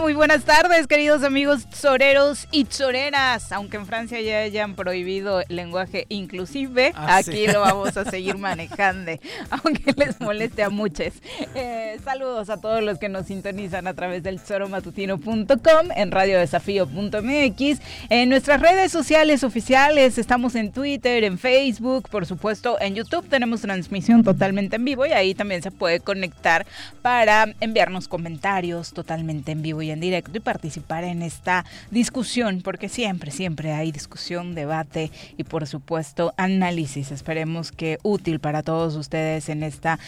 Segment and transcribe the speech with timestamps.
[0.00, 3.52] Muy buenas tardes, queridos amigos soreros y soreras.
[3.52, 8.36] Aunque en Francia ya hayan prohibido el lenguaje inclusive, ah, aquí lo vamos a seguir
[8.36, 9.12] manejando,
[9.50, 11.14] aunque les moleste a muchos.
[11.54, 18.28] Eh, saludos a todos los que nos sintonizan a través del soromatutino.com, en radiodesafío.mx, en
[18.28, 24.24] nuestras redes sociales oficiales, estamos en Twitter, en Facebook, por supuesto, en YouTube tenemos transmisión
[24.24, 26.66] totalmente en vivo y ahí también se puede conectar
[27.02, 32.88] para enviarnos comentarios totalmente en vivo y en directo y participar en esta discusión, porque
[32.88, 37.10] siempre, siempre hay discusión, debate y por supuesto análisis.
[37.10, 39.98] Esperemos que útil para todos ustedes en esta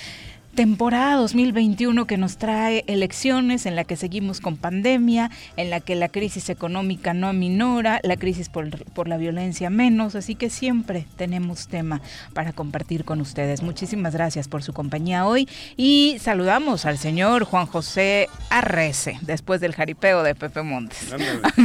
[0.55, 5.95] temporada 2021 que nos trae elecciones, en la que seguimos con pandemia, en la que
[5.95, 11.07] la crisis económica no minora, la crisis por, por, la violencia menos, así que siempre
[11.17, 12.01] tenemos tema
[12.35, 13.63] para compartir con ustedes.
[13.63, 19.75] Muchísimas gracias por su compañía hoy y saludamos al señor Juan José Arrece, después del
[19.75, 21.15] jaripeo de Pepe Montes.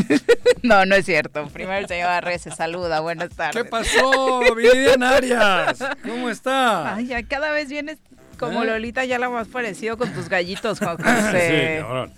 [0.63, 1.47] no, no es cierto.
[1.47, 3.63] Primero el señor Arrece, saluda, buenas tardes.
[3.63, 5.79] ¿Qué pasó, Vivian Arias?
[6.03, 6.96] ¿Cómo está?
[6.96, 7.97] Ay, ya cada vez vienes
[8.35, 8.68] como ¿Eh?
[8.68, 11.78] Lolita ya la más parecido con tus gallitos, Juan José.
[11.78, 12.13] sí, cabrón.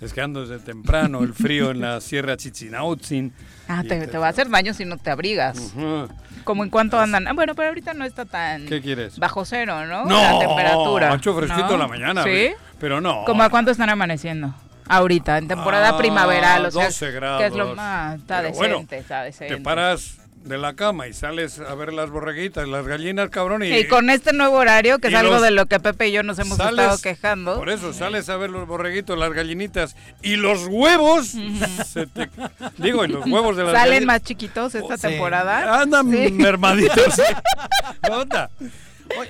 [0.00, 3.32] Es que ando desde temprano, el frío en la Sierra Chichinautzin.
[3.66, 5.58] Ah, te, te, va a hacer daño si no te abrigas.
[5.74, 6.08] Uh -huh.
[6.44, 7.26] Como en cuánto andan.
[7.26, 8.66] Ah, bueno, pero ahorita no está tan.
[8.66, 9.18] ¿Qué quieres?
[9.18, 10.04] Bajo cero, ¿no?
[10.04, 11.08] No, la temperatura.
[11.10, 11.78] Macho fresquito ¿No?
[11.78, 12.22] la mañana.
[12.22, 12.52] ¿Sí?
[12.78, 13.24] Pero no.
[13.24, 14.54] ¿Cómo a cuánto están amaneciendo?
[14.86, 17.40] Ahorita, en temporada ah, primaveral, o sea, 12 grados.
[17.40, 19.56] que es lo más, está Pero decente, bueno, está decente.
[19.56, 20.16] Te paras
[20.48, 23.62] de la cama y sales a ver las borreguitas, las gallinas, cabrón.
[23.62, 26.12] Y, Y con este nuevo horario, que es algo los- de lo que Pepe y
[26.12, 27.56] yo nos hemos sales- estado quejando.
[27.58, 31.28] Por eso sales a ver los borreguitos, las gallinitas y los huevos.
[31.86, 32.30] se te-
[32.78, 35.80] digo, y los huevos de las ¿Salen gallinas más chiquitos esta temporada?
[35.82, 36.32] andan Sí.
[36.32, 37.14] mermaditos.
[37.14, 37.22] ¿sí?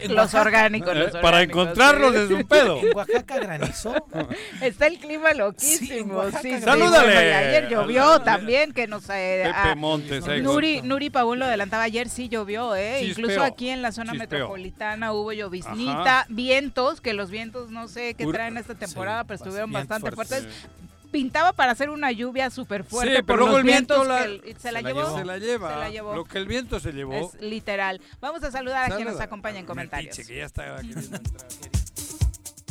[0.08, 2.20] Los orgánicos, los Eh, Para encontrarlos sí.
[2.22, 2.80] es un pedo.
[2.82, 3.94] ¿En Oaxaca granizó?
[4.60, 6.22] Está el clima loquísimo.
[6.30, 7.34] Sí, sí, Salúdale.
[7.34, 9.08] ayer llovió también, que nos...
[9.10, 10.26] eh, Pepe Montes.
[10.28, 12.98] ahí Nuri, Nuri Paul lo adelantaba ayer, sí llovió, ¿eh?
[13.00, 13.24] Chispeo.
[13.24, 14.28] Incluso aquí en la zona Chispeo.
[14.30, 16.26] metropolitana hubo lloviznita, Ajá.
[16.28, 19.88] vientos, que los vientos no sé qué Ur- traen esta temporada, Sí, pero estuvieron vientos
[19.88, 20.38] bastante fuertes.
[20.42, 20.68] fuertes.
[21.10, 24.52] Pintaba para hacer una lluvia súper fuerte Sí, pero luego el viento la- el- se,
[24.52, 25.16] la se la llevó.
[25.18, 25.70] Se la lleva.
[25.72, 26.14] Se la llevó.
[26.14, 27.14] Lo que el viento se llevó.
[27.34, 28.00] Es literal.
[28.20, 30.16] Vamos a saludar a quien nos acompaña en comentarios.
[30.16, 31.48] Metiche, que ya está queriendo entrar.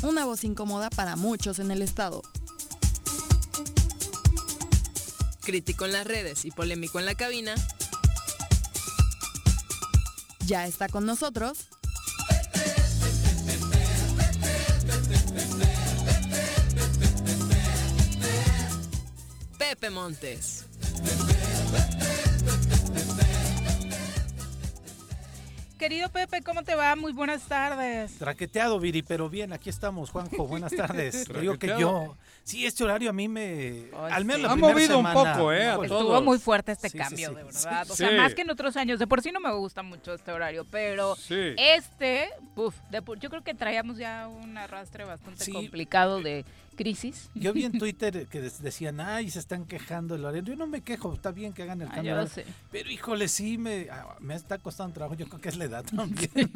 [0.04, 2.22] Una voz incómoda para muchos en el estado.
[5.44, 7.56] Crítico en las redes y polémico en la cabina.
[10.46, 11.68] Ya está con nosotros
[19.80, 20.66] Pepe Montes.
[25.78, 26.96] Querido Pepe, ¿cómo te va?
[26.96, 28.18] Muy buenas tardes.
[28.18, 30.48] Traqueteado, Viri, pero bien, aquí estamos, Juanjo.
[30.48, 31.26] Buenas tardes.
[31.32, 32.18] Te digo que yo.
[32.44, 33.92] Sí, este horario a mí me.
[33.96, 34.42] Ay, al menos sí.
[34.44, 35.68] la Ha primera movido un semana, poco, ¿eh?
[35.68, 35.86] A todos.
[35.92, 37.36] Estuvo muy fuerte este Sí, cambio, sí.
[37.36, 37.84] de verdad.
[37.92, 37.98] O Sí.
[37.98, 38.98] sea, más que en otros años.
[38.98, 41.54] De por sí no me gusta mucho este horario, pero Sí.
[41.58, 42.30] este,
[42.90, 45.52] de por- yo creo que traíamos ya un arrastre bastante Sí.
[45.52, 46.44] complicado de
[46.78, 47.30] crisis.
[47.36, 50.44] Yo vi en Twitter que decían, ay, se están quejando del horario.
[50.44, 52.16] Yo no me quejo, está bien que hagan el Ah, cambio.
[52.16, 52.42] yo de sé.
[52.42, 55.16] horario, Pero híjole, sí, me, ah, me está costando trabajo.
[55.16, 56.50] Yo creo que es la edad también.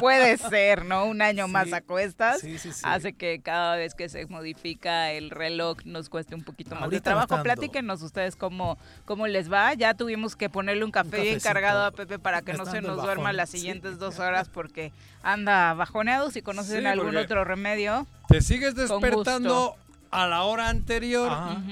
[0.00, 1.04] Puede ser, ¿no?
[1.04, 2.40] Un año más a cuestas.
[2.40, 2.80] sí, sí, sí.
[2.84, 7.00] Hace que cada vez que se modifica el reloj nos cueste un poquito más de
[7.00, 7.42] trabajo.
[7.42, 9.74] Platíquenos ustedes cómo, cómo les va.
[9.74, 13.02] Ya tuvimos que ponerle un café bien cargado a Pepe para que no se nos
[13.02, 14.92] duerma las siguientes dos horas porque
[15.22, 16.30] anda bajoneado.
[16.30, 18.06] Si conocen algún otro remedio.
[18.28, 19.00] Te sigues Con
[20.10, 21.62] a la hora anterior Ajá.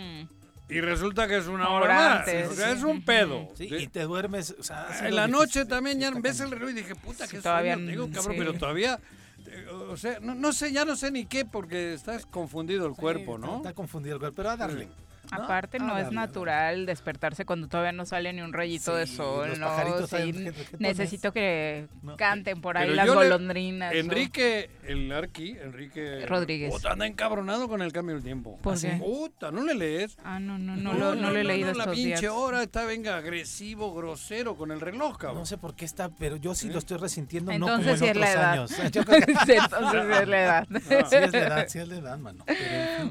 [0.68, 2.18] Y resulta que es una Hora hora más.
[2.20, 2.78] antes, o sea, sí.
[2.78, 3.48] es un pedo.
[3.54, 4.54] Sí, De- y te duermes.
[4.58, 6.94] o sea, ha sido en la difícil, noche también ya ves el reloj y dije,
[6.94, 8.38] puta, Sí, qué todavía sueño tengo, n- cabrón, sí.
[8.38, 8.98] pero todavía,
[9.46, 12.94] eh, o sea, no, no sé, ya no sé ni qué, porque estás confundido el
[12.94, 13.56] cuerpo, ¿no?
[13.58, 14.88] Está confundido el cuerpo, pero a darle.
[15.36, 15.44] ¿No?
[15.44, 19.16] Aparte no A es natural despertarse cuando todavía no sale ni un rayito de Sí,
[19.16, 19.66] sol, los ¿no?
[19.66, 20.80] pajaritos Sí, saben reggaetones.
[20.80, 22.16] necesito que No.
[22.16, 23.92] canten por ahí Pero las le- golondrinas.
[23.92, 23.98] ¿no?
[24.00, 26.72] Enrique, el Arqui, Enrique Rodríguez.
[26.72, 28.58] Puta, anda encabronado con el cambio del tiempo.
[28.62, 28.96] ¿Por Así, qué?
[28.96, 30.16] Puta, no le lees.
[30.24, 32.32] Ah, no, no, no, lo, no lo he leído no, La estos pinche días.
[32.32, 35.40] hora está, venga, agresivo, grosero con el reloj, cabrón.
[35.40, 38.10] No sé por qué está, pero yo sí lo estoy resintiendo, Entonces no como en
[38.10, 38.52] es la otros edad.
[38.52, 38.70] años.
[38.94, 40.66] Que Entonces sí es la edad.
[40.70, 42.44] sí es la edad, sí es la edad, mano.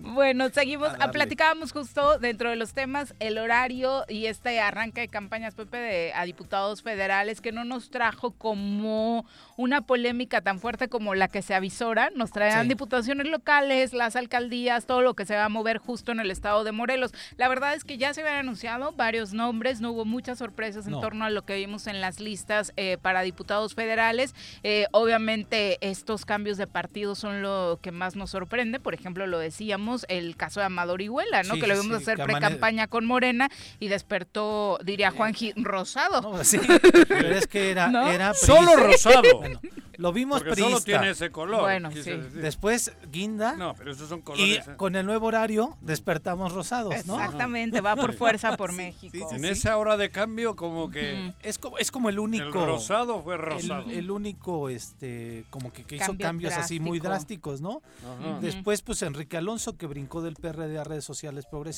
[0.01, 0.89] Bueno, seguimos.
[0.99, 1.11] Ah.
[1.11, 6.13] Platicábamos justo dentro de los temas el horario y este arranque de campañas, Pepe, de,
[6.13, 9.25] a diputados federales que no nos trajo como
[9.57, 12.09] una polémica tan fuerte como la que se avisora.
[12.15, 12.69] Nos traerán Sí.
[12.69, 16.63] diputaciones locales, las alcaldías, todo lo que se va a mover justo en el estado
[16.63, 17.11] de Morelos.
[17.37, 20.93] La verdad es que ya se habían anunciado varios nombres, no hubo muchas sorpresas en
[20.93, 20.99] No.
[21.01, 24.33] torno a lo que vimos en las listas eh, para diputados federales.
[24.63, 28.79] Eh, obviamente estos cambios de partido son lo que más nos sorprende.
[28.79, 31.55] Por ejemplo, lo decíamos, el caso de Amador Iguela, ¿no?
[31.55, 33.49] Sí, que lo vimos hacer pre-campaña con Morena
[33.79, 36.21] y despertó, diría Juanji, rosado.
[36.21, 36.59] No, sí,
[37.07, 38.07] pero es que era, ¿No?
[38.09, 39.23] era Solo rosado.
[39.43, 39.59] Bueno,
[39.97, 41.61] lo vimos porque solo tiene ese color.
[41.61, 42.11] Bueno, sí.
[42.33, 44.67] Después guinda No, pero esos son y colores.
[44.67, 44.75] ¿eh?
[44.75, 47.15] con el nuevo horario despertamos rosados, ¿no?
[47.15, 49.11] Exactamente, va por fuerza por México.
[49.29, 49.47] sí, En sí.
[49.49, 51.33] esa hora de cambio, como que.
[51.43, 53.89] Es como, es como el el único rosado fue el, rosado.
[53.89, 57.51] el único este como que, que hizo Cambio cambios así muy drástico.
[57.51, 57.81] drásticos, ¿no?
[58.29, 58.39] Ajá.
[58.41, 61.73] Después pues Enrique Alonso que brincó del PRD a redes sociales progresistas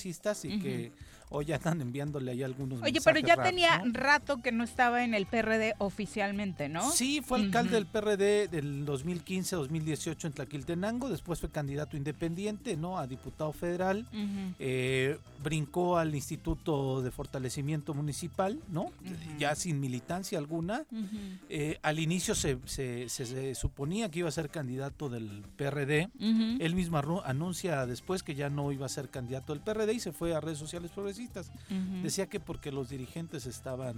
[0.46, 0.92] y que
[1.30, 3.94] hoy andan enviándole ahí algunos Oye, pero ya raros, tenía ¿no?
[3.94, 6.90] rato que no estaba en el PRD oficialmente, ¿no?
[6.92, 7.76] Sí, fue alcalde Ujú.
[7.76, 12.98] del PRD del 2015-2018 en Tlaquiltenango, después fue candidato independiente, ¿no?
[13.00, 14.06] A diputado federal.
[14.60, 18.92] Eh, brincó al Instituto de Fortalecimiento Municipal, ¿no?
[19.38, 20.84] Ya sin militancia alguna.
[21.50, 26.10] Eh, al inicio se, se- se- se suponía que iba a ser candidato del PRD.
[26.20, 30.12] Él mismo anuncia después que ya no iba a ser candidato del PRD y se
[30.12, 31.15] fue a redes sociales progresistas.
[32.04, 33.96] Decía que porque los dirigentes estaban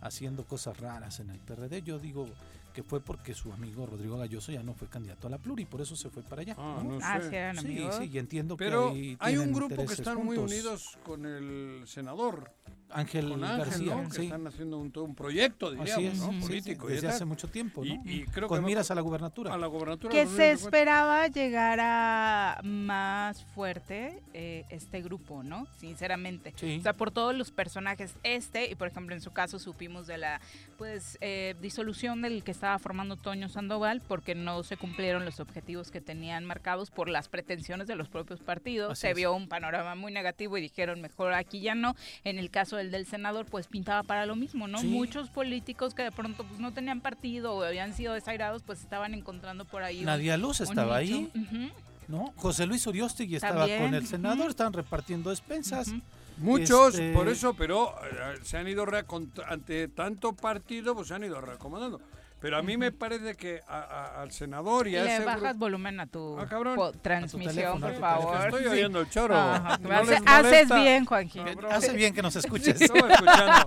[0.00, 1.82] haciendo cosas raras en el PRD.
[1.82, 2.28] Yo digo
[2.72, 5.80] que fue porque su amigo Rodrigo Galloso ya no fue candidato a la Pluri, por
[5.80, 6.54] eso se fue para allá.
[6.58, 6.98] Ah, ¿no?
[7.02, 7.28] Ah, sé.
[7.28, 7.96] sí, eran Sí, amigos.
[7.96, 11.82] sí, y entiendo Pero que ahí hay un grupo que están muy unidos con el
[11.86, 12.50] senador,
[12.94, 14.08] Ángel con Ángel, García, ¿no?
[14.08, 14.24] Que sí.
[14.24, 16.26] están haciendo un, todo un proyecto, Así diríamos, es, ¿no?
[16.32, 16.88] sí, sí, Político.
[16.90, 17.16] y desde tal.
[17.16, 18.02] hace mucho tiempo, Y- ¿no?
[18.10, 19.52] y creo que Con miras a la gubernatura.
[19.54, 20.10] a la gobernatura.
[20.12, 20.52] que se 2050.
[20.52, 25.66] esperaba llegara más fuerte eh, este grupo, ¿no?
[25.78, 26.52] Sinceramente.
[26.56, 26.76] Sí.
[26.78, 30.18] O sea, por todos los personajes, este, y por ejemplo en su caso supimos de
[30.18, 30.40] la
[30.78, 35.90] pues eh, disolución del que estaba formando Toño Sandoval porque no se cumplieron los objetivos
[35.90, 38.92] que tenían marcados por las pretensiones de los propios partidos.
[38.92, 39.16] Así se es.
[39.16, 41.94] vio un panorama muy negativo y dijeron mejor aquí ya no.
[42.24, 44.78] En el caso del del senador, pues pintaba para lo mismo, ¿no?
[44.78, 44.86] Sí.
[44.88, 49.14] Muchos políticos que de pronto pues no tenían partido o habían sido desairados, pues estaban
[49.14, 51.14] encontrando por ahí un- Nadia Luz un estaba nicho.
[51.34, 51.72] ahí,
[52.08, 52.32] ¿no?
[52.36, 55.92] José Luis Uriostegui estaba También, con el senador, estaban repartiendo despensas.
[56.38, 61.14] Muchos, Este- por eso, pero eh, se han ido reacont- ante tanto partido, pues se
[61.14, 62.00] han ido reacomodando.
[62.42, 65.56] Pero a mí me parece que a- a- al senador y a Le ese bajas
[65.56, 66.74] volumen a tu Ah, cabrón.
[66.74, 68.40] po- A tu transmisión, teléfono, por favor.
[68.46, 68.68] Estoy Sí.
[68.68, 69.36] oyendo el choro.
[69.36, 69.78] Ajá.
[69.78, 71.38] ¿No Hace- haces bien, Juanji.
[71.38, 71.72] Cabrón.
[71.72, 72.80] Hace bien que nos escuches.
[72.80, 73.66] Estaba escuchando.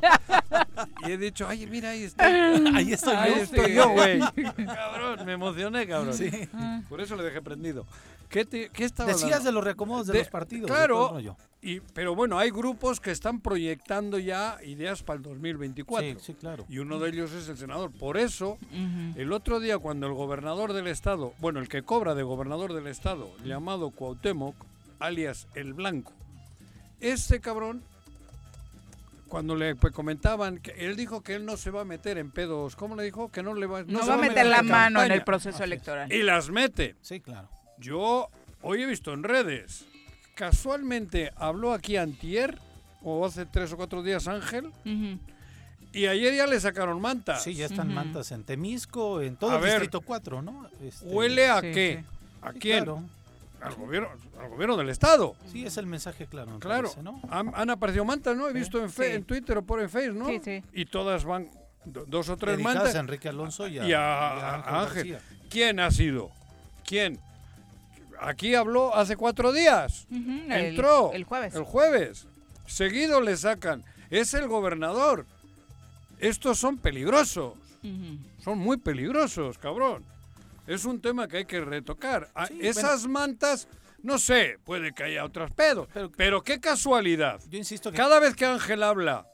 [1.08, 2.26] Y he dicho, ay, mira, ahí está.
[2.76, 3.42] Ahí estoy Ahí yo.
[3.44, 4.20] estoy yo, güey.
[4.66, 6.14] Cabrón, me emocioné, cabrón.
[6.14, 6.30] Sí.
[6.90, 7.86] Por eso le dejé prendido.
[8.30, 9.46] ¿Qué, te, qué estaba Decías hablando?
[9.46, 10.68] de los reacomodos de, De- los partidos.
[10.70, 11.18] claro.
[11.62, 16.20] Y, pero bueno, hay grupos que están proyectando ya ideas para el 2024.
[16.20, 16.64] Sí, sí, claro.
[16.70, 17.92] Y uno de ellos es el senador.
[17.92, 18.60] Por eso,
[19.16, 22.86] el otro día cuando el gobernador del estado, bueno, el que cobra de gobernador del
[22.86, 24.56] estado, llamado Cuauhtémoc,
[25.00, 26.14] alias El Blanco,
[27.00, 27.82] este cabrón,
[29.28, 32.30] cuando le pues, comentaban, que él dijo que él no se va a meter en
[32.30, 33.32] pedos, ¿cómo le dijo?
[33.32, 35.64] Que no le va, No se va a meter la mano en el proceso Así
[35.64, 35.68] es.
[35.68, 36.14] electoral.
[36.14, 36.96] Y las mete.
[37.02, 37.50] Sí, claro.
[37.80, 38.28] Yo
[38.62, 39.86] hoy he visto en redes,
[40.36, 42.58] casualmente habló aquí Antier,
[43.04, 44.72] o hace tres o cuatro días Ángel,
[45.92, 47.38] y ayer ya le sacaron manta.
[47.40, 49.72] Sí, ya están mantas en Temisco, en todo A el ver.
[49.74, 50.68] distrito 4, ¿no?
[50.82, 52.04] Este, ¿Huele a Sí, qué?
[52.04, 52.16] sí.
[52.42, 52.84] ¿A quién?
[52.84, 53.04] claro.
[53.62, 55.36] al gobierno, al gobierno del Estado.
[55.52, 56.52] Sí, es el mensaje claro.
[56.52, 57.20] me Claro, parece, ¿no?
[57.30, 58.48] han, han aparecido mantas, ¿no?
[58.48, 59.16] He visto en, fe- Sí.
[59.16, 60.28] en Twitter o por en Facebook, ¿no?
[60.28, 60.64] Sí, sí.
[60.74, 61.50] Y todas van,
[61.86, 62.96] do- dos o tres Dedicadas mantas.
[62.96, 65.12] a Enrique Alonso y a, y a, y a Ángel Ángel.
[65.14, 65.38] García.
[65.50, 66.30] ¿Quién ha sido?
[66.86, 67.20] ¿Quién?
[68.20, 70.08] Aquí habló hace cuatro días.
[70.12, 71.56] Entró El, jueves.
[71.56, 72.28] El jueves.
[72.68, 73.84] Seguido le sacan.
[74.10, 75.26] Es el gobernador.
[76.20, 77.54] Estos son peligrosos.
[78.44, 80.04] Son muy peligrosos, cabrón.
[80.66, 82.30] Es un tema que hay que retocar.
[82.34, 83.68] Ah, Sí, Esas mantas,
[84.02, 85.88] no sé, puede que haya otros pedos.
[85.94, 87.40] Pero- Pero, qué casualidad.
[87.50, 89.28] Yo insisto que Cada vez que Ángel habla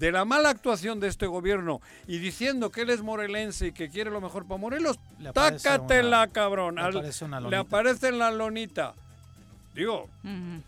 [0.00, 3.90] de la mala actuación de este gobierno y diciendo que él es morelense y que
[3.90, 6.74] quiere lo mejor para Morelos, Le aparece tácatela, una- cabrón.
[6.76, 7.60] le aparece una le lonita.
[7.60, 8.94] aparece en la lonita.
[9.74, 10.08] Digo,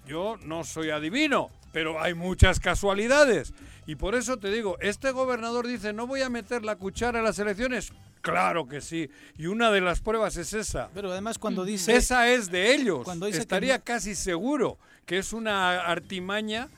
[0.07, 3.53] yo no soy adivino, pero hay muchas casualidades.
[3.87, 7.25] Y por eso te digo, este gobernador dice, no voy a meter la cuchara en
[7.25, 7.93] las elecciones.
[8.21, 9.11] Claro que sí.
[9.39, 10.89] Y una de las pruebas es esa.
[10.95, 11.97] Pero además cuando dice...
[11.97, 13.03] Esa es de ellos.
[13.03, 16.69] Cuando dice Estaría casi seguro que es una artimaña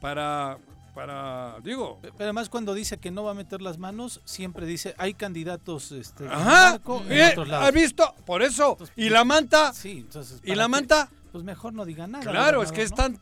[0.00, 0.56] para,
[0.94, 4.94] para, digo, Pero además cuando dice que no va a meter las manos, siempre dice,
[4.98, 7.66] hay candidatos este, en ajá, Marco eh, otros lados.
[7.68, 8.14] ¿has visto?
[8.24, 8.72] Por eso.
[8.72, 10.40] Entonces, Y la manta, Sí, entonces...
[10.42, 10.68] y ¿para la qué?
[10.68, 12.24] manta, Pues mejor no diga nada.
[12.30, 13.20] claro, es que gobernador,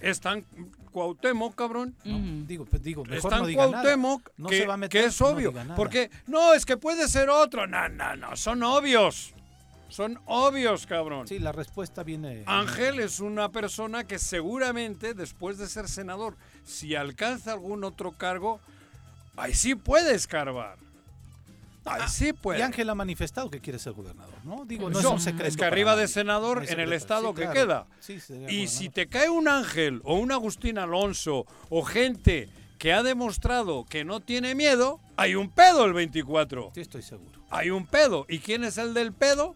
[0.00, 0.46] están, están
[0.92, 1.94] Cuauhtémoc, cabrón.
[2.04, 2.46] ¿no?
[2.46, 3.96] Digo, pues digo, mejor Están no diga nada.
[4.38, 5.50] No que, se va a meter, que es no obvio.
[5.50, 5.76] diga nada.
[5.76, 7.66] porque, no, es que puede ser otro.
[7.66, 9.34] No, no, no, son obvios.
[9.88, 11.28] Son obvios, cabrón.
[11.28, 12.42] Sí, la respuesta viene...
[12.46, 18.60] Ángel es una persona que seguramente, después de ser senador, si alcanza algún otro cargo,
[19.36, 20.76] ahí sí puede escarbar.
[21.86, 22.58] Ahí sí puede.
[22.58, 24.64] Y Ángel ha manifestado que quiere ser gobernador, ¿no?
[24.64, 25.48] Digo, no es un secreto.
[25.48, 27.54] es que arriba de senador, en el estado Sí, que claro.
[27.54, 27.86] queda.
[28.00, 28.18] Sí,
[28.48, 33.86] Y si te cae un Ángel o un Agustín Alonso o gente que ha demostrado
[33.86, 36.72] que no tiene miedo, hay un pedo el 24.
[36.74, 37.40] Sí, estoy seguro.
[37.50, 38.26] Hay un pedo.
[38.28, 39.54] ¿Y quién es el del pedo?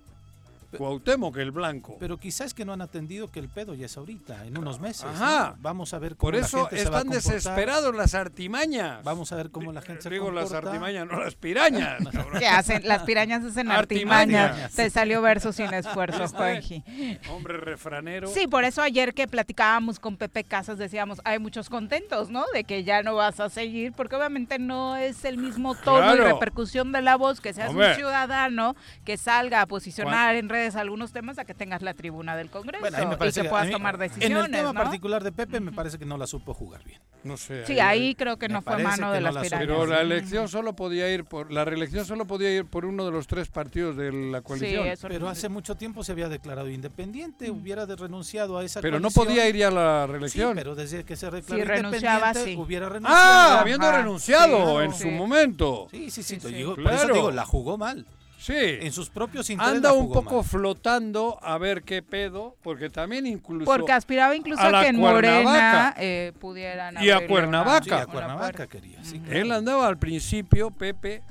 [0.79, 1.97] Cuauhtémoc, el blanco.
[1.99, 5.05] Pero quizás que no han atendido que el pedo ya es ahorita, en unos meses.
[5.05, 5.11] ¿no?
[5.11, 5.57] Ajá.
[5.61, 9.03] Vamos a ver cómo Por la eso gente se va a están desesperados las artimañas.
[9.05, 10.69] Vamos a ver cómo la gente se Digo las comporta.
[10.71, 12.03] artimañas, no las pirañas.
[12.39, 12.87] ¿Qué hacen?
[12.87, 14.51] Las pirañas hacen Artimañas.
[14.51, 14.75] artimañas.
[14.75, 16.37] Te salió verso sin esfuerzo, ¿Viste?
[16.37, 16.85] Juanji.
[17.31, 18.29] Hombre refranero.
[18.29, 22.45] Sí, por eso ayer que platicábamos con Pepe Casas decíamos, hay muchos contentos, ¿no?
[22.55, 26.19] De que ya no vas a seguir, porque obviamente no es el mismo tono y
[26.19, 27.89] repercusión de la voz que seas Hombre.
[27.91, 32.37] un ciudadano que salga a posicionar en redes algunos temas a que tengas la tribuna
[32.37, 34.73] del Congreso Bueno, ahí me y que a puedas mí, tomar En decisiones, el tema
[34.73, 34.81] ¿no?
[34.81, 37.01] particular de Pepe, me parece que no la supo jugar bien.
[37.23, 37.67] No sé.
[37.67, 39.67] Sí, ahí creo que no fue mano que de no las la pirañas.
[39.67, 43.11] Pero la elección solo podía ir por la reelección solo podía ir por uno de
[43.11, 44.87] los tres partidos de la Sí, coalición.
[44.87, 49.01] eso Pero hace mucho tiempo se había declarado independiente, hubiera de- renunciado a esa pero
[49.01, 50.55] no podía ir ya a la Sí, reelección.
[50.55, 52.57] pero desde que se declaró Si renunciaba, independiente, sí.
[52.57, 53.23] hubiera renunciado.
[53.23, 55.03] ah, habiendo Ajá, renunciado sí, en sí.
[55.03, 55.89] su momento.
[55.91, 56.41] Sí, sí, sí.
[56.41, 56.55] Sí, sí.
[56.55, 57.15] digo- Por eso Claro.
[57.15, 58.07] digo, la jugó mal.
[58.41, 58.55] Sí.
[58.57, 60.45] En sus propios intereses Anda un poco mal.
[60.45, 65.43] flotando a ver qué pedo, porque también incluso Porque aspiraba incluso a que en Cuernavaca.
[65.45, 67.85] Morena eh, pudieran Y a Cuernavaca.
[67.85, 69.05] Sí, a Cuernavaca quería.
[69.05, 71.23] Sí, él andaba al principio, Pepe.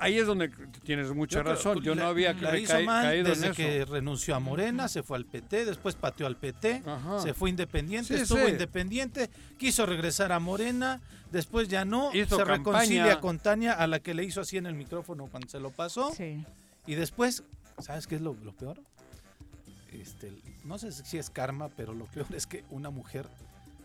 [0.00, 0.48] Ahí es donde
[0.84, 1.82] tienes mucha Yo razón.
[1.82, 3.54] Yo la- no había la hizo mal caído en desde eso.
[3.54, 7.20] que renunció a Morena, se fue al PT, después pateó al PT, Ajá.
[7.20, 8.52] se fue independiente, Sí, estuvo sí.
[8.52, 9.28] independiente,
[9.58, 11.00] quiso regresar a Morena,
[11.32, 12.56] después ya no, Hizo se campaña.
[12.56, 15.70] reconcilia con Tania, a la que le hizo así en el micrófono cuando se lo
[15.70, 16.44] pasó, Sí.
[16.86, 17.42] y después,
[17.78, 18.78] ¿sabes qué es lo, lo peor?
[19.92, 20.32] Este,
[20.64, 23.26] no sé si es karma, pero lo peor es que una mujer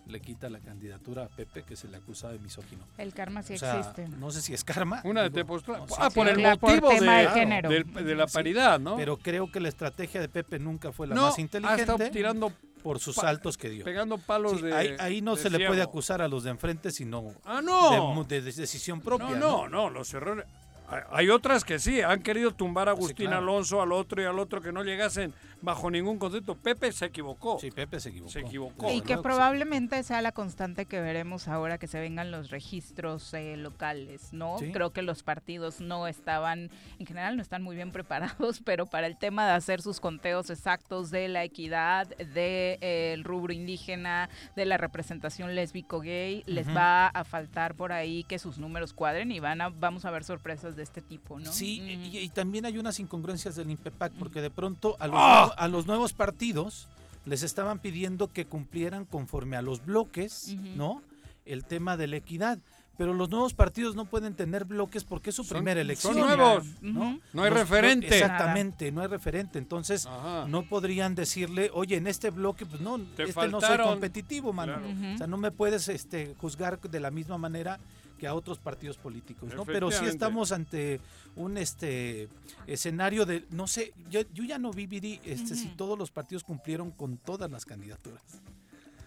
[0.07, 2.83] le quita la candidatura a Pepe que se le acusa de misógino.
[2.97, 4.07] El karma sí O sea, existe.
[4.09, 5.01] no sé si es karma.
[5.05, 5.79] Una de digo, Tepoztlán.
[5.81, 7.69] no, sí, ah, sí, por el claro, por motivo tema de, de género.
[7.69, 8.95] del- de la Sí, paridad, ¿no?
[8.97, 12.09] Pero creo que la estrategia de Pepe nunca fue la no, más ha inteligente estado
[12.11, 12.51] tirando,
[12.83, 13.85] por sus saltos que dio.
[13.85, 14.73] pegando palos Sí, de.
[14.73, 17.63] ahí, ahí no de se le puede acusar a los de enfrente, sino Ah, de,
[17.63, 18.23] no.
[18.25, 19.29] de- de decisión propia.
[19.29, 20.45] no, no, no, los errores.
[21.11, 23.41] Hay- otras que sí, han querido tumbar a Sí, Agustín claro.
[23.41, 26.55] Alonso, al otro y al otro que no llegasen bajo ningún concepto.
[26.55, 27.57] Pepe se equivocó.
[27.59, 28.31] Sí, Pepe se equivocó.
[28.31, 28.91] Se equivocó.
[28.91, 33.55] Y que probablemente sea la constante que veremos ahora que se vengan los registros eh,
[33.57, 34.59] locales, ¿no?
[34.59, 34.71] Sí.
[34.71, 39.07] Creo que los partidos no estaban, en general no están muy bien preparados, pero para
[39.07, 44.77] el tema de hacer sus conteos exactos de la equidad, del rubro indígena, de la
[44.77, 49.69] representación lésbico-gay, les va a faltar por ahí que sus números cuadren y van a,
[49.69, 51.51] vamos a ver sorpresas de este tipo, ¿no?
[51.51, 52.05] Sí, Mm.
[52.05, 55.52] y, y también hay unas incongruencias del INPEPAC, porque de pronto a los, ¡Ah!
[55.55, 56.87] Nuevos, a los nuevos partidos
[57.25, 60.55] les estaban pidiendo que cumplieran conforme a los bloques.
[60.75, 61.01] ¿no?
[61.45, 62.59] El tema de la equidad.
[62.95, 66.15] Pero los nuevos partidos no pueden tener bloques porque es su Son- primera son elección.
[66.19, 66.63] nuevos.
[66.77, 66.87] Ujú.
[66.91, 67.19] ¿no?
[67.33, 68.07] No hay Los- referente.
[68.07, 69.57] Exactamente, no hay referente.
[69.57, 70.45] Entonces, Ajá.
[70.47, 74.73] no podrían decirle, oye, en este bloque, pues no, Te este no soy competitivo, mano.
[74.79, 75.15] Claro.
[75.15, 77.79] O sea, no me puedes este, juzgar de la misma manera
[78.23, 79.65] que a otros partidos políticos, ¿no?
[79.65, 81.01] Pero sí estamos ante
[81.35, 82.29] un este
[82.67, 86.45] escenario de no sé, yo, yo ya no vi Viri, este si todos los partidos
[86.45, 88.23] cumplieron con todas las candidaturas.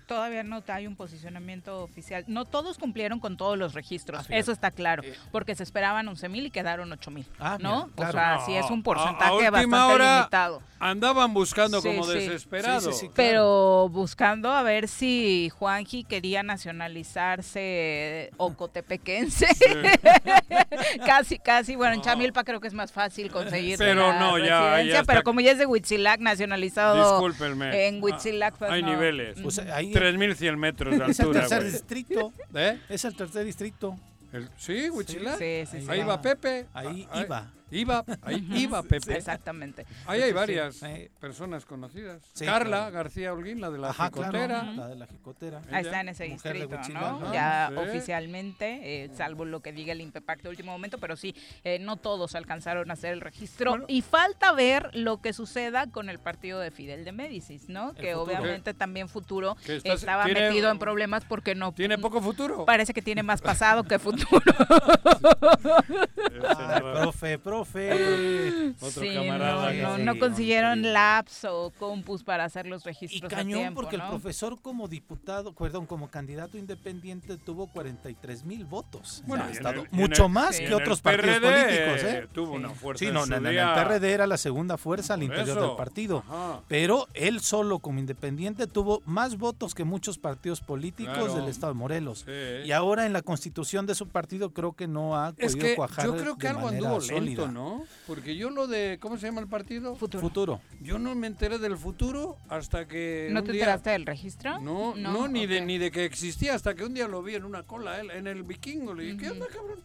[0.06, 2.25] Todavía no hay un posicionamiento oficial.
[2.28, 5.14] No todos cumplieron con todos los registros, Ah, eso está claro, Eh.
[5.32, 7.86] porque se esperaban 11 mil y quedaron 8 mil, Ah, ¿no?
[7.96, 8.10] mira, claro.
[8.10, 10.62] O sea, sí es un No, porcentaje a- a última bastante hora- limitado.
[10.78, 12.12] Andaban buscando Sí, como sí.
[12.18, 12.84] desesperados.
[12.84, 13.10] Sí, sí, sí.
[13.16, 19.46] Pero buscando a ver si Juanji quería nacionalizarse ocotepequense.
[21.06, 21.76] casi, casi.
[21.76, 22.04] Bueno, en No.
[22.04, 25.52] Chamilpa creo que es más fácil conseguir Pero la no, ya- ya pero como ya
[25.52, 27.88] es de Huitzilac nacionalizado Discúlpenme.
[27.88, 28.88] en Huitzilac, pues Hay no.
[28.90, 29.38] niveles.
[29.42, 31.73] Pues ahí 3100 metros de es el altura, tercer güey.
[31.73, 32.79] distrito, ¿Eh?
[32.88, 33.97] es el tercer distrito.
[34.33, 35.38] El- sí, Huichilac.
[35.38, 35.87] Sí, sí, sí.
[35.88, 36.67] Ahí va Pepe.
[36.75, 37.53] Ahí Ah, iba.
[37.70, 39.16] Iba, ahí iba Pepe.
[39.16, 39.85] Exactamente.
[40.06, 41.08] Ahí hay varias sí.
[41.20, 42.23] personas conocidas.
[42.32, 42.92] Sí, Carla claro.
[42.94, 44.46] García Holguín, la de la Ajá, jicotera.
[44.61, 45.62] claro, la de la jicotera.
[45.73, 47.32] Ahí está en ese mujer distrito, ¿no?
[47.32, 47.76] Ya Sí.
[47.78, 51.96] oficialmente, eh, salvo lo que diga el INPEPAC de último momento, pero sí, eh, no
[51.96, 53.70] todos alcanzaron a hacer el registro.
[53.73, 53.85] Bueno.
[53.88, 57.94] y falta ver lo que suceda con el partido de Fidel de Médicis, ¿no?
[57.94, 58.23] que futuro.
[58.23, 61.73] obviamente también futuro está- estaba tiene- metido en problemas porque no...
[61.73, 62.64] Tiene poco futuro.
[62.64, 64.40] Parece que tiene más pasado que futuro.
[66.56, 67.55] Ay, profe, profe.
[68.80, 69.72] Otro Sí, camarada.
[69.72, 70.92] no, no, sí, no consiguieron hombre.
[70.92, 74.04] labs o compus para hacer los Y registros a cañón tiempo, porque ¿no?
[74.04, 79.22] el profesor como diputado, perdón, como candidato independiente tuvo 43 mil votos.
[79.26, 80.64] Bueno, O sea, y estado el- y mucho el- más Sí.
[80.64, 82.28] y que otros partidos PRD, políticos, ¿eh?
[82.32, 82.56] Tuvo Sí.
[82.58, 82.98] una fuerza.
[82.98, 83.75] Sí, en no, su en, en el.
[83.75, 85.66] PRD era la segunda fuerza al interior eso.
[85.68, 86.25] del partido.
[86.28, 86.60] Ajá.
[86.68, 91.34] Pero él solo como independiente tuvo más votos que muchos partidos políticos Claro.
[91.34, 92.25] del estado de Morelos.
[92.26, 92.66] Sí.
[92.66, 95.76] Y ahora en la constitución de su partido creo que no ha Es podido que
[95.76, 97.46] cuajar yo creo que de algo manera anduvo sólida.
[97.49, 97.85] ¿No?
[98.07, 99.95] Porque yo lo de, ¿cómo se llama el partido?
[99.97, 100.21] Futuro.
[100.21, 100.61] Futuro.
[100.81, 104.59] Yo no me enteré del futuro hasta que ¿No te día- enteraste del registro?
[104.61, 107.45] No, no, ni de ni de que existía hasta que un día lo vi en
[107.45, 108.95] una cola él, en el vikingo.
[108.95, 109.79] Le dije, ¿qué onda, cabrón?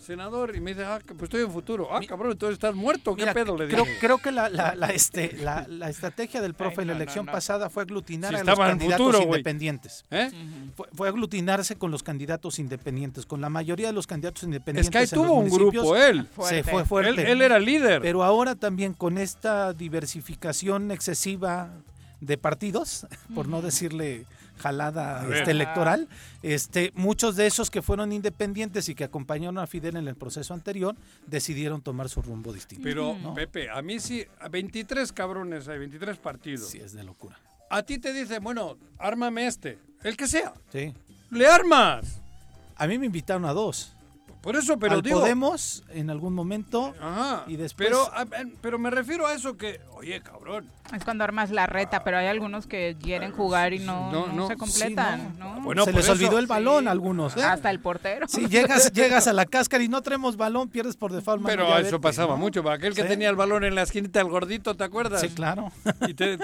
[0.00, 1.88] Senador, y me dice, ah, que pues estoy en futuro.
[1.94, 3.56] Ah, cabrón, entonces estás muerto, ¿qué Mira, pedo?
[3.56, 3.98] Le creo, dije.
[4.00, 7.00] creo que la, la, la, este, la, la estrategia del profe Ay, en la no,
[7.02, 7.32] elección no.
[7.32, 10.04] pasada fue aglutinar Si a los candidatos futuro, independientes.
[10.10, 10.30] ¿Eh?
[10.74, 14.86] Fue, fue aglutinarse con los candidatos independientes, con la mayoría de los candidatos independientes.
[14.86, 16.22] Es que ahí en los tuvo un grupo él.
[16.22, 16.62] Se Fuerte.
[16.64, 17.10] fue fuerte.
[17.10, 18.00] Él, él era líder.
[18.00, 21.70] Pero ahora también con esta diversificación excesiva
[22.20, 24.26] de partidos, por no decirle
[24.60, 26.08] jalada este, electoral,
[26.42, 30.54] este, muchos de esos que fueron independientes y que acompañaron a Fidel en el proceso
[30.54, 30.94] anterior
[31.26, 32.84] decidieron tomar su rumbo distinto.
[32.84, 33.16] Pero.
[33.34, 36.68] Pepe, a mí sí, a 23 cabrones hay, 23 partidos.
[36.68, 37.38] Sí, es de locura.
[37.70, 40.52] A ti te dice, bueno, ármame este, el que sea.
[40.72, 40.92] Sí.
[41.30, 42.20] ¡Le armas!
[42.76, 43.94] A mí me invitaron a dos.
[44.42, 45.20] Por eso, pero Al digo...
[45.20, 46.94] Podemos en algún momento.
[47.00, 47.44] Ajá.
[47.46, 51.22] y después- Pero, a- en- pero me refiero a eso que, oye, cabrón, Es cuando
[51.24, 54.54] armas la reta, pero hay algunos que quieren jugar y no, No, no no, se
[54.54, 55.56] sí, completan, no.
[55.56, 55.60] ¿no?
[55.60, 56.88] Bueno, se les eso- olvidó el balón Sí.
[56.88, 57.36] a algunos.
[57.36, 57.44] ¿eh?
[57.44, 58.26] Hasta el portero.
[58.28, 61.44] Si llegas, llegas a la cáscara y no traemos balón, pierdes por default.
[61.46, 62.38] Pero eso pasaba ¿no?
[62.38, 62.64] mucho.
[62.64, 63.08] Para aquel que Sí.
[63.08, 65.20] tenía el balón en la esquinita, el gordito, ¿te acuerdas?
[65.20, 65.70] Sí, claro.
[66.08, 66.38] Y te,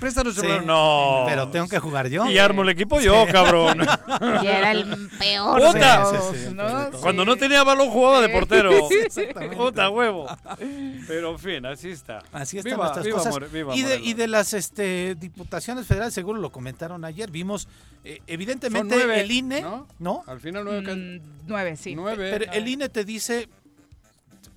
[0.00, 0.66] préstanos el.
[0.66, 1.22] No.
[1.26, 2.26] Pero tengo que jugar yo.
[2.26, 3.78] Y armo el equipo yo, cabrón.
[4.42, 6.90] Y era el peor sí, ¿no?
[7.34, 8.70] No tenía balón jugaba de portero.
[9.56, 10.26] Puta huevo.
[11.06, 12.22] Pero en fin, así está.
[12.32, 13.32] Así están Viva- nuestras viva cosas.
[13.32, 17.68] More- viva y, de, y de las este, diputaciones federales, seguro lo comentaron ayer, vimos,
[18.04, 19.86] eh, evidentemente, nueve, el INE, ¿no?
[19.98, 20.22] ¿no?
[20.26, 20.94] Al final nueve.
[20.94, 21.94] Mm, nueve, sí.
[21.94, 22.30] nueve.
[22.38, 23.48] Pero el INE te dice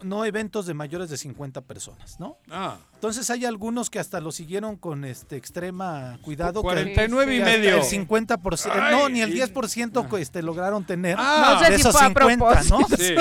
[0.03, 2.37] no eventos de mayores de 50 personas, ¿no?
[2.49, 6.61] Ah, Entonces hay algunos que hasta lo siguieron con este extrema cuidado.
[6.61, 7.75] que- 49 y que hasta medio.
[7.77, 11.53] El 50%, Ay, no, ni el y- 10% que, este, lograron tener Ah.
[11.59, 12.77] No sé de si esos fue a 50, ¿no?
[12.79, 12.97] propósito.
[12.97, 13.15] Sí.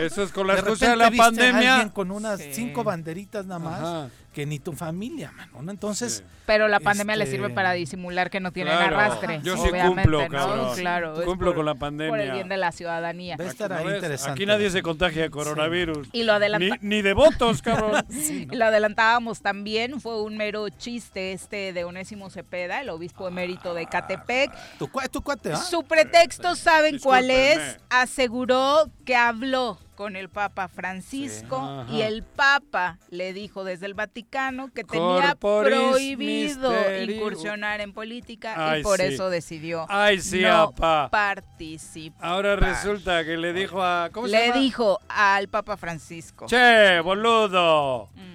[0.00, 1.74] Eso es con la De excusa de la viste a pandemia.
[1.74, 2.50] alguien con unas Sí.
[2.54, 4.08] cinco banderitas nada más Ajá.
[4.34, 5.70] Que ni tu familia, mano, ¿no?
[5.70, 6.34] Entonces, Sí.
[6.46, 8.98] Pero la pandemia le Este- sí para disimular que no tienen Claro.
[8.98, 9.40] arrastre.
[9.42, 10.28] Yo sí obviamente, cumplo, ¿no?
[10.28, 10.74] cabrón.
[10.76, 11.18] Claro.
[11.20, 12.22] es Cumplo por- con la Por pandemia.
[12.22, 13.36] el bien de la ciudadanía.
[13.38, 13.94] va a estar ¿No ahí ves?
[13.94, 14.32] interesante.
[14.32, 16.08] Aquí nadie se contagia de coronavirus.
[16.12, 18.04] Y lo Ni, ni de votos, cabrón.
[18.10, 18.56] Sí, ¿no?
[18.58, 23.86] Lo adelantábamos también, fue un mero chiste este de Onésimo Cepeda, el obispo emérito de
[23.86, 24.50] Catepec.
[24.78, 25.56] Tu, cua- tu cuate.
[25.56, 27.78] Su pretexto, ¿saben cuál es?
[27.88, 34.72] Aseguró que habló con el Papa Francisco y el Papa le dijo desde el Vaticano
[34.72, 39.04] que tenía Corporis prohibido incursionar en política Ay, y por sí.
[39.04, 41.08] eso decidió Ay, sí, no apa.
[41.10, 42.24] participar.
[42.26, 44.10] Ahora resulta que le dijo a.
[44.12, 44.60] ¿Cómo se Le llama?
[44.60, 46.46] dijo al Papa Francisco.
[46.46, 48.08] Che, boludo.
[48.14, 48.34] Mm.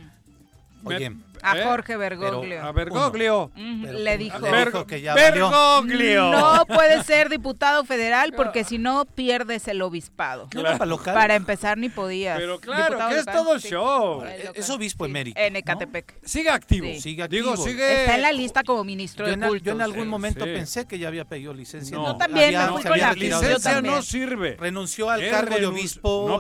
[1.42, 1.64] A ¿Eh?
[1.64, 2.64] Jorge Bergoglio.
[2.64, 3.52] A Bergoglio.
[3.56, 6.32] Le dijo, le que ya Bergoglio.
[6.32, 10.48] No puede ser diputado federal porque si no pierdes el obispado.
[10.50, 10.98] Claro.
[11.04, 12.38] Para empezar ni podías.
[12.38, 14.24] Pero claro, que es todo sí, show.
[14.26, 15.40] Eh, es obispo sí, emérito.
[15.40, 16.14] En Ecatepec.
[16.22, 16.28] ¿no?
[16.28, 16.88] Sigue activo.
[17.00, 17.54] Sigue activo.
[17.54, 19.66] Está en la lista como ministro yo de culto.
[19.66, 21.96] Yo en algún momento pensé que ya había pedido licencia.
[21.96, 24.58] No, no también había, la licencia no sirve.
[24.60, 26.38] Renunció al cargo de obispo no,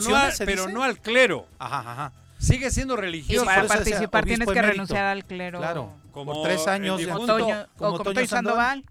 [0.00, 1.46] no al, pero no al clero.
[1.58, 2.12] Ajá, ajá.
[2.44, 3.42] Sigue siendo religioso.
[3.42, 5.58] Y para participar tienes que renunciar al clero.
[5.58, 7.00] Claro, como tres años.
[7.00, 8.84] El Toño, como, como Toño, Sandoval.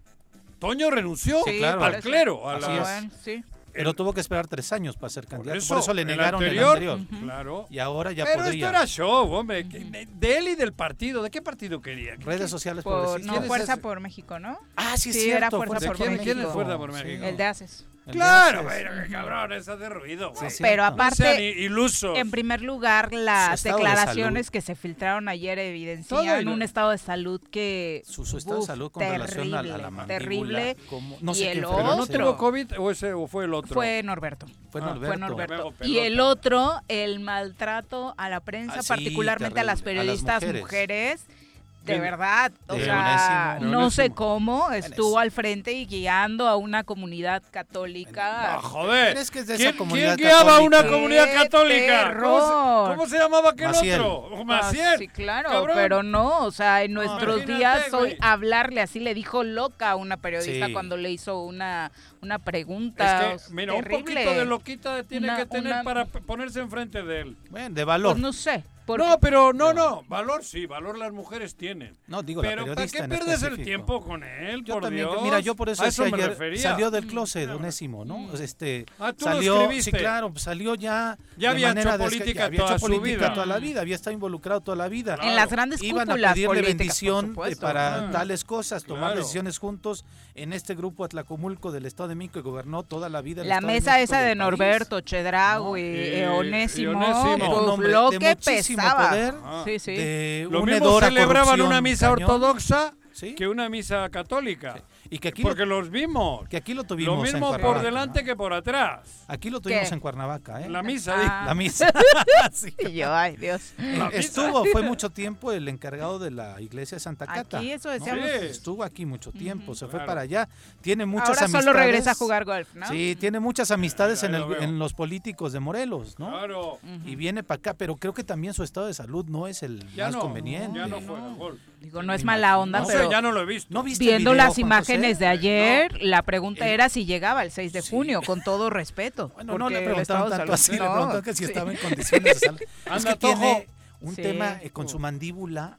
[0.58, 1.42] Toño renunció
[1.80, 2.48] al clero.
[2.48, 3.44] A sí.
[3.74, 5.60] Pero tuvo que esperar tres años para ser candidato.
[5.66, 7.00] Por eso, le negaron el anterior.
[7.22, 7.66] Claro.
[7.70, 8.66] Y ahora ya Pero podría.
[8.66, 9.64] esto era show, hombre.
[9.64, 11.22] De él y del partido.
[11.22, 12.14] ¿De qué partido quería?
[12.16, 14.58] Redes sociales por, No, Fuerza por México, ¿no?
[14.76, 15.22] Ah, sí, sí.
[15.22, 16.22] Cierto, era Fuerza, por, México.
[16.22, 17.24] ¿Quién es Fuerza por México?
[17.24, 17.84] El de ACES.
[18.10, 20.50] Claro, pero qué cabrón, eso de ruido, güey.
[20.50, 22.18] Sí, pero aparte, no ilusos.
[22.18, 27.40] en primer lugar, las declaraciones de que se filtraron ayer evidencian un estado de salud
[27.50, 28.02] que...
[28.06, 30.76] Su, su estado uf, de salud con terrible, relación a a la mandíbula, Terrible.
[30.88, 31.96] Como, no y sé el qué, otro...
[31.96, 33.74] ¿No tuvo COVID o, ese, o, fue el otro?
[33.74, 34.46] Fue Norberto.
[34.70, 35.06] Fue ah, Norberto.
[35.06, 35.74] Fue Norberto.
[35.82, 39.70] Y el otro, el maltrato a la prensa, ah, sí, particularmente terrible.
[39.70, 41.43] a las periodistas a las mujeres, mujeres
[41.84, 47.42] de verdad, o sea, no sé cómo estuvo al frente y guiando a una comunidad
[47.50, 48.54] católica.
[48.54, 49.16] No, joder.
[49.16, 52.16] Es de ¿Quién, ¿Quién, guiaba a una comunidad católica?
[52.18, 54.00] ¿Cómo se, ¿Cómo se, llamaba aquel Maciel.
[54.00, 54.44] otro?
[54.44, 54.86] Maciel.
[54.86, 55.76] Ah, sí, claro, cabrón.
[55.76, 58.02] pero no, o sea, en nuestros Imagínate, días güey.
[58.02, 60.72] hoy hablarle así le dijo loca a una periodista sí.
[60.72, 61.92] cuando le hizo una
[62.24, 63.34] una pregunta.
[63.34, 63.96] Es que, mira, terrible.
[63.96, 65.82] un poquito de loquita tiene una, que tener una...
[65.84, 67.36] para ponerse enfrente de él.
[67.50, 68.12] Bueno, de valor.
[68.12, 68.64] Pues no sé.
[68.84, 69.04] Porque...
[69.04, 71.96] No, pero no, no, valor sí, valor las mujeres tienen.
[72.06, 74.62] No, digo, pero ¿para qué pierdes el tiempo con él?
[74.64, 75.22] Yo por también, Dios.
[75.22, 76.62] mira, yo por eso, eso ayer refería.
[76.62, 78.18] salió del mm, closet, Onésimo, ¿no?
[78.18, 78.42] Mm.
[78.42, 79.90] Este, ah, ¿tú salió, lo escribiste?
[79.90, 81.16] sí, claro, salió ya.
[81.36, 83.34] Ya había de hecho política, ya había toda, hecho su política vida.
[83.34, 83.62] toda la mm.
[83.62, 85.14] vida, había estado involucrado toda la vida.
[85.14, 85.30] Claro.
[85.30, 89.20] En las grandes Iban a pedirle bendición eh, para ah, tales cosas, tomar claro.
[89.20, 93.44] decisiones juntos en este grupo Atlacomulco del Estado de México que gobernó toda la vida.
[93.44, 99.10] La mesa esa de Norberto, Chedragui, no, eh, Onésimo, un bloque pesaba.
[99.10, 99.96] Poder, sí, sí.
[99.96, 102.94] De Lo mismo celebraban una misa ortodoxa
[103.36, 104.74] que una misa católica.
[104.76, 104.82] Sí.
[105.10, 106.48] Y que aquí Porque los vimos.
[106.48, 107.16] Que aquí lo tuvimos.
[107.16, 109.24] Lo mismo por delante que por atrás.
[109.28, 110.68] Aquí lo tuvimos en Cuernavaca, ¿eh?
[110.68, 111.14] La misa.
[111.16, 111.44] Ah.
[111.46, 111.92] La misa.
[112.78, 113.74] Y yo, ay, Dios.
[114.12, 117.58] Estuvo, fue mucho tiempo el encargado de la iglesia de Santa Cata.
[117.58, 118.24] Aquí, eso decíamos.
[118.24, 120.48] Estuvo aquí mucho tiempo, se fue para allá.
[120.80, 121.64] Tiene muchas Ahora amistades.
[121.64, 122.88] solo regresa a jugar golf, ¿no?
[122.88, 126.30] Sí, tiene muchas amistades en, el, en, los políticos de Morelos, ¿no?
[126.30, 126.78] Claro.
[127.04, 129.84] Y viene para acá, pero creo que también su estado de salud no es el
[129.96, 130.78] más conveniente.
[130.78, 133.46] Ya no juega golf digo, no es mala onda, no, pero ya no lo he
[133.46, 133.72] visto.
[133.72, 135.98] ¿No viste viendo video, las imágenes de ayer, no.
[136.02, 137.90] la pregunta eh, era si llegaba el 6 de sí.
[137.90, 139.32] junio, con todo respeto.
[139.34, 142.68] Bueno, no le preguntaron tanto así, le preguntaron que si estaba en condiciones de salir.
[142.96, 143.66] es que tiene
[144.00, 144.22] un sí.
[144.22, 145.78] tema eh, con su mandíbula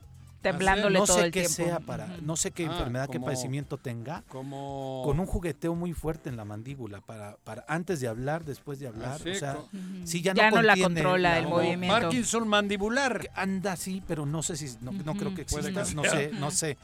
[0.51, 1.47] temblándole no sé todo el qué.
[1.47, 6.38] Sea para, no sé qué enfermedad, qué padecimiento tenga, con un jugueteo muy fuerte en
[6.38, 9.58] la mandíbula, para, para antes de hablar, después de hablar, o sea,
[10.03, 11.88] sí, ya, ya no, la controla el movimiento.
[11.88, 13.29] Parkinson mandibular.
[13.36, 16.77] Anda, sí, pero no sé si, no, no creo que exista, no sé, no sé.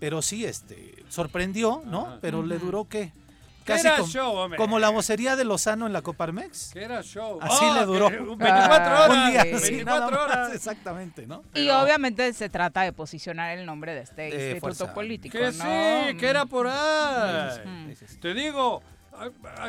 [0.00, 2.18] Pero sí, este, sorprendió, ¿no?
[2.20, 3.12] Pero le duró, ¿qué?
[4.56, 6.70] Como, la vocería de Lozano en la Coparmex.
[6.72, 7.38] ¿Qué era show?
[7.40, 8.08] Así oh, le duró.
[8.10, 9.24] 24 ah, horas.
[9.24, 10.54] Un día 24 horas.
[10.54, 11.42] Exactamente, ¿no?
[11.54, 15.38] Y obviamente se trata de posicionar el nombre de este eh, instituto político.
[15.38, 16.70] Que sí, que era por mm.
[16.70, 17.94] ahí.
[18.20, 18.82] Te digo,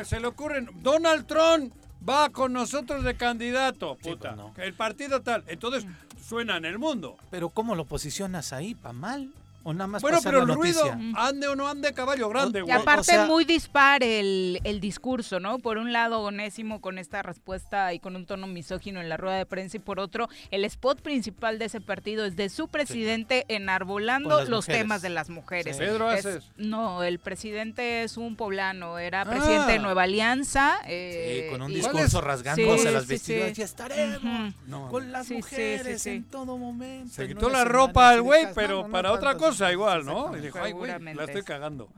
[0.04, 1.72] se le ocurren, Donald Trump
[2.08, 4.32] va con nosotros de candidato, pues puta.
[4.32, 4.54] No.
[4.56, 5.44] El partido tal.
[5.46, 6.22] Entonces mm.
[6.22, 7.16] suena en el mundo.
[7.30, 9.30] Pero ¿cómo lo posicionas ahí, pa' mal?
[9.62, 10.82] O nada más bueno, pero el ruido,
[11.16, 12.64] ande o no ande, caballo grande.
[12.66, 15.58] Y aparte muy dispar el, el, discurso, ¿no?
[15.58, 19.36] Por un lado, Onésimo con esta respuesta y con un tono misógino en la rueda
[19.36, 23.44] de prensa y por otro, el spot principal de ese partido es de su presidente
[23.48, 25.76] enarbolando los temas de las mujeres.
[25.76, 25.82] Sí.
[25.82, 26.26] Pedro es.
[26.56, 29.24] No, el presidente es un poblano, era ah.
[29.26, 30.78] presidente de Nueva Alianza.
[30.86, 33.58] Eh, sí, con un discurso rasgándose sí, las vestiduras.
[33.58, 34.54] Y estaremos
[34.90, 37.12] con las mujeres en todo momento.
[37.12, 40.36] Se quitó la ropa al güey, pero para otra cosa esposa igual, ¿no?
[40.36, 41.88] Y dijo, ay, güey, la estoy cagando.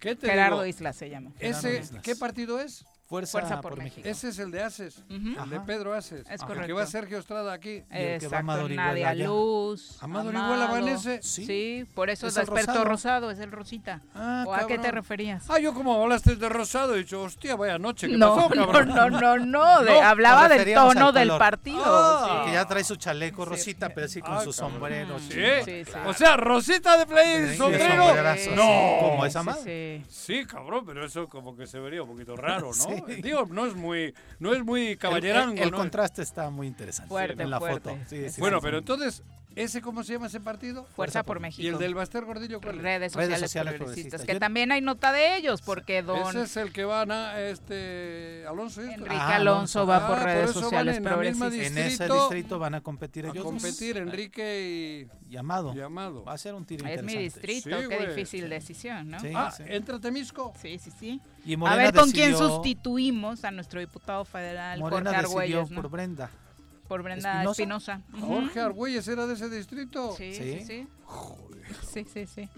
[0.00, 0.66] ¿Qué te Gerardo?
[0.66, 1.32] Isla se llama.
[1.38, 2.84] Ese, ¿Qué partido es?
[3.12, 4.08] Fuerza, por, México.
[4.08, 6.24] Ese es el de Aces, el de Pedro Aces.
[6.30, 6.62] Es correcto.
[6.62, 7.84] El que va Sergio Estrada aquí.
[7.90, 9.98] Y Amado Nadia Luz.
[10.00, 10.96] Amado, Amado.
[10.96, 11.22] va.
[11.22, 12.84] Sí, por eso es Alberto rosado?
[12.84, 13.30] rosado.
[13.30, 14.00] es el Rosita.
[14.14, 15.44] Ah, ¿O a qué te referías?
[15.50, 18.88] Ah, yo como hablaste de Rosado, he dicho, hostia, vaya noche, ¿qué no, pasó, cabrón?
[18.88, 21.82] No, no, no, no, hablaba del tono del partido.
[21.84, 22.44] Oh.
[22.46, 23.92] Que ya trae su chaleco Rosita, sí.
[23.94, 25.18] pero sí ah, con su sombrero.
[25.18, 25.84] Sí.
[26.06, 28.14] O sea, Rosita de play y sombrero.
[28.54, 28.96] No.
[29.00, 30.04] Como esa madre.
[30.08, 33.01] Sí, cabrón, pero eso como que se vería un poquito raro, ¿no?
[33.22, 35.56] Digo, no es muy, no es muy caballerango.
[35.56, 37.96] El, el, contraste está muy interesante en la foto.
[38.08, 39.22] Sí, bueno, pero entonces
[39.56, 40.84] ¿Ese cómo se llama ese partido?
[40.96, 41.68] Fuerza por ¿Y México.
[41.68, 42.82] el del Baster Gordillo cuál es?
[42.82, 44.26] Redes sociales, sociales progresistas, progresistas.
[44.26, 47.38] que Yo- también hay nota de ellos, porque don Ese es el que van a
[47.40, 48.96] este Alonso y esto.
[49.02, 51.52] Enrique Ah, Alonso va por Ah, por redes van sociales en progresistas.
[51.54, 53.44] En ese distrito van a competir a ellos.
[53.44, 53.52] dos.
[53.52, 55.74] competir Enrique Y Amado.
[55.74, 56.24] y Amado.
[56.24, 58.08] Va a ser un tiro Es mi distrito, Sí, qué güey.
[58.08, 59.20] difícil decisión, ¿no?
[59.20, 59.62] Sí, Ah, sí.
[59.66, 60.52] entra Temisco.
[60.60, 61.20] Sí, sí, sí.
[61.44, 65.82] Y A ver con quién sustituimos a nuestro diputado federal, Morena Jorge Argüelles, ¿no?
[65.82, 66.30] por Brenda.
[66.92, 68.02] Por Brenda Espinosa.
[68.20, 70.12] Jorge Argüelles era de ese distrito.
[70.14, 70.64] Sí, sí, Sí.
[70.66, 70.88] sí.
[71.90, 72.48] Sí, sí, sí.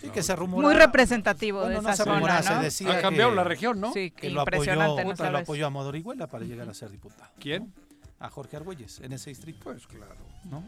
[0.00, 0.68] Sí, que se rumora.
[0.68, 2.62] Muy representativo Bueno, de no esa se zona, rumora, se ¿no?
[2.62, 3.92] decía Ha cambiado que- la región, ¿no?
[3.92, 7.28] Sí, que lo apoyó, impresionante, ¿no lo apoyó a Modorihuela para llegar a ser diputado.
[7.40, 7.72] ¿Quién?
[8.20, 10.14] A Jorge Argüelles, en ese distrito, Pues claro,
[10.48, 10.62] ¿no?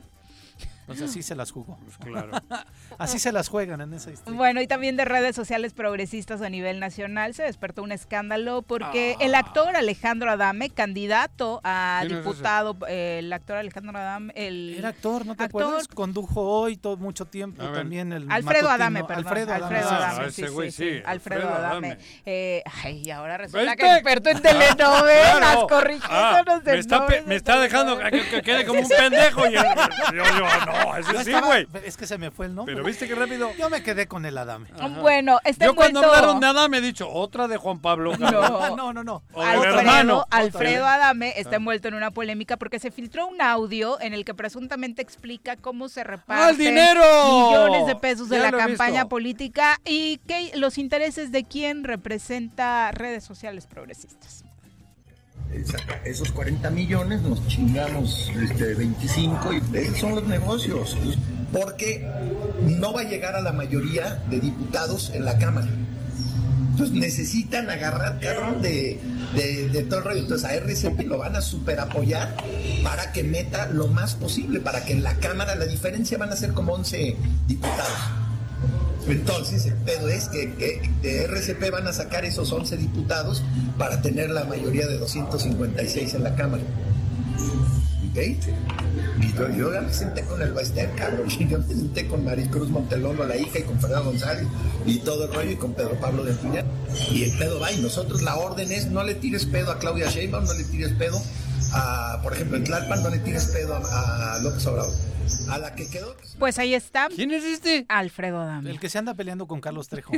[0.81, 1.79] Entonces así se las jugó.
[1.85, 2.31] pues claro.
[2.99, 4.37] Así se las juegan en ese distrito.
[4.37, 9.17] Bueno, y también de redes sociales progresistas a nivel nacional se despertó un escándalo porque
[9.19, 15.27] el actor Alejandro Adame, candidato a diputado, eh, el actor Alejandro Adame, el Era actor,
[15.27, 15.63] ¿no te Actor.
[15.63, 15.89] acuerdas?
[15.89, 17.75] Condujo hoy todo mucho tiempo A ver.
[17.79, 19.27] también el Alfredo matutino- Adame, perdón.
[19.27, 19.65] Alfredo Adame.
[19.79, 20.91] Alfredo Ah, Adame, ese sí, güey, sí, sí.
[20.99, 21.87] sí, Alfredo Alfredo Adame.
[21.89, 22.05] Adame.
[22.27, 23.77] Eh, ay, y ahora resulta ¿Viste?
[23.77, 25.67] que experto en telenovelas, Claro.
[25.67, 29.47] corrigiéndonos Ah, de me está, me está dejando que, que quede como un pendejo.
[29.49, 29.63] Y yo,
[30.15, 30.23] yo,
[30.67, 30.73] no,
[31.13, 31.67] No ese sí, güey.
[31.85, 32.75] Es que se me fue el nombre.
[32.75, 33.51] Pero viste que rápido.
[33.59, 34.69] Yo me quedé con el Adame.
[35.01, 38.13] Bueno, está Yo cuando envuelto- hablaron de Adán me he dicho, otra de Juan Pablo.
[38.19, 38.33] cabrón.
[38.33, 38.77] No.
[38.77, 39.23] no, no, no.
[39.33, 40.25] O del Alfredo, hermano.
[40.31, 41.41] Alfredo Adame Ah.
[41.41, 45.57] está envuelto en una polémica porque se filtró un audio en el que presuntamente explica
[45.57, 47.03] cómo se ¡Ah, reparten el dinero!
[47.49, 49.09] millones de pesos de Ya la campaña visto.
[49.09, 54.44] política y que los intereses de quién representa redes sociales progresistas.
[56.05, 60.97] Esos 40 millones nos chingamos este, 25 y esos son los negocios.
[61.53, 62.07] Porque
[62.63, 65.69] no va a llegar a la mayoría de diputados en la Cámara.
[66.73, 68.99] Entonces necesitan agarrar cabrón de,
[69.37, 70.21] de, de todo el rollo.
[70.21, 72.37] Entonces a RCP lo van a super apoyar
[72.83, 76.37] para que meta lo más posible, para que en la Cámara la diferencia van a
[76.37, 78.24] ser como 11 diputados.
[79.07, 83.43] Entonces, el pedo es que, de RCP van a sacar esos 11 diputados
[83.79, 86.63] para tener la mayoría de 256 en la Cámara.
[88.17, 91.29] Y yo, ya me senté con el Baester, cabrón.
[91.51, 94.47] Yo me senté con Maricruz Montelolo, la hija, y con Fernando González,
[94.87, 96.65] y todo el rollo, y con Pedro Pablo de Piña.
[97.11, 100.09] Y el pedo va, y nosotros la orden es, no le tires pedo a Claudia
[100.09, 101.21] Sheinbaum, no le tires pedo
[101.73, 104.93] a, por ejemplo, en Tlalpan, no le tires pedo a, a López Obrador.
[105.49, 106.15] A la que quedó...
[106.39, 107.87] Pues ahí está ¿Quién es este?
[107.89, 108.71] Alfredo Adame.
[108.71, 110.13] El que se anda peleando con Carlos Trejo.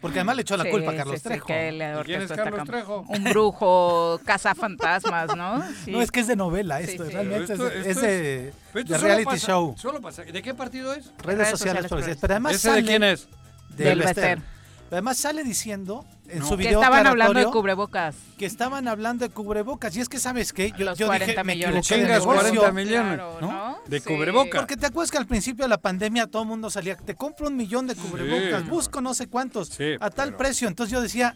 [0.00, 1.46] Porque además le echó la Sí, culpa a Carlos sí, Trejo.
[1.46, 3.04] que le ¿Y quién es Carlos Trejo?
[3.08, 5.64] Un brujo, cazafantasmas, ¿no?
[5.84, 5.90] Sí.
[5.90, 7.04] No, es que es de novela esto.
[7.04, 7.12] sí.
[7.12, 9.74] Realmente Esto- es, esto es de, reality pasa- show.
[9.76, 10.22] Solo pasa.
[10.22, 11.06] ¿De qué partido es?
[11.18, 12.18] Redes, Redes sociales sociales.
[12.20, 13.26] Pero además ¿Ese de quién es?
[13.70, 14.38] Del Bester.
[14.38, 14.57] Bester.
[14.90, 16.44] Además sale diciendo en No.
[16.46, 18.14] su que video estaban hablando de cubrebocas.
[18.38, 19.94] que estaban hablando de cubrebocas.
[19.96, 20.72] Y es que, ¿sabes qué?
[20.78, 21.86] Yo, Los yo 40 dije, me millones.
[21.90, 22.60] equivoqué de Chingas, negocio.
[22.60, 23.14] 40 millones.
[23.16, 23.48] Claro, ¿no?
[23.52, 23.78] ¿no?
[23.86, 24.08] De Sí.
[24.08, 24.60] cubrebocas.
[24.62, 27.48] Porque te acuerdas que al principio de la pandemia todo el mundo salía, te compro
[27.48, 28.68] un millón de cubrebocas, Sí.
[28.68, 30.68] busco no sé cuántos, Sí, a tal pero- precio.
[30.68, 31.34] Entonces yo decía,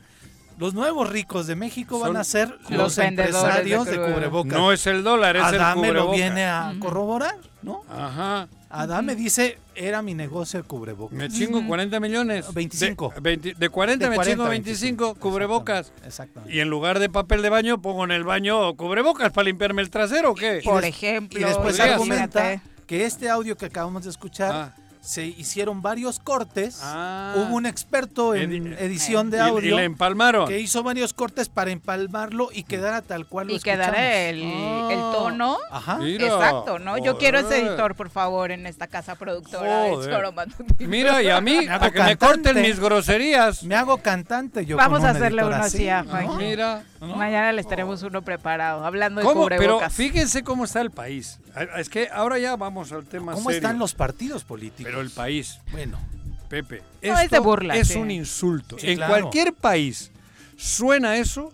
[0.59, 4.53] los nuevos ricos de México van a ser los empresarios de de, cubre- cubrebocas.
[4.53, 6.17] No es el dólar, es el Adame lo cubrebocas.
[6.17, 7.83] viene a corroborar, ¿no?
[7.91, 8.49] Ajá.
[8.75, 11.17] Adame dice, era mi negocio de cubrebocas.
[11.17, 12.53] Me chingo 40 millones.
[12.55, 13.13] 25.
[13.17, 15.89] De, 20 de 40 De me 40, chingo 25 cubrebocas.
[15.89, 16.57] Exactamente, exactamente.
[16.57, 19.91] Y en lugar de papel de baño pongo en el baño cubrebocas para limpiarme el
[19.91, 20.63] trasero o qué?
[20.65, 21.39] Por ejemplo.
[21.39, 24.75] Y después argumenta que este audio que acabamos de escuchar Ah.
[25.03, 26.79] Se hicieron varios cortes.
[26.83, 27.35] Ah.
[27.37, 30.47] Hubo un experto en Edi- edición de audio Y, le empalmaron.
[30.49, 34.99] que hizo varios cortes para empalmarlo y quedara tal cual lo Y quedará el, el
[35.13, 35.59] tono.
[35.73, 35.97] Ajá.
[35.99, 36.27] Mira.
[36.29, 36.99] Exacto, ¿no?
[36.99, 40.33] Yo quiero ese editor, por favor, en esta casa productora Joder.
[40.79, 43.65] Mira, y a mí, para que me corten mis groserías.
[43.65, 45.89] Me hago cantante yo Vamos con a un hacerle uno así.
[45.89, 46.05] a.
[46.39, 46.85] Mira.
[47.01, 49.49] Mañana les tenemos uno preparado, hablando de ¿Cómo?
[49.49, 51.41] Pero fíjense cómo está el país.
[51.77, 53.57] Es que ahora ya vamos al tema ¿Cómo serio.
[53.59, 54.85] están los partidos políticos?
[54.91, 55.99] Pero el país, Bueno,
[56.49, 56.83] Pepe.
[57.03, 57.99] No, es de burla, Es sí.
[57.99, 58.79] un insulto.
[58.79, 59.13] Sí, en claro.
[59.15, 60.11] cualquier país
[60.57, 61.53] suena eso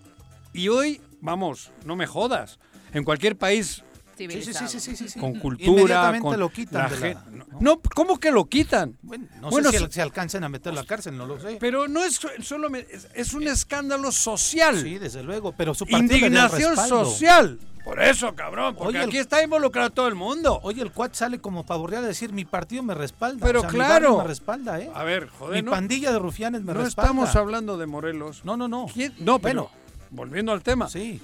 [0.52, 2.58] y hoy, vamos, no me jodas.
[2.92, 3.82] En cualquier país
[4.18, 5.20] sí, sí, sí, sí, sí, sí, sí.
[5.20, 7.46] con cultura, Inmediatamente con lo quitan la de la- gen- ¿no?
[7.60, 8.96] No, ¿cómo que lo quitan?
[9.02, 11.56] Bueno, no Bueno, sé si se alcancen a meter a la cárcel, no lo sé.
[11.60, 14.80] Pero no es solo es, es un escándalo social.
[14.80, 17.58] Sí, desde luego, pero su Indignación social.
[17.84, 20.60] Por eso, cabrón, porque Oye, el- aquí está involucrado todo el mundo.
[20.62, 23.46] Oye, el cuat sale como pavorreal a decir mi partido me respalda.
[23.46, 23.92] Pero o sea, mi claro.
[23.94, 24.90] barrio me respalda, ¿eh?
[24.94, 27.10] A ver, joder, mi no, pandilla de rufianes me no respalda.
[27.12, 28.44] estamos hablando de Morelos.
[28.44, 28.86] No, no, no.
[28.92, 29.14] ¿Quién?
[29.20, 29.78] No, pero Bueno.
[30.10, 30.90] volviendo al tema.
[30.90, 31.18] Sí.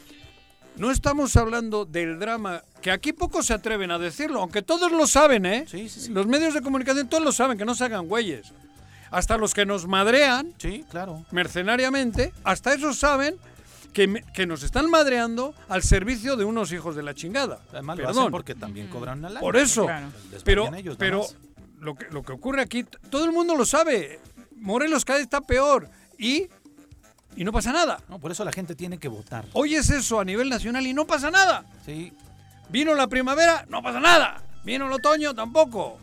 [0.76, 5.06] No estamos hablando del drama, que aquí pocos se atreven a decirlo, aunque todos lo
[5.06, 5.64] saben, ¿eh?
[5.68, 6.10] Sí, sí, sí.
[6.12, 8.52] Los medios de comunicación todos lo saben, que no se hagan güeyes.
[9.12, 11.24] Hasta los que nos madrean Sí, claro.
[11.30, 13.36] mercenariamente, hasta esos saben
[13.92, 17.60] que, que nos están madreando al servicio de unos hijos de la chingada.
[17.72, 18.22] Además lo Perdón.
[18.22, 19.40] hacen porque también cobran una lana.
[19.40, 19.84] Por eso.
[19.84, 20.08] Claro.
[20.44, 21.24] Pero, ellos, pero
[21.78, 24.18] lo, que, lo que ocurre aquí, todo el mundo lo sabe.
[24.56, 25.88] Morelos cada vez está peor.
[26.18, 26.48] Y,
[27.36, 27.98] y no pasa nada.
[28.08, 29.44] No, por eso la gente tiene que votar.
[29.52, 31.64] Oyes eso a nivel nacional y no pasa nada.
[31.84, 32.12] Sí,
[32.70, 34.42] Vino la primavera, no pasa nada.
[34.64, 35.98] Vino el otoño, tampoco.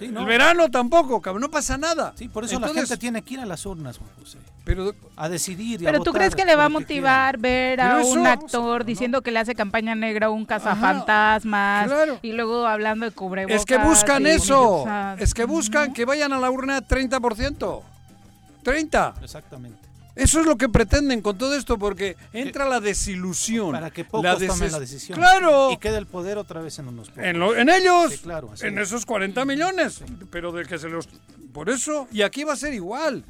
[0.00, 1.42] El, verano tampoco, cabrón.
[1.42, 2.12] No pasa nada.
[2.16, 4.38] sí, por eso la gente tiene que ir a las urnas, Juan José.
[4.64, 7.80] Pero A decidir y a Pero tú votar crees que le va a motivar ver
[7.80, 8.84] a eso- un actor ¿no?
[8.84, 12.18] diciendo que le hace campaña negra a un cazafantasmas claro.
[12.22, 13.60] y luego hablando de cubrebocas?
[13.60, 14.80] es que buscan y- eso.
[14.80, 17.82] o sea, Es que buscan que vayan a la urna 30%.
[18.62, 18.88] 30.
[19.12, 19.24] quieran.
[19.24, 19.85] Exactamente.
[20.16, 23.72] Eso es lo que pretenden con todo esto, porque entra la desilusión.
[23.72, 25.18] Para que pocos la tomen la decisión.
[25.18, 25.70] Claro.
[25.70, 27.22] Y quede el poder otra vez en unos pocos.
[27.24, 28.12] En, lo- en ellos.
[28.12, 28.88] Sí, claro, así en es.
[28.88, 30.00] esos 40 millones.
[30.30, 31.06] Pero de que se los.
[31.52, 32.08] Por eso.
[32.10, 33.24] Y aquí va a ser igual.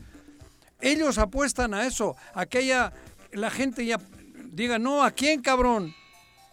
[0.80, 2.16] Ellos apuestan a eso.
[2.34, 2.92] A que haya.
[3.32, 3.98] La gente ya
[4.52, 5.92] diga, no, ¿a quién, cabrón?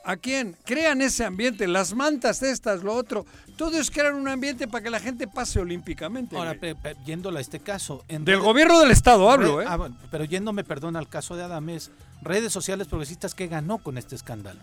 [0.04, 0.58] ¿A quién?
[0.66, 1.68] Crean ese ambiente.
[1.68, 3.26] Las mantas estas, lo otro.
[3.64, 6.36] Todo es crear un ambiente para que la gente pase olímpicamente.
[6.36, 6.74] Ahora, güey.
[6.74, 8.04] pe- pe- yéndolo a este caso.
[8.10, 9.66] en Del gobierno del Estado hablo, ¿eh?
[9.68, 11.90] ah, pero yéndome, perdón, al caso de Adames,
[12.22, 14.60] redes sociales progresistas, ¿qué ganó con este escándalo?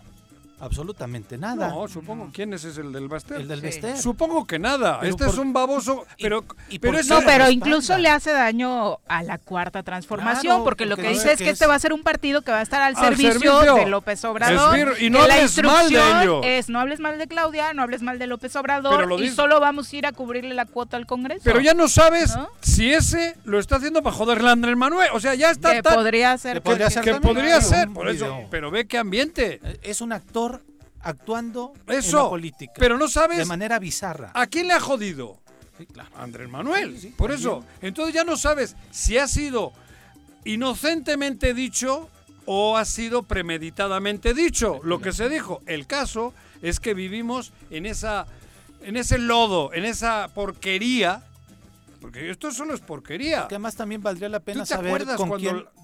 [0.61, 1.69] Absolutamente nada.
[1.69, 2.29] No, supongo.
[2.33, 3.41] ¿Quién es ese, el del Bastel?
[3.41, 3.65] el del Sí.
[3.65, 3.97] Bester.
[3.97, 4.99] Supongo que nada.
[4.99, 6.05] Pero este es un baboso.
[6.21, 6.99] Pero, y pero?
[7.03, 11.13] No, pero incluso le hace daño a la cuarta transformación, Claro, porque lo porque que
[11.15, 12.95] dice es que es- este va a ser un partido que va a estar al,
[12.95, 13.75] Al servicio, servicio.
[13.75, 14.77] de López Obrador.
[14.77, 16.41] Esbir- y no la hables mal de instrucción ellos.
[16.45, 19.23] Es no hables mal de Claudia, no hables mal de López Pero Obrador lo y
[19.23, 21.41] dice- solo vamos a ir a cubrirle la cuota al Congreso.
[21.43, 22.49] Pero ya no sabes ¿No?
[22.61, 25.09] si ese lo está haciendo para joderle a Andrés Manuel.
[25.13, 28.09] O sea, ya está que tan- podría ser Que podría ser que podría ser, por
[28.09, 28.41] eso.
[28.51, 29.59] Pero ve qué ambiente.
[29.81, 30.50] Es un actor
[31.03, 32.73] actuando en la política.
[32.77, 34.31] Pero no de sabes manera bizarra.
[34.33, 35.39] a quién le ha jodido.
[35.77, 36.09] Sí, claro.
[36.15, 36.95] Andrés Manuel.
[36.95, 37.49] Sí, sí, por también.
[37.49, 37.65] eso.
[37.81, 39.73] Entonces ya no sabes si ha sido
[40.45, 42.09] inocentemente dicho
[42.45, 45.61] o ha sido premeditadamente dicho lo que se dijo.
[45.65, 48.27] El caso es que vivimos en esa
[48.83, 51.23] en ese lodo, en esa porquería.
[51.99, 53.47] Porque esto solo es porquería.
[53.47, 55.05] Que además también valdría la pena ¿Tú te saber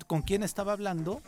[0.07, 1.21] con quién estaba hablando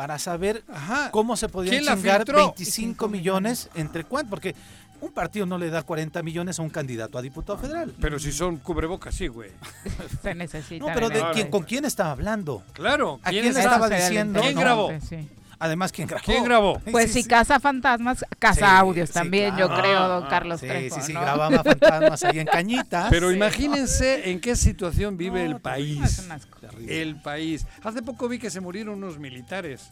[0.00, 1.10] para saber Ajá.
[1.10, 2.54] cómo se podían ¿Quién la chingar filtró?
[2.56, 4.30] 25 millones entre cuántos.
[4.30, 4.54] Porque
[5.02, 7.92] un partido no le da 40 millones a un candidato a diputado federal.
[8.00, 9.50] Pero si son cubrebocas, sí, güey.
[10.22, 10.86] se necesita.
[10.86, 11.34] No, pero de Claro.
[11.34, 12.62] quién, ¿con quién estaba hablando?
[12.72, 13.20] Claro.
[13.22, 14.40] ¿A ¿Quién le estaba diciendo?
[14.40, 14.60] ¿Quién no?
[14.62, 14.90] grabó?
[15.06, 15.28] Sí.
[15.62, 16.24] Además, ¿quién grabó?
[16.24, 16.78] ¿Quién grabó?
[16.90, 17.28] Pues Sí, si sí.
[17.28, 19.74] caza fantasmas, caza Sí, audios sí, también, claro.
[19.76, 21.20] yo creo, don Carlos Sí, Trejo, sí, sí, ¿no?
[21.20, 23.08] grababa fantasmas ahí en cañitas.
[23.10, 26.04] Pero imagínense en qué situación vive No, el terrible.
[26.06, 26.88] Es país.
[26.88, 27.66] El país.
[27.84, 29.90] Hace poco vi que se murieron unos militares.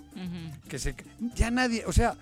[0.69, 0.95] Que se.
[1.35, 1.85] Ya nadie.
[1.87, 2.15] O sea,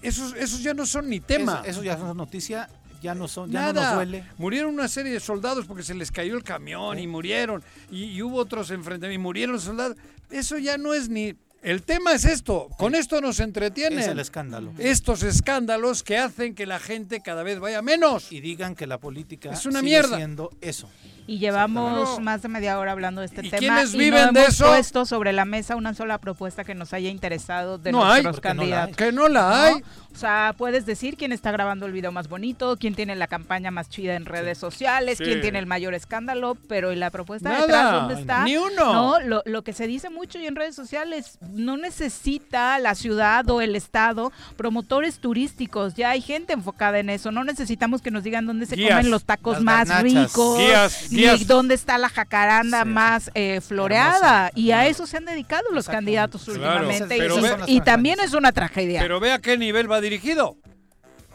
[0.00, 1.62] esos, esos ya no son ni tema.
[1.64, 2.68] Eso, eso ya es noticia,
[3.02, 4.22] ya no son, ya no nos duele.
[4.36, 7.60] Murieron una serie de soldados porque se les cayó el camión y murieron.
[7.90, 9.96] Y, y hubo otros enfrentamientos y murieron soldados.
[10.30, 11.34] Eso ya no es ni.
[11.62, 12.68] El tema es esto.
[12.78, 13.98] Con esto nos entretienen.
[13.98, 14.72] Es el escándalo.
[14.78, 18.30] Estos escándalos que hacen que la gente cada vez vaya menos.
[18.32, 20.16] Y digan que la política Es una sigue mierda.
[20.16, 20.88] siendo eso.
[21.28, 24.32] Y llevamos más de media hora hablando de este ¿Y tema quiénes y viven no
[24.32, 24.66] de hemos eso?
[24.66, 28.36] puesto sobre la mesa una sola propuesta que nos haya interesado de No hay, nuestros
[28.36, 28.92] porque no la hay.
[28.92, 28.96] candidatos.
[28.96, 29.54] Que no la ¿no?
[29.76, 29.82] hay.
[30.14, 33.70] O sea, puedes decir quién está grabando el video más bonito, quién tiene la campaña
[33.70, 35.24] más chida en redes sociales, Sí.
[35.24, 37.60] quién tiene el mayor escándalo, pero ¿y la propuesta Nada.
[37.60, 38.44] detrás dónde está?
[38.44, 38.92] Ni uno.
[38.94, 43.48] No, lo, lo que se dice mucho y en redes sociales, no necesita la ciudad
[43.50, 48.24] o el estado promotores turísticos, ya hay gente enfocada en eso, no necesitamos que nos
[48.24, 48.90] digan dónde se Guías.
[48.96, 51.46] comen los tacos Las más ricos, Guías, guías.
[51.46, 54.50] dónde está la jacaranda Sí, más eh, floreada, Hermosa.
[54.54, 58.18] y a eso se han dedicado los candidatos Claro, últimamente, pero y, ve- y también
[58.20, 59.00] es una tragedia.
[59.00, 60.56] Pero ve a qué nivel va dirigido.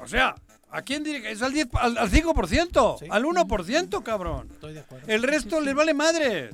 [0.02, 0.36] O sea,
[0.72, 1.32] ¿a quién dirige?
[1.32, 3.06] Es al, 10, al, al 5%, Sí.
[3.10, 4.48] al 1%, cabrón.
[4.52, 5.06] Estoy de acuerdo.
[5.08, 6.52] El resto les vale madres.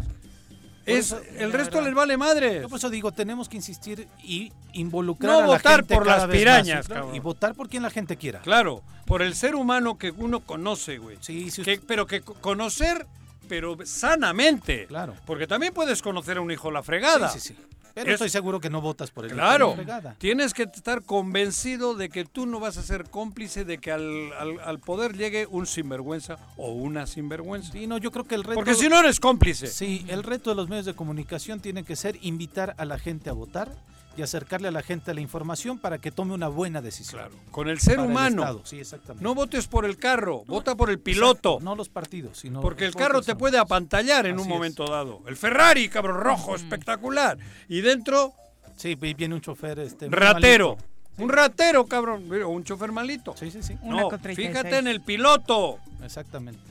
[0.86, 1.88] Es, eso, el resto verdad.
[1.90, 2.62] les vale madres.
[2.64, 6.04] Yo por eso digo, tenemos que insistir y involucrar No a la votar gente por
[6.06, 7.16] cada las más, pirañas, cabrón.
[7.16, 8.40] Y votar por quien la gente quiera.
[8.42, 11.18] Claro, por el ser humano que uno conoce, güey.
[11.22, 13.06] Sí, sí, Que- pero que co- conocer,
[13.50, 14.86] pero sanamente.
[14.88, 15.16] Claro.
[15.26, 17.28] Porque también puedes conocer a un hijo la fregada.
[17.30, 17.60] Sí, sí, sí.
[17.96, 20.16] Pero Es- estoy seguro que no votas por el Claro, fregada.
[20.20, 24.32] tienes que estar convencido de que tú no vas a ser cómplice de que al,
[24.40, 27.74] al- al poder llegue un sinvergüenza o una sinvergüenza.
[27.74, 29.68] Sí, no, yo creo que el reto Porque si no eres cómplice.
[29.68, 33.30] Sí, el reto de los medios de comunicación tiene que ser invitar a la gente
[33.32, 33.70] a votar
[34.18, 37.22] y acercarle a la gente la información para que tome una buena decisión.
[37.22, 38.62] Claro, con el ser Para humano.
[38.66, 39.24] Sí, exactamente.
[39.24, 41.54] No votes por el carro, vota por el piloto.
[41.54, 44.54] Exacto, no los partidos, sino Porque el carro te puede apantallar en Así un es.
[44.56, 45.22] momento dado.
[45.28, 47.38] El Ferrari, cabrón, rojo, espectacular.
[47.70, 48.34] Y dentro,
[48.76, 50.78] Sí, vi- viene un chofer este ratero.
[51.18, 52.30] Un ratero, cabrón.
[52.44, 53.36] O un chofer malito.
[53.38, 53.78] Sí, sí, sí.
[53.82, 54.50] Una No, con 36.
[54.58, 55.80] fíjate en el piloto.
[56.02, 56.62] Exactamente.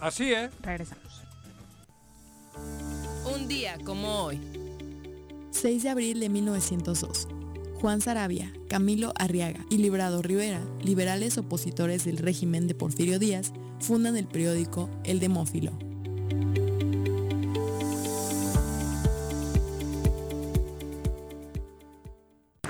[0.00, 0.50] Así, ¿eh?
[0.62, 1.02] Regresamos.
[3.34, 4.40] Un día como hoy.
[5.50, 7.28] 6 de abril de 1902.
[7.80, 14.16] Juan Sarabia, Camilo Arriaga y Librado Rivera, liberales opositores del régimen de Porfirio Díaz, fundan
[14.16, 15.78] el periódico El Demófilo.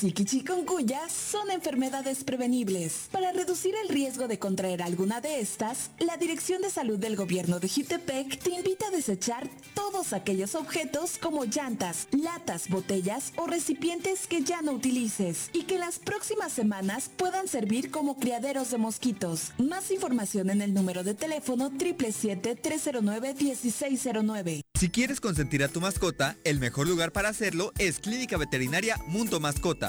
[0.00, 3.08] Y chikungunya son enfermedades prevenibles.
[3.10, 7.60] Para reducir el riesgo de contraer alguna de estas, la Dirección de Salud del Gobierno
[7.60, 14.26] de Jutepec te invita a desechar todos aquellos objetos como llantas, latas, botellas o recipientes
[14.26, 19.52] que ya no utilices y que las próximas semanas puedan servir como criaderos de mosquitos.
[19.58, 24.62] Más información en el número de teléfono 777-309-1609.
[24.78, 29.38] Si quieres consentir a tu mascota, el mejor lugar para hacerlo es Clínica Veterinaria Mundo
[29.38, 29.81] Mascota.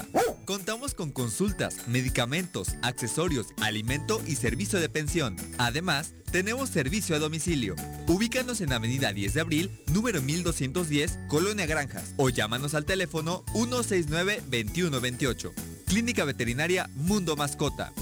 [0.44, 5.36] Contamos con consultas, medicamentos, accesorios, alimento y servicio de pensión.
[5.58, 7.76] Además, tenemos servicio a domicilio.
[8.08, 15.52] Ubícanos en Avenida 10 de Abril, número 1210, Colonia Granjas, o llámanos al teléfono 169-2128.
[15.86, 17.92] Clínica Veterinaria Mundo Mascota.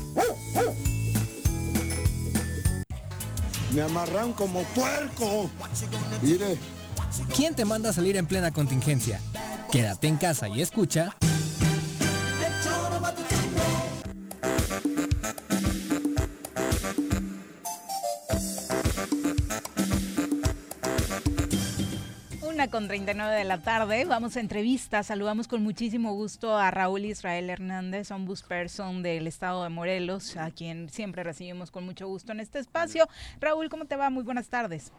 [3.75, 5.51] Me amarran como puerco.
[6.23, 6.59] Mire.
[7.35, 9.21] ¿Quién te manda a salir en plena contingencia?
[9.71, 11.17] Quédate en casa y escucha.
[22.63, 25.09] Una con 39 de la tarde, vamos a entrevistas.
[25.09, 30.89] Saludamos con muchísimo gusto a Raúl Israel Hernández, ombudsperson del estado de Morelos, a quien
[30.89, 33.09] siempre recibimos con mucho gusto en este espacio.
[33.41, 34.11] Raúl, ¿cómo te va?
[34.11, 34.93] Muy buenas tardes.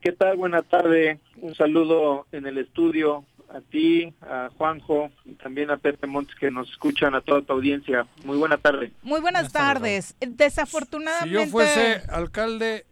[0.00, 0.36] ¿Qué tal?
[0.36, 1.20] Buenas tardes.
[1.36, 3.24] Un saludo en el estudio
[3.54, 7.52] a ti, a Juanjo y también a Pepe Montes que nos escuchan, a toda tu
[7.52, 8.08] audiencia.
[8.24, 8.90] Muy buena tarde.
[9.02, 10.16] Muy buenas, tardes.
[10.18, 11.38] Desafortunadamente...
[11.38, 12.84] Si yo fuese alcalde,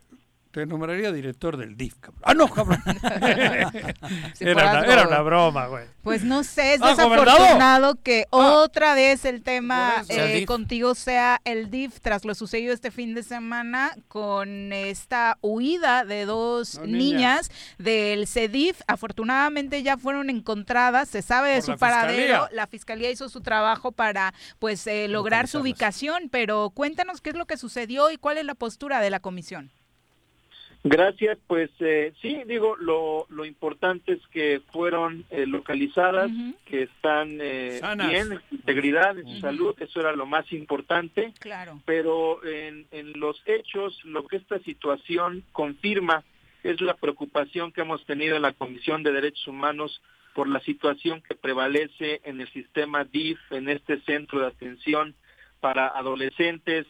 [0.50, 2.22] te nombraría director del DIF, cabrón.
[2.24, 2.82] Ah, no, cabrón.
[4.40, 5.84] era, una, broma, güey.
[6.02, 8.36] Pues no sé, es ah, desafortunado que ah.
[8.36, 13.22] otra vez el tema eh, contigo sea el DIF tras lo sucedido este fin de
[13.22, 17.50] semana con esta huida de dos niñas.
[17.78, 18.80] del CEDIF.
[18.86, 22.48] Afortunadamente ya fueron encontradas, se sabe de su paradero.
[22.52, 27.36] La fiscalía hizo su trabajo para pues eh, lograr su ubicación, pero cuéntanos qué es
[27.36, 29.70] lo que sucedió y cuál es la postura de la comisión.
[30.84, 36.30] Gracias, pues eh, sí, digo, lo, lo importante es que fueron eh, localizadas,
[36.66, 41.32] que están eh, bien, en integridad, en su salud, eso era lo más importante.
[41.40, 41.80] Claro.
[41.84, 46.22] Pero en, en los hechos, lo que esta situación confirma
[46.62, 50.00] es la preocupación que hemos tenido en la Comisión de Derechos Humanos
[50.34, 55.14] por la situación que prevalece en el sistema DIF, en este centro de atención
[55.60, 56.86] para adolescentes,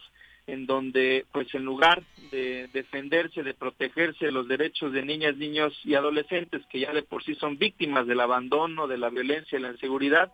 [0.51, 5.73] en donde pues en lugar de defenderse, de protegerse de los derechos de niñas, niños
[5.83, 9.61] y adolescentes que ya de por sí son víctimas del abandono, de la violencia y
[9.61, 10.31] la inseguridad,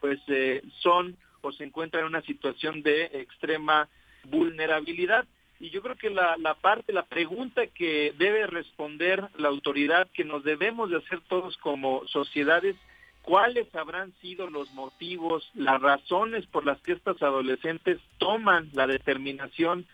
[0.00, 3.88] pues eh, son o se encuentran en una situación de extrema
[4.24, 5.26] vulnerabilidad.
[5.60, 10.24] y yo creo que la, la parte, la pregunta que debe responder la autoridad, que
[10.24, 12.76] nos debemos de hacer todos como sociedades,
[13.28, 19.84] cuáles habrán sido los motivos, las razones por las que estas adolescentes toman la determinación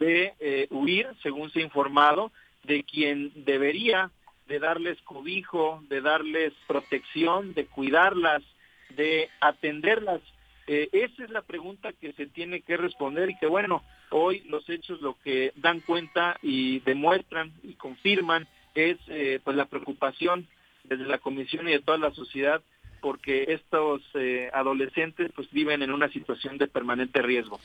[0.00, 2.32] de eh, huir, según se ha informado,
[2.64, 4.10] de quien debería
[4.46, 8.42] de darles cobijo, de darles protección, de cuidarlas,
[8.96, 10.22] de atenderlas.
[10.66, 14.66] Eh, esa es la pregunta que se tiene que responder y que bueno, hoy los
[14.70, 20.48] hechos lo que dan cuenta y demuestran y confirman es eh, pues la preocupación
[20.84, 22.62] desde la comisión y de toda la sociedad
[23.00, 27.60] porque estos eh, adolescentes pues viven en una situación de permanente riesgo.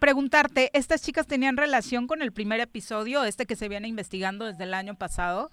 [0.00, 4.64] preguntarte, ¿estas chicas tenían relación con el primer episodio, este que se viene investigando desde
[4.64, 5.50] el año pasado?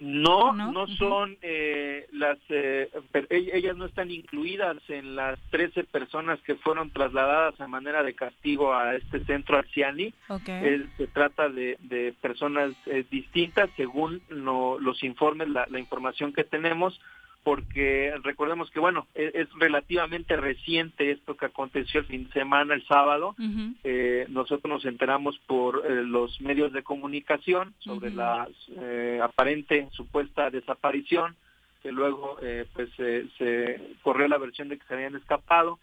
[0.00, 2.90] No, no, son eh, las, eh,
[3.30, 8.14] e-, ellas no están incluidas en las 13 personas que fueron trasladadas a manera de
[8.14, 10.12] castigo a este centro Arciani.
[10.44, 17.00] se trata de, de personas eh, distintas según los informes, la, la información que tenemos
[17.44, 22.74] porque recordemos que, bueno, e-, es, relativamente reciente esto que aconteció el fin de semana,
[22.74, 23.36] el sábado.
[23.84, 28.48] eh, nosotros nos enteramos por eh, los medios de comunicación sobre la
[28.80, 31.36] eh, aparente supuesta desaparición,
[31.82, 35.78] que luego eh, pues se corrió la versión de que se habían escapado.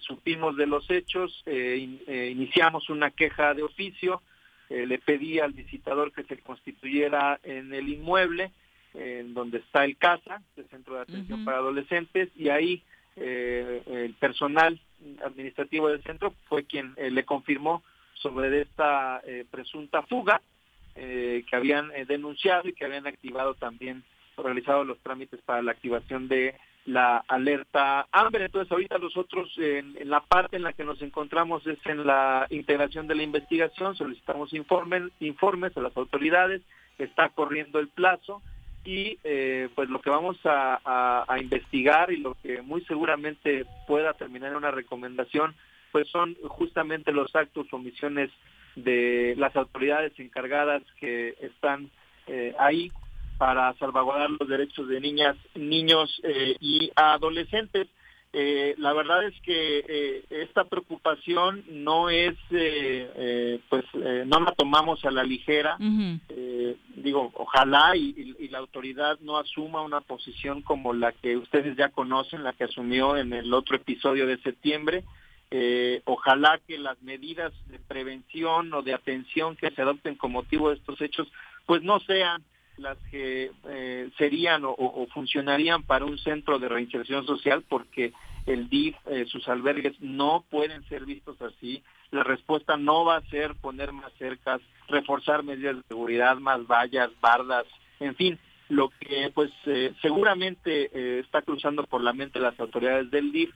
[0.00, 4.22] supimos de los hechos, iniciamos una queja de oficio,
[4.70, 8.50] le pedí al visitador que se constituyera en el inmueble,
[8.94, 12.82] en donde está el CASA, el Centro de Atención para Adolescentes, y ahí
[13.16, 14.80] eh, el personal
[15.24, 17.82] administrativo del centro fue quien eh, le confirmó
[18.14, 20.40] sobre esta eh, presunta fuga
[20.94, 24.04] que habían denunciado y que habían activado también,
[24.36, 28.44] realizado los trámites para la activación de la alerta hambre.
[28.44, 32.46] Entonces ahorita nosotros en, en, la parte en la que nos encontramos es en la
[32.50, 36.60] integración de la investigación, solicitamos informes, informes a las autoridades,
[36.98, 38.42] está corriendo el plazo,
[38.84, 44.50] y eh, pues lo que vamos a, investigar y lo que muy seguramente pueda terminar
[44.50, 45.54] en una recomendación
[45.90, 48.30] pues son justamente los actos o omisiones
[48.76, 51.90] de las autoridades encargadas que están
[52.26, 52.90] eh, ahí
[53.36, 57.88] para salvaguardar los derechos de niñas, niños eh, y adolescentes.
[58.34, 65.04] Eh, la verdad es que eh, esta preocupación no es, eh, pues no la tomamos
[65.04, 65.76] a la ligera.
[66.96, 72.44] digo, ojalá y, la autoridad no asuma una posición como la que ustedes ya conocen,
[72.44, 75.04] la que asumió en el otro episodio de septiembre.
[76.04, 80.76] ojalá que las medidas de prevención o de atención que se adopten con motivo de
[80.76, 81.28] estos hechos,
[81.66, 82.42] pues no sean
[82.82, 88.12] las que eh, serían o, funcionarían para un centro de reinserción social porque
[88.46, 91.82] el DIF, eh, sus albergues no pueden ser vistos así.
[92.10, 97.10] La respuesta no va a ser poner más cercas, reforzar medidas de seguridad, más vallas,
[97.20, 97.64] bardas,
[98.00, 103.32] en fin, lo que pues eh, seguramente está cruzando por la mente las autoridades del
[103.32, 103.54] DIF.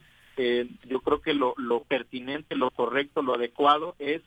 [0.85, 4.23] yo creo que lo, lo pertinente, lo correcto, lo adecuado es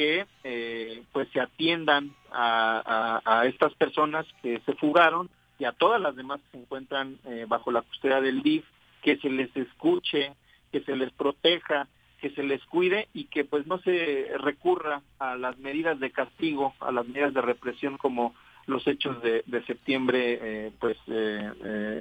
[0.00, 5.28] que eh, pues se atiendan a, estas personas que se fugaron
[5.58, 8.64] y a todas las demás que se encuentran eh, bajo la custodia del DIF,
[9.02, 10.32] que se les escuche,
[10.72, 11.86] que se les proteja,
[12.18, 16.72] que se les cuide y que pues no se recurra a las medidas de castigo,
[16.80, 18.34] a las medidas de represión como
[18.66, 20.96] los hechos de, septiembre eh, pues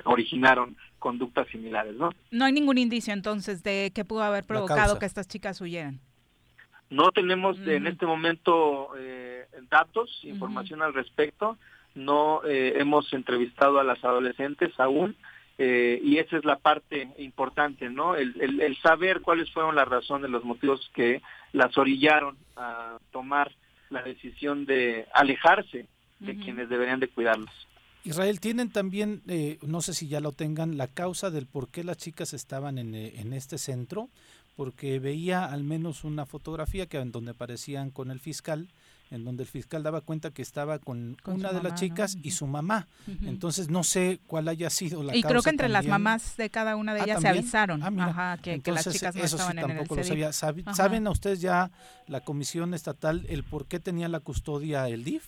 [0.05, 2.11] originaron conductas similares, ¿no?
[2.31, 5.99] No hay ningún indicio entonces de que pudo haber provocado que estas chicas huyeran.
[6.89, 11.57] No tenemos en este momento eh, datos, información al respecto.
[11.93, 15.15] No eh, hemos entrevistado a las adolescentes aún.
[15.59, 18.15] Eh, y esa es la parte importante, ¿no?
[18.15, 21.21] El, el, saber cuáles fueron las razones, los motivos que
[21.51, 23.51] las orillaron a tomar
[23.89, 25.85] la decisión de alejarse
[26.19, 27.49] de quienes deberían de cuidarlos.
[28.05, 29.21] Israel, tienen también,
[29.61, 32.95] no sé si ya lo tengan, la causa del por qué las chicas estaban en,
[32.95, 34.07] en este centro
[34.59, 38.67] porque veía al menos una fotografía que en donde aparecían con el fiscal,
[39.09, 42.45] en donde el fiscal daba cuenta que estaba con, una de las chicas y su
[42.45, 42.89] mamá.
[43.23, 45.29] Entonces no sé cuál haya sido la y causa.
[45.29, 47.81] creo que entre las mamás de cada una de ah, ellas se avisaron.
[47.81, 50.33] Ah, que, las chicas no estaban en el lo sabía.
[50.33, 51.71] ¿Saben a ustedes ya
[52.07, 55.23] la comisión estatal el por qué tenía la custodia el DIF?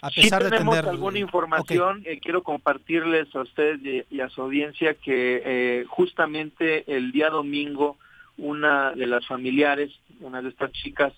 [0.00, 0.94] A pesar tenemos de tener...
[0.94, 7.10] alguna información, eh, quiero compartirles a ustedes y, a su audiencia que eh, justamente el
[7.10, 7.98] día domingo
[8.38, 11.12] una de las familiares, una de estas chicas,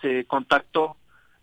[0.00, 0.96] se contactó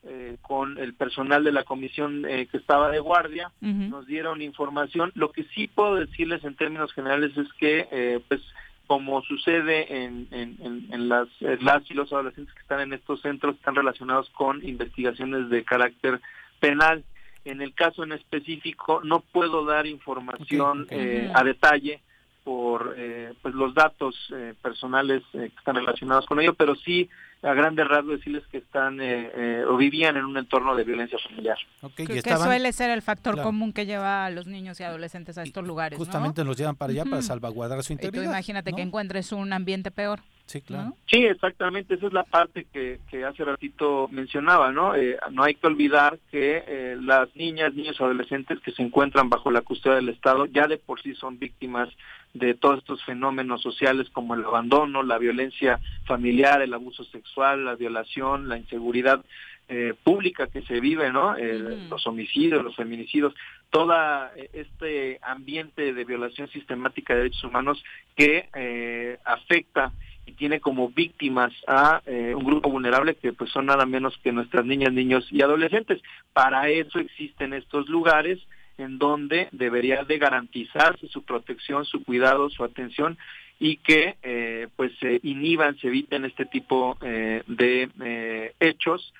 [0.06, 5.12] eh, con el personal de la comisión eh, que estaba de guardia, nos dieron información.
[5.16, 8.42] Lo que sí puedo decirles en términos generales es que, eh, pues,
[8.86, 13.76] como sucede en, en, las, las y los adolescentes que están en estos centros, están
[13.76, 16.20] relacionados con investigaciones de carácter
[16.60, 17.04] penal.
[17.46, 22.02] En el caso en específico, no puedo dar información eh, a detalle
[22.44, 27.10] por eh, pues los datos eh, personales que están relacionados con ello, pero sí
[27.44, 31.18] a grandes rasgos decirles que están eh, eh, o vivían en un entorno de violencia
[31.20, 31.58] familiar.
[31.96, 35.66] que, suele ser el factor común que lleva a los niños y adolescentes a estos
[35.66, 36.00] lugares.
[36.00, 38.24] Justamente los llevan para allá para salvaguardar su integridad.
[38.24, 40.22] Y tú imagínate que encuentres un ambiente peor.
[40.46, 40.96] Sí, claro.
[41.06, 41.96] Sí, exactamente.
[41.96, 44.94] Esa es la parte que, que hace ratito mencionaba, ¿no?
[44.94, 49.62] Eh, no hay que olvidar que las niñas, niños, adolescentes que se encuentran bajo la
[49.62, 51.90] custodia del Estado ya de por sí son víctimas
[52.34, 57.76] de todos estos fenómenos sociales como el abandono, la violencia familiar, el abuso sexual, la
[57.76, 59.24] violación, la inseguridad
[59.70, 61.36] eh, pública que se vive, ¿no?
[61.90, 63.34] Los homicidios, los feminicidios,
[63.70, 63.94] todo
[64.52, 67.84] este ambiente de violación sistemática de derechos humanos
[68.16, 69.94] que eh, afecta
[70.26, 74.32] y tiene como víctimas a eh, un grupo vulnerable que pues son nada menos que
[74.32, 76.02] nuestras niñas, niños y adolescentes.
[76.34, 78.40] Para eso existen estos lugares
[78.78, 83.18] en donde debería de garantizarse su protección, su cuidado, su atención
[83.60, 89.14] y que eh, pues se inhiban, se eviten este tipo eh, de eh, hechos,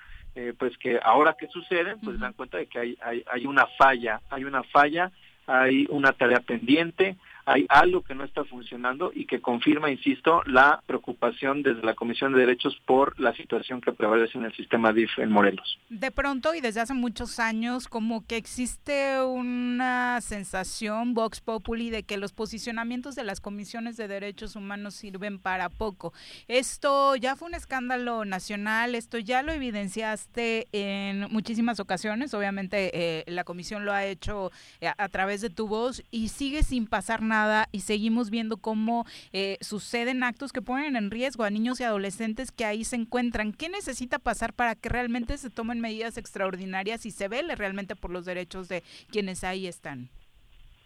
[0.58, 4.20] pues que ahora que suceden, pues dan cuenta de que hay, hay, hay una falla,
[4.30, 5.12] hay una falla,
[5.46, 7.16] hay una tarea pendiente,
[7.46, 12.32] hay algo que no está funcionando y que confirma, insisto, la preocupación desde la Comisión
[12.32, 15.78] de Derechos por la situación que prevalece en el sistema DIF en Morelos.
[15.88, 22.02] De pronto y desde hace muchos años, como que existe una sensación, Vox Populi, de
[22.02, 26.12] que los posicionamientos de las comisiones de derechos humanos sirven para poco.
[26.48, 33.24] Esto ya fue un escándalo nacional, esto ya lo evidenciaste en muchísimas ocasiones, obviamente eh,
[33.26, 37.22] la comisión lo ha hecho eh, a, través de tu voz y sigue sin pasar
[37.22, 37.33] nada
[37.72, 42.52] y seguimos viendo cómo eh, suceden actos que ponen en riesgo a niños y adolescentes
[42.52, 43.52] que ahí se encuentran.
[43.52, 48.10] ¿Qué necesita pasar para que realmente se tomen medidas extraordinarias y se vele realmente por
[48.10, 50.10] los derechos de quienes ahí están?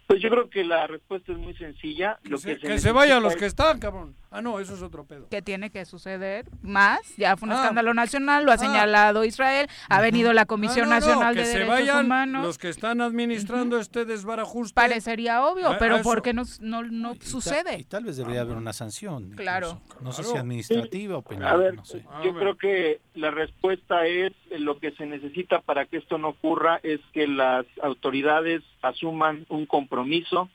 [0.08, 2.18] Pues yo creo que la respuesta es muy sencilla.
[2.24, 4.14] Que, se, que se vayan los que están, cabrón.
[4.30, 5.26] Ah, no, eso es otro pedo.
[5.30, 7.16] ¿Qué tiene que suceder más?
[7.16, 7.60] Ya fue un ah.
[7.60, 8.58] escándalo nacional, lo ha ah.
[8.58, 12.44] señalado Israel, ha venido la Comisión ah, Nacional de Derechos vayan Humanos.
[12.44, 14.74] Los que están administrando este desbarajuste.
[14.74, 17.78] Parecería obvio, pero ¿por qué no, no, sucede?
[17.78, 19.30] y tal vez debería haber una sanción.
[19.30, 19.80] Claro.
[20.02, 21.54] No sé si administrativa o penal.
[21.54, 22.04] A ver, no sé.
[22.22, 26.28] yo creo que la respuesta es eh, lo que se necesita para que esto no
[26.28, 30.50] ocurra es que las autoridades asuman un compromiso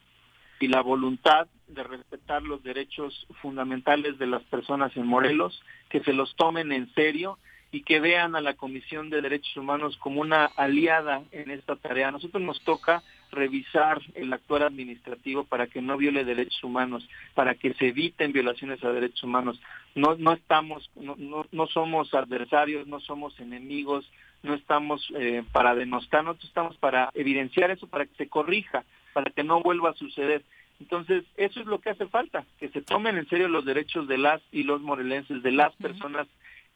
[0.60, 6.12] y la voluntad de respetar los derechos fundamentales de las personas en Morelos, que se
[6.12, 7.38] los tomen en serio
[7.74, 12.06] y que vean a la Comisión de Derechos Humanos como una aliada en esta tarea.
[12.06, 13.02] A nosotros nos toca
[13.32, 17.04] revisar el actuar administrativo para que no viole derechos humanos,
[17.34, 19.60] para que se eviten violaciones a derechos humanos.
[19.96, 21.16] No, no estamos, no,
[21.50, 24.08] no, somos adversarios, no somos enemigos,
[24.44, 29.32] no estamos eh, para denostar, nosotros estamos para evidenciar eso, para que se corrija, para
[29.32, 30.44] que no vuelva a suceder.
[30.84, 34.18] Entonces, eso es lo que hace falta, que se tomen en serio los derechos de
[34.18, 36.26] las y los morelenses, de las personas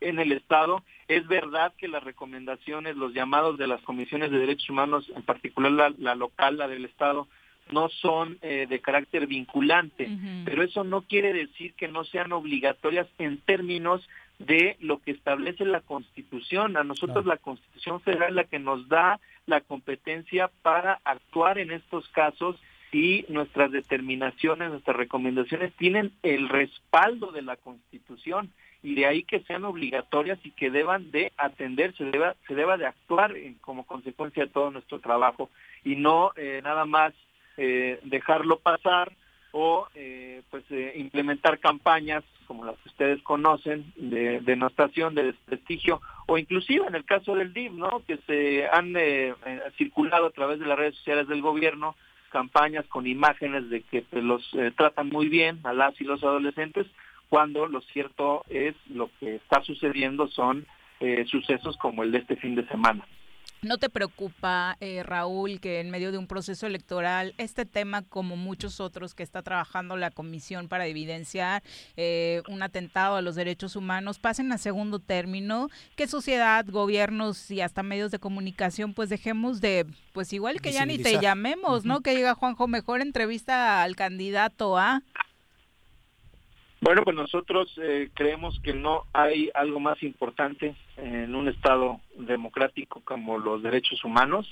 [0.00, 0.82] en el Estado.
[1.08, 5.92] Es verdad que las recomendaciones, los llamados de las comisiones de derechos humanos, en particular
[5.98, 7.28] la, local, la del Estado,
[7.70, 10.08] no son eh, de carácter vinculante,
[10.46, 15.66] pero eso no quiere decir que no sean obligatorias en términos de lo que establece
[15.66, 16.78] la Constitución.
[16.78, 21.72] A nosotros la Constitución Federal es la que nos da la competencia para actuar en
[21.72, 22.56] estos casos
[22.92, 28.50] y nuestras determinaciones, nuestras recomendaciones tienen el respaldo de la Constitución
[28.82, 32.76] y de ahí que sean obligatorias y que deban de atenderse, se deba, se deba
[32.76, 35.50] de actuar como consecuencia de todo nuestro trabajo
[35.84, 37.12] y no eh, nada más
[37.56, 39.12] eh, dejarlo pasar
[39.52, 40.64] o eh, pues
[40.94, 47.04] implementar campañas como las que ustedes conocen de denostación, de desprestigio o inclusive en el
[47.04, 48.02] caso del DIV, ¿no?
[48.06, 48.94] que se han
[49.76, 51.94] circulado a través de las redes sociales del gobierno
[52.28, 56.22] campañas con imágenes de que pues, los eh, tratan muy bien a las y los
[56.22, 56.86] adolescentes,
[57.28, 60.66] cuando lo cierto es lo que está sucediendo son
[61.00, 63.06] eh, sucesos como el de este fin de semana.
[63.60, 68.36] ¿No te preocupa, eh, Raúl, que en medio de un proceso electoral este tema, como
[68.36, 71.64] muchos otros que está trabajando la Comisión para evidenciar
[71.96, 75.70] eh, un atentado a los derechos humanos, pasen a segundo término?
[75.96, 80.86] Que sociedad, gobiernos y hasta medios de comunicación, pues dejemos de, pues igual que ya
[80.86, 82.00] ni te llamemos, ¿no?
[82.00, 85.02] Que diga Juanjo, mejor entrevista al candidato a...
[86.80, 93.00] Bueno, pues nosotros eh, creemos que no hay algo más importante en un Estado democrático
[93.04, 94.48] como los derechos humanos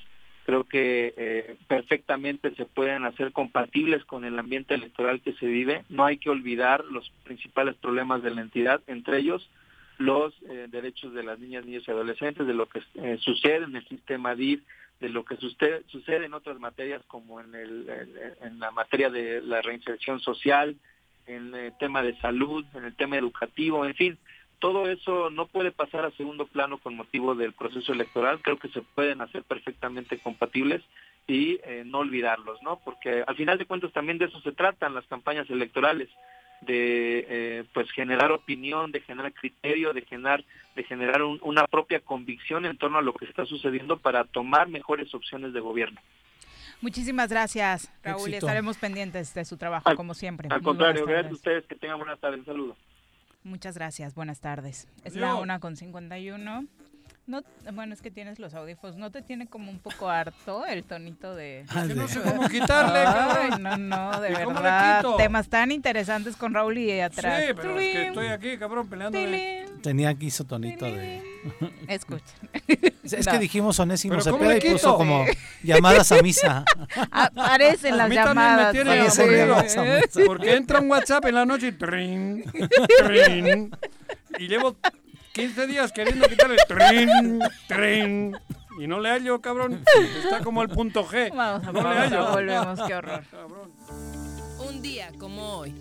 [0.47, 5.85] creo que eh, perfectamente se pueden hacer compatibles con el ambiente electoral que se vive.
[5.89, 9.51] No hay que olvidar los principales problemas de la entidad, entre ellos
[9.99, 13.75] los eh, derechos de las niñas, niños y adolescentes, de lo que eh, sucede en
[13.75, 14.63] el sistema DIF,
[15.01, 17.91] de lo que sucede, sucede en otras materias como en, el,
[18.41, 20.77] en la materia de la reinserción social,
[21.27, 24.19] en el tema de salud, en el tema educativo, en fin,
[24.59, 28.69] todo eso no puede pasar a segundo plano con motivo del proceso electoral, creo que
[28.69, 30.83] se pueden hacer perfectamente compatibles
[31.27, 32.81] y eh, no olvidarlos, ¿no?
[32.85, 36.09] Porque al final de cuentas también de eso se tratan las campañas electorales,
[36.63, 40.43] de eh, pues generar opinión, de generar criterio, de generar
[40.75, 45.15] de generar una propia convicción en torno a lo que está sucediendo para tomar mejores
[45.15, 46.01] opciones de gobierno.
[46.81, 50.49] Muchísimas gracias, Raúl, estaremos pendientes de su trabajo, como siempre.
[50.51, 52.77] Al contrario, gracias a ustedes, que tengan buenas tardes, un saludo.
[53.45, 54.89] Muchas gracias, buenas tardes.
[55.05, 56.67] Es la una con 51.
[57.29, 58.97] No, bueno, es que tienes los audífonos.
[58.97, 61.65] ¿No te tiene como un poco harto el tonito de...?
[61.95, 65.05] no sé cómo quitarle, Ay, no, no, de verdad.
[65.17, 67.43] Temas tan interesantes con Raúl y atrás.
[67.45, 69.19] Sí, pero es que estoy aquí, cabrón, peleando.
[69.83, 71.36] Tenía aquí su tonito de...
[71.89, 72.25] Escucha.
[73.03, 75.25] Es que dijimos Onésimo Cepeda y puso como
[75.63, 76.65] llamadas a misa.
[77.11, 78.75] Aparecen las llamadas.
[78.75, 80.21] Me tiene llamadas a misa.
[80.27, 81.73] Porque entra un WhatsApp en la noche y...
[81.73, 82.45] Trin,
[82.99, 83.77] trin,
[84.39, 84.77] y llevo
[85.33, 88.37] 15 días queriendo quitarle tren, tren.
[88.79, 89.85] Y no le hallo, cabrón.
[90.23, 91.35] Está como el punto G.
[91.35, 92.31] Vamos a no le hallo.
[92.31, 93.23] volvemos, qué horror.
[94.69, 95.75] Un día como hoy.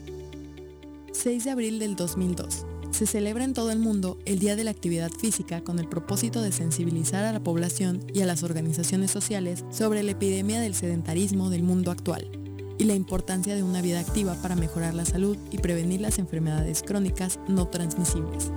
[1.12, 2.66] 6 de abril del 2002.
[2.96, 6.42] Se celebra en todo el mundo el Día de la Actividad Física con el propósito
[6.42, 11.50] de sensibilizar a la población y a las organizaciones sociales sobre la epidemia del sedentarismo
[11.50, 12.32] del mundo actual
[12.78, 16.84] y la importancia de una vida activa para mejorar la salud y prevenir las enfermedades
[16.84, 18.54] crónicas no transmisibles.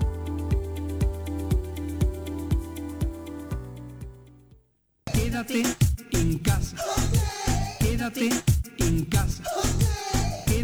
[5.13, 5.65] Quédate
[6.13, 6.77] en casa.
[7.81, 8.29] Quédate
[8.79, 9.43] en casa.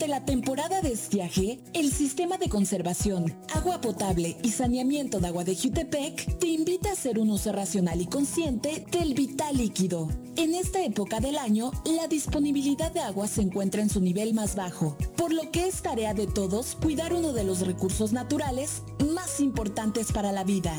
[0.00, 5.44] Durante la temporada de estiaje, el sistema de conservación, agua potable y saneamiento de agua
[5.44, 10.08] de Jutepec te invita a hacer un uso racional y consciente del vital líquido.
[10.36, 14.56] En esta época del año, la disponibilidad de agua se encuentra en su nivel más
[14.56, 18.80] bajo, por lo que es tarea de todos cuidar uno de los recursos naturales
[19.12, 20.72] más importantes para la vida.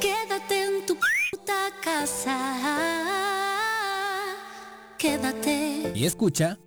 [0.00, 2.38] quédate en tu puta casa,
[4.98, 5.92] quédate.
[5.94, 6.63] Y escucha...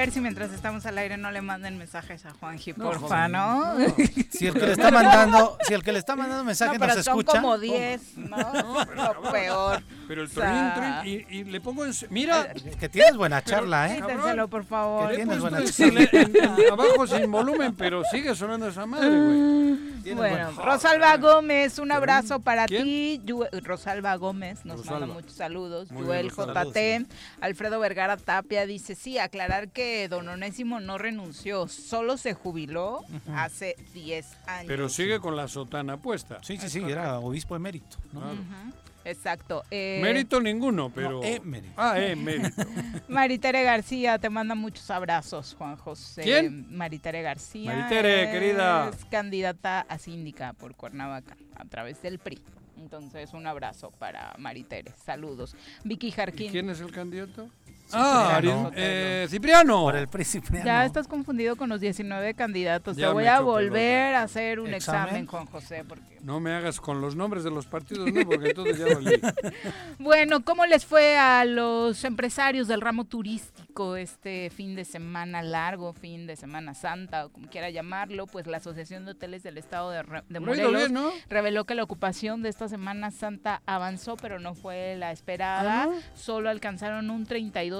[0.00, 3.74] ver si mientras estamos al aire no le manden mensajes a Juanji, porfa, ¿no?
[4.30, 6.94] Si el que le está mandando, si el que le está mandando mensaje No, nos
[6.94, 7.40] pero son escucha.
[7.40, 8.36] como 10, ¿no?
[9.22, 9.82] Lo peor.
[10.08, 11.92] Pero el O sea, trin, trin, y, y le pongo en...
[12.10, 12.52] Mira...
[12.78, 14.00] Que tienes buena charla, ¿eh?
[14.00, 15.10] Quítenselo, por favor.
[15.10, 19.08] Que tienes buena Puesto en- en- en- abajo sin volumen, pero sigue sonando esa madre,
[19.10, 19.99] güey.
[20.14, 23.20] Bueno, Rosalba Gómez, un abrazo para ti.
[23.24, 25.00] Yu- Rosalba Gómez nos Rosalba.
[25.00, 25.90] manda muchos saludos.
[25.90, 27.04] Muy Joel bien.
[27.06, 27.06] JT,
[27.40, 33.76] Alfredo Vergara Tapia dice, sí, aclarar que don Onésimo no renunció, solo se jubiló hace
[33.94, 34.64] 10 años.
[34.66, 36.38] Pero sigue con la sotana puesta.
[36.42, 37.96] Sí, sí, sí, era obispo emérito.
[38.12, 38.20] ¿no?
[38.20, 38.72] Ujú,
[39.04, 39.62] Exacto.
[39.70, 41.20] Eh, Mérito ninguno, pero...
[41.20, 41.72] No, emérito.
[41.76, 42.62] Ah, emérito.
[43.08, 46.22] Maritere García te manda muchos abrazos, Juan José.
[46.22, 46.66] ¿Quién?
[46.76, 47.74] Maritere García.
[47.74, 48.90] Maritere, es querida.
[49.10, 52.40] candidata a síndica por Cuernavaca a través del PRI.
[52.78, 54.92] Entonces, un abrazo para Maritere.
[55.04, 55.54] Saludos.
[55.84, 56.50] Vicky ¿Y Jarquín.
[56.50, 57.48] quién es el candidato?
[57.92, 58.66] Ah, Cipriano.
[58.68, 59.80] Ari- eh, Cipriano.
[59.82, 60.66] Por el PRI Cipriano.
[60.66, 62.96] Ya estás confundido con los 19 candidatos.
[62.96, 65.02] Ya Te voy me a volver a hacer un ¿Examen?
[65.02, 65.84] examen, Juan José.
[65.86, 66.18] Porque...
[66.22, 69.20] No me hagas con los nombres de los partidos, no, porque entonces ya valí.
[69.98, 75.92] Bueno, ¿cómo les fue a los empresarios del ramo turístico este fin de semana largo,
[75.92, 78.26] fin de semana santa, o como quiera llamarlo?
[78.26, 81.10] Pues la Asociación de Hoteles del Estado de, Re- Morelos bien, ¿no?
[81.28, 85.84] reveló que la ocupación de esta Semana Santa avanzó, pero no fue la esperada.
[85.84, 85.88] Ah.
[86.14, 87.79] Solo alcanzaron un 32%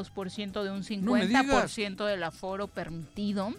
[0.65, 1.77] de un No me digas.
[1.77, 3.53] 50% del aforo permitido.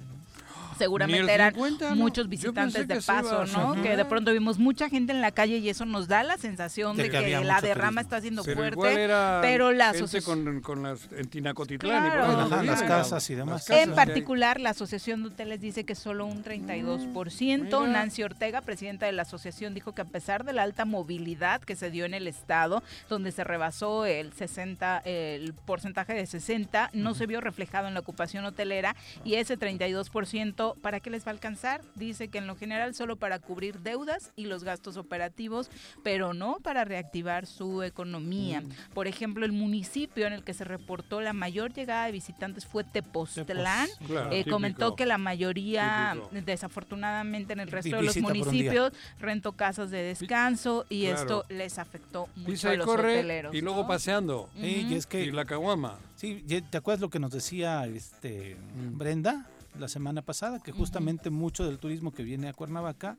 [0.78, 1.96] Seguramente eran 50, ¿no?
[1.96, 3.82] muchos visitantes de paso, ¿no?
[3.82, 6.98] Que de pronto vimos mucha gente en la calle y eso nos da la sensación
[6.98, 8.02] De de que la derrama turismo.
[8.02, 8.74] está siendo Pero fuerte.
[8.76, 12.22] igual era pero la gente asociación con, con las, en Tinacotitlán y Claro.
[12.26, 13.66] por ahí Ajá, donde las casas y demás.
[13.66, 17.58] casas En particular, la Asociación de Hoteles dice que solo un 32%.
[17.82, 17.88] Mira.
[17.88, 21.76] Nancy Ortega, presidenta de la asociación, dijo que a pesar de la alta movilidad que
[21.76, 27.14] se dio en el estado, donde se rebasó el 60, el porcentaje de 60, no
[27.14, 31.34] se vio reflejado en la ocupación hotelera y ese 32%, ¿para qué les va a
[31.34, 31.82] alcanzar?
[31.96, 35.70] Dice que en lo general solo para cubrir deudas y los gastos operativos,
[36.04, 38.64] pero no para reactivar su economía.
[38.94, 42.84] Por ejemplo, el municipio en el que se reportó la mayor llegada de visitantes fue
[42.84, 43.88] Tepoztlán.
[43.88, 46.46] Tepos, claro, Eh, comentó que la mayoría, Típico.
[46.46, 51.22] desafortunadamente, en el resto de los municipios rentó casas de descanso y Claro.
[51.22, 53.54] esto les afectó mucho Pisa a los corre hoteleros.
[53.56, 53.88] y luego ¿no?
[53.88, 54.50] paseando.
[54.60, 55.98] Sí, y es que Y la caguama.
[56.16, 58.98] Sí, ¿te acuerdas lo que nos decía este Mm.
[58.98, 59.46] Brenda
[59.80, 60.60] la semana pasada?
[60.60, 63.18] Que justamente mucho del turismo que viene a Cuernavaca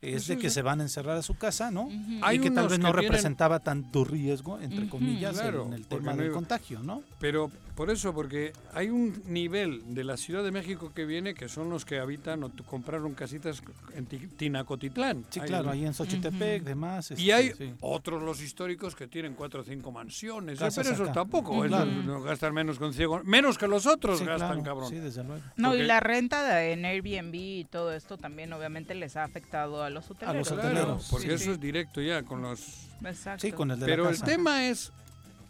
[0.00, 1.88] es Eso de que se van a encerrar a su casa, ¿no?
[2.22, 5.86] Hay y que tal vez no tienen- representaba tanto riesgo, entre comillas, Claro, en el
[5.86, 7.02] tema no del iba- contagio, ¿no?
[7.20, 11.48] Pero por eso, porque hay un nivel de la Ciudad de México que viene, que
[11.48, 13.62] son los que habitan o compraron casitas
[13.94, 15.24] en Ti- Tinacotitlán.
[15.30, 17.10] Sí, Hay claro, el- ahí en Xochitepec, demás.
[17.12, 17.74] Y este, hay sí.
[17.80, 20.58] otros los históricos que tienen cuatro o cinco mansiones.
[20.58, 20.64] ¿eh?
[20.64, 21.20] Casas Pero esos acá.
[21.20, 21.62] tampoco.
[21.62, 21.86] Claro.
[21.90, 23.22] no gastan menos con ciego.
[23.24, 24.90] Menos que los otros Sí, gastan, claro, cabrón.
[24.90, 25.42] Sí, desde luego.
[25.56, 29.24] No, Porque- y la renta de, en Airbnb y todo esto también obviamente les ha
[29.24, 30.36] afectado a los hoteleros.
[30.36, 31.50] los Claro, hoteleros, porque Sí, eso sí.
[31.52, 32.88] es directo ya con los...
[33.04, 33.40] Exacto.
[33.40, 34.26] Sí, con el de Pero la el casa.
[34.26, 34.92] tema es...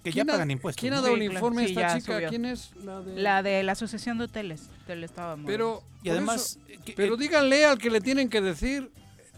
[0.02, 0.80] que ya ¿quién ha- pagan impuestos.
[0.80, 1.34] ¿Quién ha dado Sí, el claro.
[1.34, 2.14] informe a esta ya chica?
[2.14, 2.28] subió.
[2.28, 2.70] ¿Quién es?
[2.84, 3.16] La de...
[3.22, 5.84] La de la Asociación de Hoteles del Estado de Pero, Morelos.
[6.02, 8.90] Y por además, eso- que- pero eh, díganle al que le tienen que decir,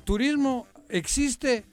[0.04, 1.64] turismo existe.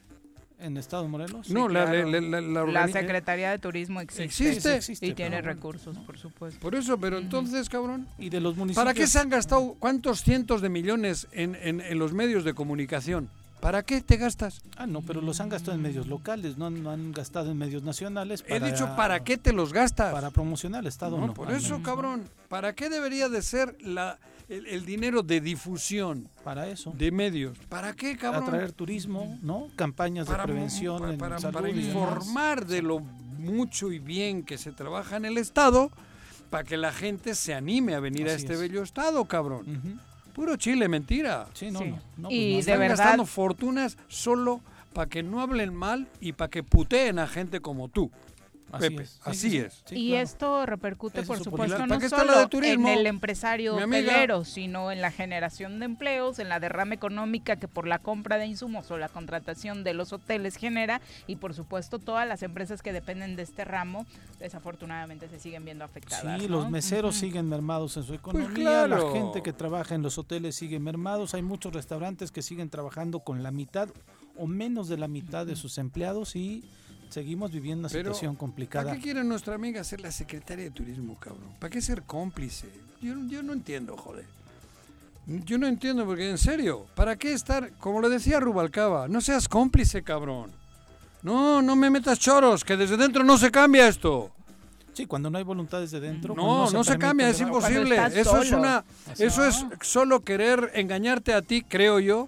[0.60, 1.50] en Estado de Morelos.
[1.50, 2.10] no, sí, la, claro.
[2.12, 4.24] la, la- la La organi- Secretaría de Turismo existe.
[4.26, 4.70] ¿Existe?
[4.70, 6.60] Sí, existe, y pero tiene bueno, recursos, por supuesto.
[6.60, 8.08] Por eso, pero entonces, cabrón.
[8.20, 8.84] Y de los municipios.
[8.86, 12.54] ¿Para qué se han gastado cuántos cientos de millones en, en- en los medios de
[12.54, 13.28] comunicación?
[13.62, 14.62] ¿Para qué te gastas?
[14.76, 17.58] Ah, no, pero los han gastado en medios locales, no han, no han gastado en
[17.58, 18.44] medios nacionales.
[18.48, 20.12] He dicho, ¿para qué te los gastas?
[20.14, 21.34] Para promocionar el Estado, No, no.
[21.34, 22.24] por al eso, menos, cabrón.
[22.50, 24.18] ¿Para qué debería de ser la,
[24.50, 26.28] el, el dinero de difusión.
[26.44, 26.92] Para eso.
[26.98, 27.58] de medios?
[27.70, 28.44] ¿Para qué, cabrón?
[28.46, 29.68] Atraer turismo, ¿no?
[29.76, 34.72] Campañas de prevención para, en salud para informar de lo mucho y bien que se
[34.72, 35.92] trabaja en el Estado
[36.50, 38.60] para que la gente se anime a venir a este es.
[38.60, 39.62] bello Estado, cabrón.
[39.78, 39.98] Ujú.
[40.34, 41.48] Puro chile, mentira.
[41.54, 41.86] Sí, no, Sí.
[41.86, 42.54] no, no, pues Y no.
[42.54, 44.62] de Están verdad- gastando fortunas solo
[44.94, 48.12] para que no hablen mal y para que puteen a gente como tú.
[48.72, 49.10] Así Pepe, es.
[49.10, 49.58] Sí, así sí, sí.
[49.58, 49.84] es.
[49.86, 50.24] Sí, y claro.
[50.24, 52.88] esto repercute, por es su supuesto, no ¿Para qué está la solo turismo?
[52.90, 57.68] en el empresario hotelero, sino en la generación de empleos, en la derrama económica que
[57.68, 62.00] por la compra de insumos o la contratación de los hoteles genera, y por supuesto
[62.00, 64.06] todas las empresas que dependen de este ramo,
[64.40, 66.42] desafortunadamente se siguen viendo afectadas.
[66.42, 66.56] Sí, ¿no?
[66.58, 69.08] los meseros siguen mermados en su economía, Pues claro.
[69.08, 73.20] la gente que trabaja en los hoteles sigue mermados, hay muchos restaurantes que siguen trabajando
[73.20, 73.90] con la mitad
[74.38, 76.64] o menos de la mitad de sus empleados y
[77.12, 78.94] seguimos viviendo una Pero, situación ¿Para complicada.
[78.94, 81.50] qué quiere nuestra amiga ser la secretaria de turismo, cabrón?
[81.60, 82.68] ¿Para qué ser cómplice?
[83.02, 84.26] Yo, yo no entiendo, joder.
[85.28, 89.48] Yo no entiendo, porque en serio, ¿para qué estar, como le decía Rubalcaba, no seas
[89.48, 90.52] cómplice, cabrón?
[91.22, 94.32] No, no me metas choros, que desde dentro no se cambia esto.
[94.94, 96.36] Sí, cuando no hay voluntad desde dentro.
[96.36, 97.96] No, no, se, cambia, es imposible.
[98.14, 98.62] Eso es solo.
[98.62, 102.28] una, Así eso es solo querer engañarte a ti, creo yo.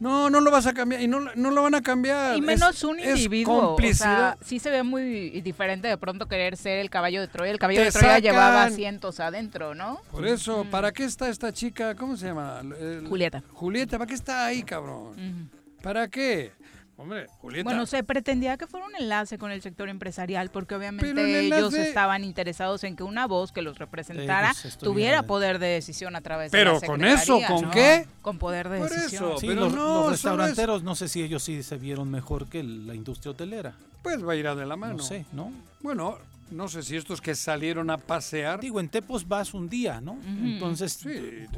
[0.00, 2.36] No, no lo vas a cambiar y no, no lo van a cambiar.
[2.36, 3.56] Y Es- menos un es individuo.
[3.58, 4.36] O complicidad.
[4.38, 7.50] sea, sí se ve muy diferente de pronto querer ser el caballo de Troya.
[7.50, 8.22] El caballo Te de Troya sacan.
[8.22, 10.00] llevaba asientos adentro, ¿no?
[10.10, 11.94] Por eso, ¿para qué está esta chica?
[11.94, 12.60] ¿Cómo se llama?
[12.80, 13.42] El- Julieta.
[13.52, 15.50] Julieta, ¿para qué está ahí, cabrón?
[15.82, 16.52] ¿Para qué?
[16.98, 17.62] Hombre, Julieta.
[17.62, 21.52] Bueno, se pretendía que fuera un enlace con el sector empresarial porque obviamente Pero el
[21.52, 25.68] ellos estaban interesados en que una voz que los representara Ellos estuvieran tuviera poder de
[25.68, 27.70] decisión a través Pero de la con eso, ¿con ¿no?
[27.70, 28.06] qué?
[28.20, 29.24] Con poder de Por decisión.
[29.26, 29.38] eso.
[29.38, 32.64] Sí, Pero los, no, los restauranteros, no sé si ellos sí se vieron mejor que
[32.64, 33.74] la industria hotelera.
[34.02, 34.96] Pues va a ir a de la mano.
[34.96, 35.52] No sé, ¿no?
[35.80, 36.18] Bueno,
[36.50, 38.60] no sé si estos que salieron a pasear.
[38.60, 40.18] Digo, en Tepos vas un día, ¿no?
[40.26, 41.08] Entonces, Sí,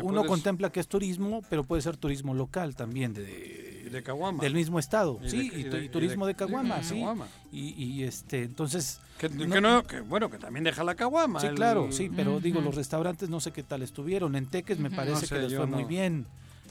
[0.03, 4.43] uno puedes- contempla que es turismo, pero puede ser turismo local también, de, de Caguama.
[4.43, 6.77] del mismo estado, Y sí, y y, tu- de- y turismo y de, de- Caguama,
[6.79, 6.95] de sí.
[6.95, 7.27] Caguama.
[7.53, 9.01] Y, y, este, entonces...
[9.19, 11.41] Que, no- que no, que bueno, que también deja la caguama.
[11.41, 14.35] Sí, el- claro, sí, pero digo, los restaurantes no sé qué tal estuvieron.
[14.37, 16.27] En Teques me parece No sé, que les fue muy bien,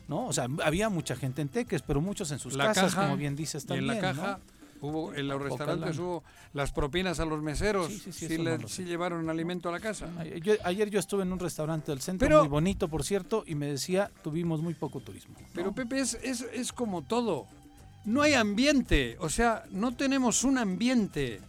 [0.07, 0.25] ¿no?
[0.25, 3.17] O sea, había mucha gente en Teques, pero muchos en sus la casas, caja, como
[3.17, 4.39] bien dices y también, en la ¿no?
[4.81, 6.01] Hubo en los restaurantes lana.
[6.07, 6.23] hubo
[6.53, 7.91] las propinas a los meseros.
[8.11, 10.07] Sí, le- llevaron alimento a la casa.
[10.41, 13.55] Yo- ayer yo estuve en un restaurante del centro, Pero- muy bonito, por cierto, y
[13.55, 15.35] me decía, tuvimos muy poco turismo.
[15.39, 15.47] ¿no?
[15.53, 17.47] Pero Pepe, es, es, es como todo.
[18.05, 19.17] No hay ambiente.
[19.19, 21.41] O sea, no tenemos un ambiente.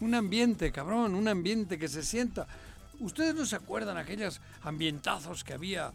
[0.00, 2.46] Un ambiente, cabrón, un ambiente que se sienta.
[3.00, 5.92] ¿Ustedes no se acuerdan aquellos ambientazos que había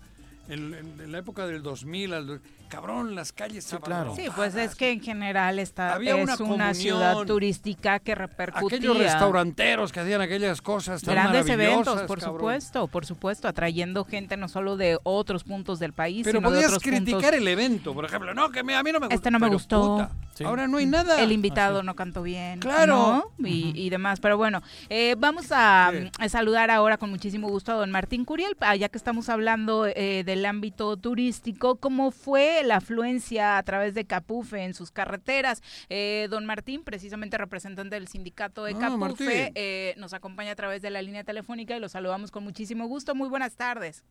[0.49, 2.13] en, en- en la época del 2000?
[2.13, 4.13] al cabrón, las calles Sí, claro.
[4.15, 6.75] Sí, pues es que en general esta Había una es una comunión.
[6.75, 8.77] ciudad turística que repercutía.
[8.77, 12.37] Aquellos restauranteros que hacían aquellas cosas tan Grandes maravillosas, eventos, por cabrón.
[12.39, 16.55] supuesto, por supuesto, atrayendo gente no solo de otros puntos del país, Pero sino de
[16.57, 17.33] podías otros criticar puntos.
[17.39, 18.33] el evento, por ejemplo.
[18.35, 19.15] No, que me- a mí no me gustó.
[19.15, 19.81] Este no me pero gustó.
[19.93, 20.45] puta, Sí.
[20.45, 21.21] Ahora no hay nada.
[21.21, 22.59] El invitado no cantó bien.
[22.59, 23.25] Claro.
[23.37, 23.45] ¿no?
[23.47, 24.21] Y, y demás.
[24.21, 26.09] Pero bueno, eh, vamos a, Sí.
[26.17, 30.23] a saludar ahora con muchísimo gusto a don Martín Curiel, ya que estamos hablando eh,
[30.25, 31.75] del ámbito turístico.
[31.75, 35.61] ¿Cómo fue la afluencia a través de Capufe en sus carreteras?
[35.89, 40.81] Eh, don Martín, precisamente representante del sindicato de Ah, Capufe, eh, nos acompaña a través
[40.81, 43.13] de la línea telefónica y lo saludamos con muchísimo gusto.
[43.13, 44.03] Muy buenas tardes.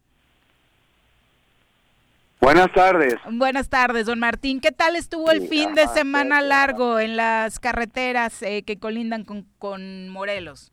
[2.41, 3.17] Buenas tardes.
[3.31, 4.61] Buenas tardes, don Martín.
[4.61, 8.79] ¿Qué tal estuvo el Sí, fin de ajá, semana largo en las carreteras eh, que
[8.79, 10.73] colindan con, con Morelos?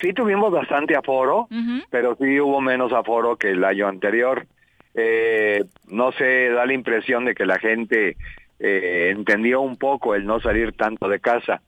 [0.00, 1.48] Sí tuvimos bastante aforo,
[1.90, 4.46] pero sí hubo menos aforo que el año anterior.
[4.94, 8.16] Eh, no sé, da la impresión de que la gente
[8.58, 11.62] eh, entendió un poco el no salir tanto de casa.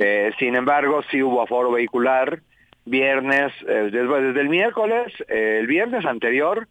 [0.00, 2.40] Eh, sin embargo, sí hubo aforo vehicular.
[2.86, 6.68] Viernes, eh, desde, desde el miércoles, eh, el viernes anterior,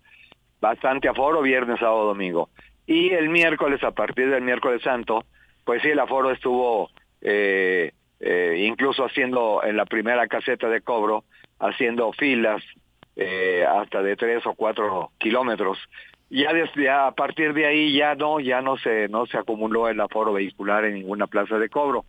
[0.59, 2.49] bastante aforo, viernes, sábado, domingo.
[2.85, 5.25] Y el miércoles, a partir del miércoles santo,
[5.65, 6.89] pues sí, el aforo estuvo
[7.21, 11.23] eh, eh, incluso haciendo en la primera caseta de cobro,
[11.59, 12.63] haciendo filas
[13.15, 15.77] eh, hasta de tres o cuatro kilómetros.
[16.29, 20.33] Ya a partir de ahí ya no, ya no se, no se acumuló el aforo
[20.33, 22.05] vehicular en ninguna plaza de cobro.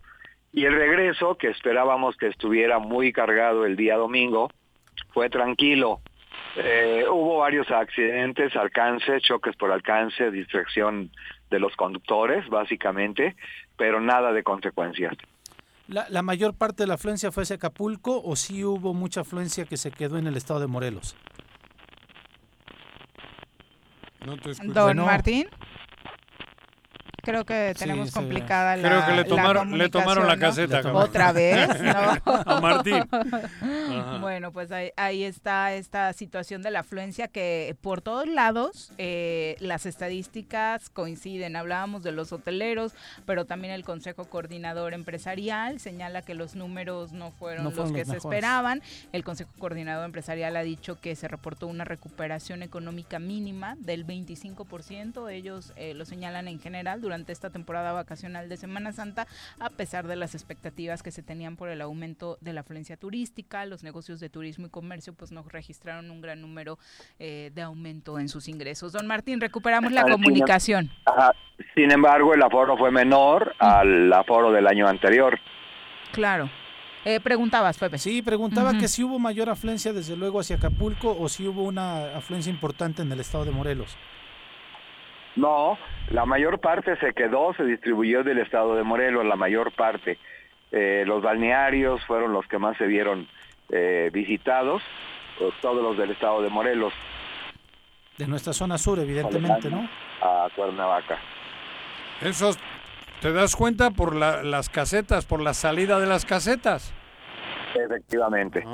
[0.53, 4.51] Y el regreso, que esperábamos que estuviera muy cargado el día domingo,
[5.13, 6.01] fue tranquilo.
[6.57, 11.11] Eh, hubo varios accidentes, alcance, choques por alcance, distracción
[11.51, 13.37] de los conductores, básicamente,
[13.77, 15.15] pero nada de consecuencias.
[15.87, 19.65] ¿La, la mayor parte de la afluencia fue hacia Acapulco o sí hubo mucha afluencia
[19.65, 21.17] que se quedó en el estado de Morelos?
[24.27, 25.07] No te Don Bueno.
[25.07, 25.49] Martín.
[27.29, 30.93] Creo que tenemos complicada la Creo que le tomaron, le tomaron la comunicación, caseta.
[30.93, 30.99] ¿no?
[30.99, 32.33] Otra vez, ¿no?
[32.47, 33.05] A Martín.
[33.11, 34.19] Ajá.
[34.19, 39.57] Bueno, pues ahí, ahí está esta situación de la afluencia que por todos lados eh,
[39.61, 41.57] las estadísticas coinciden.
[41.57, 42.95] Hablábamos de los hoteleros,
[43.27, 48.01] pero también el Consejo Coordinador Empresarial señala que los números no fueron, No fueron los
[48.01, 48.83] que los se esperaban.
[49.13, 55.31] El Consejo Coordinador Empresarial ha dicho que se reportó una recuperación económica mínima del 25%.
[55.31, 59.27] Ellos eh, lo señalan en general durante esta temporada vacacional de Semana Santa,
[59.59, 63.67] a pesar de las expectativas que se tenían por el aumento de la afluencia turística.
[63.67, 66.79] Los negocios de turismo y comercio pues no registraron un gran número
[67.19, 68.93] eh, de aumento en sus ingresos.
[68.93, 70.91] Don Martín, recuperamos la comunicación.
[71.05, 71.33] Ajá.
[71.75, 75.39] Sin embargo, el aforo fue menor al aforo del año anterior.
[76.13, 76.51] Claro.
[77.05, 77.99] Eh, preguntabas, Pepe.
[77.99, 78.81] Sí, preguntaba Ujú.
[78.81, 83.03] que si hubo mayor afluencia desde luego hacia Acapulco o si hubo una afluencia importante
[83.03, 83.97] en el estado de Morelos.
[85.39, 85.79] No,
[86.11, 90.19] la mayor parte se quedó, se distribuyó del estado de Morelos, la mayor parte.
[90.73, 93.27] Eh, los balnearios fueron los que más se vieron
[93.71, 94.83] eh, visitados,
[95.39, 96.93] pues, todos los del estado de Morelos,
[98.19, 99.89] De nuestra zona sur, evidentemente, ¿no?
[100.21, 101.19] a Cuernavaca.
[102.21, 102.51] Eso
[103.21, 106.93] te das cuenta por la- las casetas, por la salida de las casetas.
[107.75, 108.65] Efectivamente.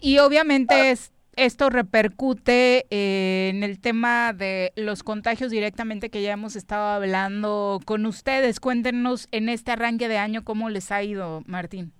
[0.00, 6.32] Y obviamente es- esto repercute eh, en el tema de los contagios directamente que ya
[6.32, 8.60] hemos estado hablando con ustedes.
[8.60, 11.92] Cuéntenos en este arranque de año cómo les ha ido, Martín,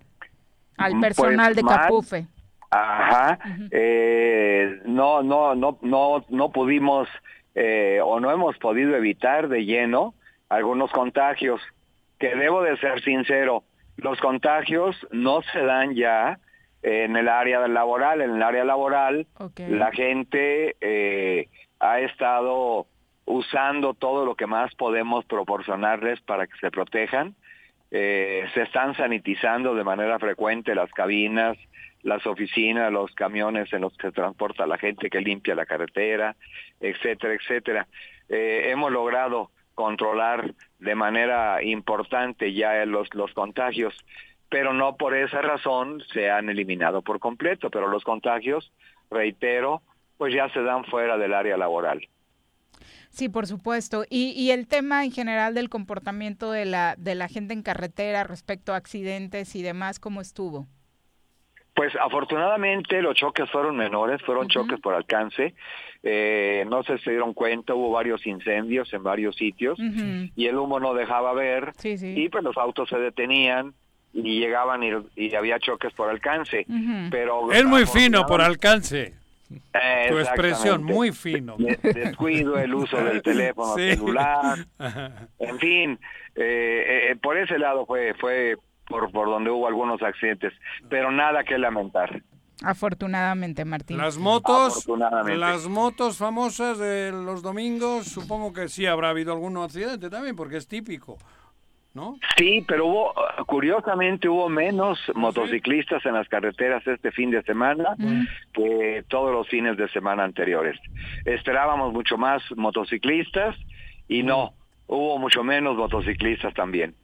[0.77, 1.81] al Mm, personal pues, de mal.
[1.81, 2.27] Capufe.
[2.71, 3.39] Ajá.
[3.71, 7.09] Eh, no, no, no, no, no pudimos
[7.55, 10.15] eh, o no hemos podido evitar de lleno
[10.49, 11.61] algunos contagios.
[12.19, 13.65] Que debo de ser sincero,
[13.97, 16.39] los contagios no se dan ya
[16.85, 18.21] en el área laboral.
[18.21, 19.27] En el área laboral,
[19.57, 21.49] la gente eh,
[21.81, 22.87] ha estado
[23.25, 27.35] usando todo lo que más podemos proporcionarles para que se protejan.
[27.91, 31.57] Eh, se están sanitizando de manera frecuente las cabinas,
[32.03, 36.37] las oficinas, los camiones en los que se transporta la gente que limpia la carretera,
[36.81, 37.87] etcétera, etcétera.
[38.29, 43.95] Eh, hemos logrado controlar de manera importante ya los, los contagios,
[44.49, 48.73] pero no por esa razón se han eliminado por completo, pero los contagios,
[49.11, 49.83] reitero,
[50.19, 52.07] pues ya se dan fuera del área laboral.
[53.11, 54.05] Sí, por supuesto.
[54.11, 58.25] Y, y el tema en general del comportamiento de la, de la gente en carretera
[58.25, 60.67] respecto a accidentes y demás, ¿cómo estuvo?
[61.75, 65.55] Pues afortunadamente los choques fueron menores, fueron choques por alcance.
[66.05, 69.79] Eh, no sé si se dieron cuenta, hubo varios incendios en varios sitios
[70.37, 72.15] y el humo no dejaba ver Sí, sí.
[72.17, 73.75] y pues los autos se detenían
[74.15, 76.65] y llegaban y, y había choques por alcance.
[77.11, 79.13] Pero Es muy fino por alcance.
[79.75, 81.57] Eh, Tu expresión, muy fino.
[81.59, 83.91] De- descuido, el uso del teléfono Sí.
[83.97, 84.59] celular,
[85.39, 85.99] en fin,
[86.35, 88.57] eh, eh, por ese lado fue fue
[88.89, 90.53] por por donde hubo algunos accidentes,
[90.89, 92.23] pero nada que lamentar.
[92.63, 93.99] Afortunadamente, Martín.
[93.99, 94.87] Las motos,
[95.37, 100.57] las motos famosas de los domingos, supongo que sí habrá habido algún accidente también, porque
[100.57, 101.19] es típico,
[101.95, 102.19] ¿no?
[102.37, 103.15] Sí, pero hubo,
[103.47, 107.97] curiosamente hubo menos motociclistas en las carreteras este fin de semana
[108.53, 110.79] que todos los fines de semana anteriores.
[111.25, 113.57] Esperábamos mucho más motociclistas
[114.09, 114.53] y no,
[114.89, 116.95] hubo mucho menos motociclistas también.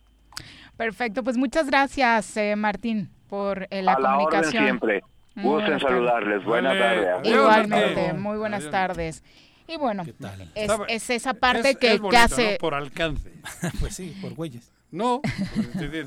[0.77, 4.65] Perfecto, pues muchas gracias, eh, Martín, por eh, la A la orden comunicación.
[4.65, 5.03] siempre.
[5.37, 5.83] Gusto en buenas tardes.
[5.83, 6.45] saludarles.
[6.45, 7.05] Buenas Vale.
[7.07, 7.33] tardes.
[7.33, 8.73] Igualmente, muy buenas Adiós.
[8.73, 9.25] tardes.
[9.73, 10.15] Y bueno, es,
[10.55, 12.53] Estaba- es esa parte Es- que, es que bonito, hace...
[12.53, 12.59] ¿no?
[12.59, 13.33] Por alcance.
[13.81, 14.71] pues sí, por güeyes.
[14.91, 15.21] No,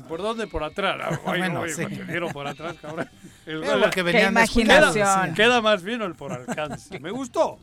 [0.08, 0.46] ¿por dónde?
[0.46, 0.98] Por atrás.
[1.02, 1.86] Ah, Ay, Bueno, no, sí.
[1.86, 3.08] me dieron por atrás, cabrón.
[3.46, 4.64] El gol- porque venían Qué.
[4.64, 6.98] Queda, queda más bien el por alcance.
[7.00, 7.58] Me gustó.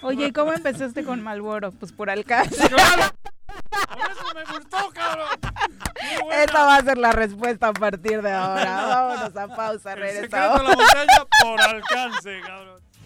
[0.00, 1.72] Oye, ¿y cómo empezaste con Malboro?
[1.72, 2.56] Pues por alcance.
[2.68, 5.26] Por eso me gustó, cabrón.
[6.32, 8.86] Esa va a ser la respuesta a partir de ahora.
[8.86, 10.58] Vámonos a pausa, El secreto regresamos.
[10.60, 12.83] de la montaña por alcance, cabrón.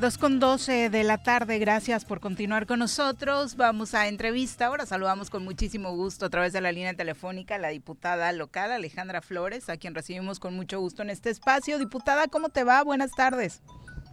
[0.00, 3.56] Dos con 12 de la tarde, gracias por continuar con nosotros.
[3.56, 4.64] Vamos a entrevista.
[4.64, 8.72] Ahora saludamos con muchísimo gusto a través de la línea telefónica a la diputada local
[8.72, 11.78] Alejandra Flores, a quien recibimos con mucho gusto en este espacio.
[11.78, 12.82] Diputada, ¿cómo te va?
[12.82, 13.62] Buenas tardes.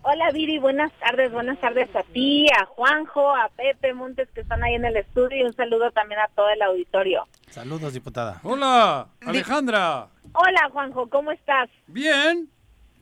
[0.02, 4.62] Hola Viri, buenas tardes, buenas tardes a ti, a Juanjo, a Pepe Montes que están
[4.66, 7.26] ahí en el estudio y un saludo también a todo el auditorio.
[7.50, 8.42] Saludos, diputada.
[8.44, 10.10] Hola, Alejandra.
[10.34, 11.70] Hola Juanjo, ¿cómo estás?
[11.88, 12.50] Bien.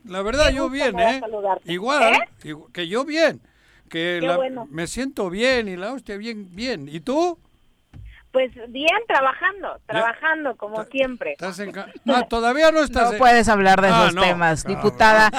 [0.08, 1.22] La verdad, yo bien, ¿eh?
[1.66, 2.14] Igual,
[2.44, 2.56] ¿Eh?
[2.74, 3.42] que yo bien.
[3.90, 4.68] Que Qué la- bueno.
[4.72, 6.88] me siento bien y la hostia bien, bien.
[6.92, 7.38] ¿Y tú?
[8.36, 11.32] Pues bien, trabajando, trabajando como siempre.
[11.32, 11.72] ¿Estás en
[12.06, 13.06] Ah, todavía no estás.
[13.06, 15.32] No en- puedes hablar de Ah, esos no, temas, cabrón, diputada.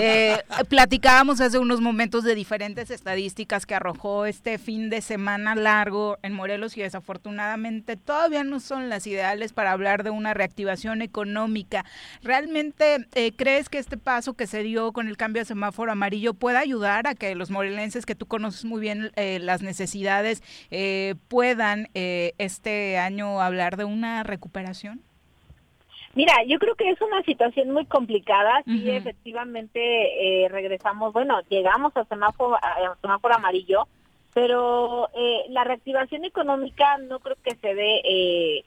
[0.00, 0.36] Eh,
[0.68, 6.32] platicábamos hace unos momentos de diferentes estadísticas que arrojó este fin de semana largo en
[6.34, 11.84] Morelos y desafortunadamente todavía no son las ideales para hablar de una reactivación económica.
[12.20, 16.34] ¿Realmente eh, crees que este paso que se dio con el cambio a semáforo amarillo
[16.34, 21.14] pueda ayudar a que los morelenses, que tú conoces muy bien eh, las necesidades, eh,
[21.28, 25.00] puedan eh, este año hablar de una recuperación?
[26.14, 28.62] Mira, yo creo que es una situación muy complicada.
[28.64, 33.86] Sí, efectivamente eh, regresamos, bueno, llegamos a semáforo, a semáforo amarillo,
[34.34, 38.64] pero eh, la reactivación económica no creo que se dé eh,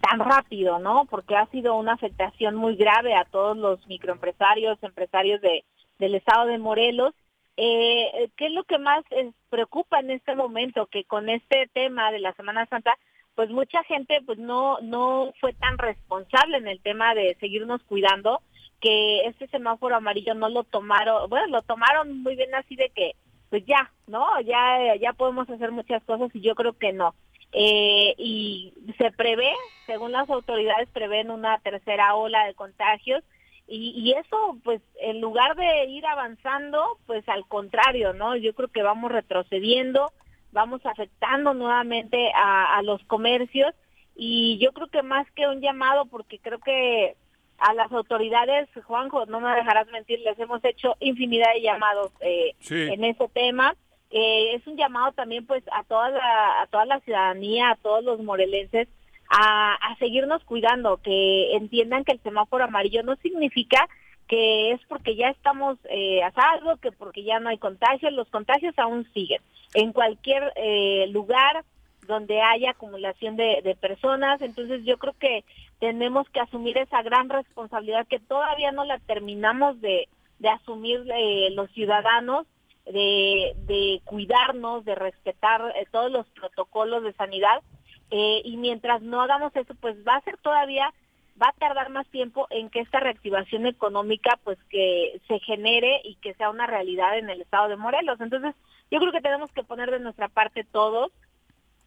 [0.00, 1.06] tan rápido, ¿no?
[1.06, 5.64] Porque ha sido una afectación muy grave a todos los microempresarios, empresarios de,
[5.98, 7.14] del estado de Morelos.
[7.56, 10.86] Eh, ¿Qué es lo que más eh, preocupa en este momento?
[10.86, 12.96] Que con este tema de la Semana Santa
[13.36, 18.40] pues mucha gente pues no no fue tan responsable en el tema de seguirnos cuidando
[18.80, 23.12] que este semáforo amarillo no lo tomaron bueno lo tomaron muy bien así de que
[23.50, 27.14] pues ya no ya ya podemos hacer muchas cosas y yo creo que no.
[27.52, 29.52] Eh, y se prevé
[29.86, 33.22] según las autoridades prevén una tercera ola de contagios
[33.68, 38.68] y, y eso pues en lugar de ir avanzando pues al contrario no yo creo
[38.68, 40.10] que vamos retrocediendo
[40.56, 43.74] vamos afectando nuevamente a, a los comercios
[44.16, 47.14] y yo creo que más que un llamado, porque creo que
[47.58, 52.54] a las autoridades, Juanjo, no me dejarás mentir, les hemos hecho infinidad de llamados eh,
[52.60, 52.74] Sí.
[52.74, 53.74] en ese tema.
[54.10, 58.02] Eh, es un llamado también pues a toda la, a toda la ciudadanía, a todos
[58.02, 58.88] los morelenses,
[59.28, 63.86] a, a seguirnos cuidando, que entiendan que el semáforo amarillo no significa
[64.28, 68.28] que es porque ya estamos eh, a salvo, que porque ya no hay contagios, los
[68.28, 69.40] contagios aún siguen.
[69.74, 71.64] En cualquier eh, lugar
[72.06, 75.44] donde haya acumulación de, de, personas, entonces yo creo que
[75.80, 80.08] tenemos que asumir esa gran responsabilidad que todavía no la terminamos de,
[80.38, 82.46] de asumir eh, los ciudadanos,
[82.84, 87.62] de, de cuidarnos, de respetar eh, todos los protocolos de sanidad,
[88.10, 90.92] eh, y mientras no hagamos eso, pues va a ser todavía
[91.40, 96.16] va a tardar más tiempo en que esta reactivación económica pues que se genere y
[96.16, 98.20] que sea una realidad en el estado de Morelos.
[98.20, 98.54] Entonces,
[98.90, 101.12] yo creo que tenemos que poner de nuestra parte todos,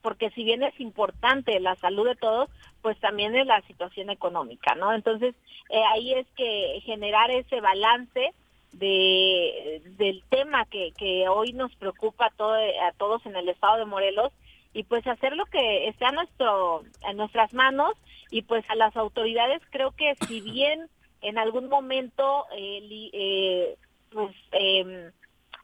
[0.01, 2.49] porque si bien es importante la salud de todos,
[2.81, 4.93] pues también es la situación económica, ¿no?
[4.93, 5.35] Entonces,
[5.69, 8.33] eh, ahí es que generar ese balance
[8.71, 13.77] de del tema que, que hoy nos preocupa a, todo, a todos en el estado
[13.77, 14.31] de Morelos
[14.73, 17.93] y pues hacer lo que esté a nuestro en nuestras manos
[18.29, 20.89] y pues a las autoridades creo que si bien
[21.21, 23.75] en algún momento eh, eh,
[24.11, 25.11] pues eh,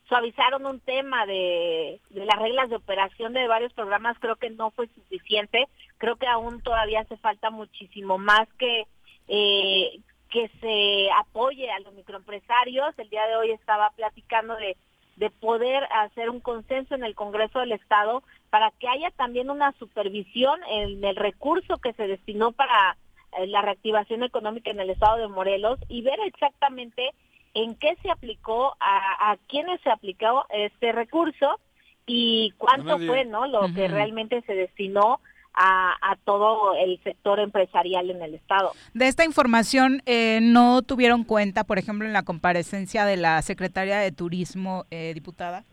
[0.07, 4.87] suavizaron un tema de, las reglas de operación de varios programas creo que no fue
[4.87, 5.67] suficiente.
[5.97, 8.85] Creo que aún todavía hace falta muchísimo más que
[9.27, 12.97] eh, que se apoye a los microempresarios.
[12.97, 14.75] El día de hoy estaba platicando de
[15.15, 19.71] de poder hacer un consenso en el Congreso del Estado para que haya también una
[19.73, 22.97] supervisión en el recurso que se destinó para
[23.37, 27.11] eh, la reactivación económica en el Estado de Morelos y ver exactamente
[27.53, 31.59] en qué se aplicó, a, a quiénes se aplicó este recurso
[32.05, 33.47] y cuánto fue, ¿no?
[33.47, 33.75] Lo uh -huh.
[33.75, 35.19] que realmente se destinó
[35.55, 38.71] a, a, todo el sector empresarial en el Estado.
[38.93, 43.99] De esta información, eh, ¿no tuvieron cuenta, por ejemplo, en la comparecencia de la secretaria
[43.99, 45.63] de Turismo, eh, diputada?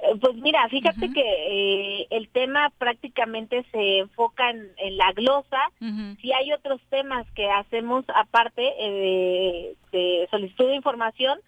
[0.00, 1.14] Eh, pues mira, fíjate uh -huh.
[1.14, 5.58] que el tema prácticamente se enfoca en, en la glosa.
[5.80, 6.20] Uh -huh.
[6.20, 11.40] Si hay otros temas que hacemos aparte de, de solicitud de información,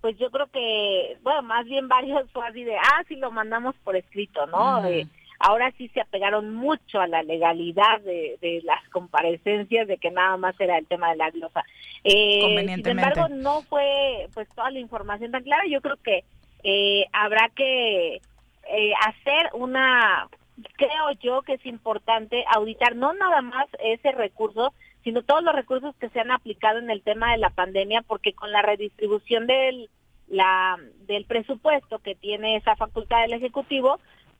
[0.00, 3.74] pues yo creo que, bueno, más bien varios fue así de, ah, sí lo mandamos
[3.84, 4.78] por escrito, ¿no?
[4.78, 4.92] Uh -huh.
[4.92, 5.06] eh,
[5.38, 10.36] ahora sí se apegaron mucho a la legalidad de, de, las comparecencias, de que nada
[10.36, 11.64] más era el tema de la glosa.
[12.04, 15.62] Eh, sin embargo, no fue pues toda la información tan clara.
[15.68, 16.24] Yo creo que
[16.64, 20.28] eh, habrá que eh, hacer una,
[20.76, 24.72] creo yo que es importante auditar no nada más ese recurso,
[25.04, 28.32] sino todos los recursos que se han aplicado en el tema de la pandemia, porque
[28.32, 29.88] con la redistribución del
[30.26, 33.98] la del presupuesto que tiene esa facultad del ejecutivo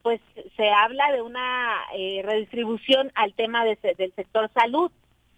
[0.09, 0.23] pues
[0.57, 4.91] se habla de una eh, redistribución al tema de, del sector salud.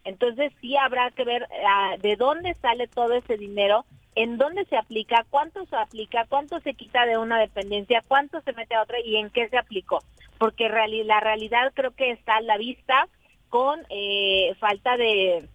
[0.05, 3.85] Entonces sí habrá que ver uh, de dónde sale todo ese dinero,
[4.15, 8.53] en dónde se aplica, cuánto se aplica, cuánto se quita de una dependencia, cuánto se
[8.53, 10.05] mete a otra y en qué se aplicó.
[10.39, 13.09] Porque la realidad creo que está a la vista
[13.49, 15.49] con eh, falta de,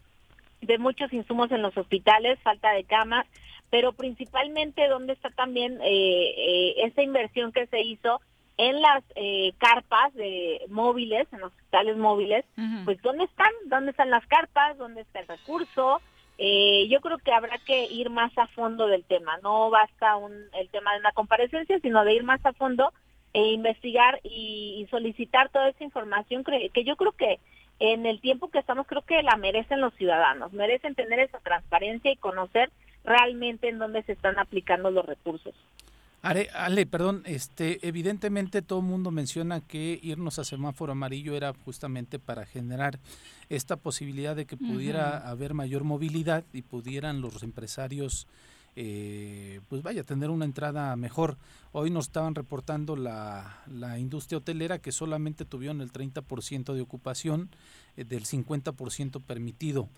[0.60, 3.26] de muchos insumos en los hospitales, falta de camas,
[3.70, 8.20] pero principalmente dónde está también eh, eh, esa inversión que se hizo
[8.58, 12.86] en las eh, carpas de móviles, en los hospitales móviles, uh -huh.
[12.86, 13.52] pues ¿dónde están?
[13.66, 14.78] ¿Dónde están las carpas?
[14.78, 16.02] ¿Dónde está el recurso?
[16.38, 19.38] Eh, yo creo que habrá que ir más a fondo del tema.
[19.44, 22.92] No basta un, el tema de una comparecencia, sino de ir más a fondo
[23.34, 27.40] e investigar y, y solicitar toda esa información que, que yo creo que
[27.80, 32.12] en el tiempo que estamos creo que la merecen los ciudadanos, merecen tener esa transparencia
[32.12, 32.70] y conocer
[33.04, 35.54] realmente en dónde se están aplicando los recursos.
[36.26, 41.54] Ale, Ale, perdón, este, evidentemente todo el mundo menciona que irnos a semáforo amarillo era
[41.64, 42.98] justamente para generar
[43.50, 45.30] esta posibilidad de que pudiera uh -huh.
[45.30, 48.26] haber mayor movilidad y pudieran los empresarios,
[48.76, 51.38] eh, pues vaya, tener una entrada mejor.
[51.74, 57.50] Hoy nos estaban reportando la, la industria hotelera que solamente tuvieron el 30% de ocupación
[57.98, 59.90] eh, del 50% permitido.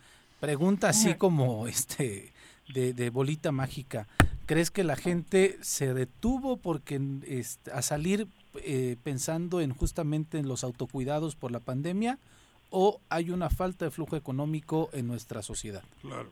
[0.42, 2.34] Pregunta así como este
[2.68, 4.10] de, de bolita mágica.
[4.48, 8.28] ¿Crees que la gente se detuvo porque este, a salir
[8.64, 12.18] eh, pensando en justamente en los autocuidados por la pandemia
[12.70, 15.84] o hay una falta de flujo económico en nuestra sociedad?
[16.02, 16.32] Claro.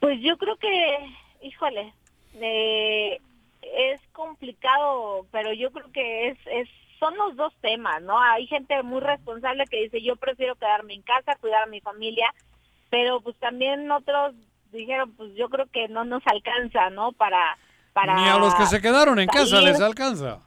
[0.00, 0.98] Pues yo creo que,
[1.42, 1.92] híjole,
[2.40, 3.20] eh,
[3.60, 8.18] es complicado, pero yo creo que es, es son los dos temas, ¿no?
[8.18, 12.32] Hay gente muy responsable que dice yo prefiero quedarme en casa, cuidar a mi familia,
[12.88, 14.34] pero pues también otros
[14.72, 17.12] dijeron, pues yo creo que no nos alcanza, ¿no?
[17.12, 17.56] Para...
[17.92, 19.50] para Ni a los que se quedaron en salir.
[19.50, 20.38] casa les alcanza.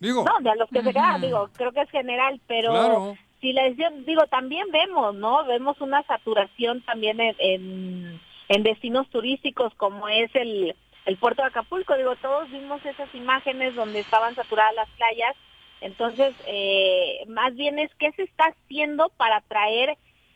[0.00, 0.24] Digo.
[0.24, 0.86] No, ni a los que uh -huh.
[0.86, 3.16] se quedaron, digo, creo que es general, pero claro.
[3.40, 5.44] si decisión, digo, también vemos, ¿no?
[5.44, 10.74] Vemos una saturación también en, en, en destinos turísticos como es el,
[11.06, 15.36] el puerto de Acapulco, digo, todos vimos esas imágenes donde estaban saturadas las playas
[15.80, 19.90] Entonces, eh, más bien es qué se está haciendo para traer,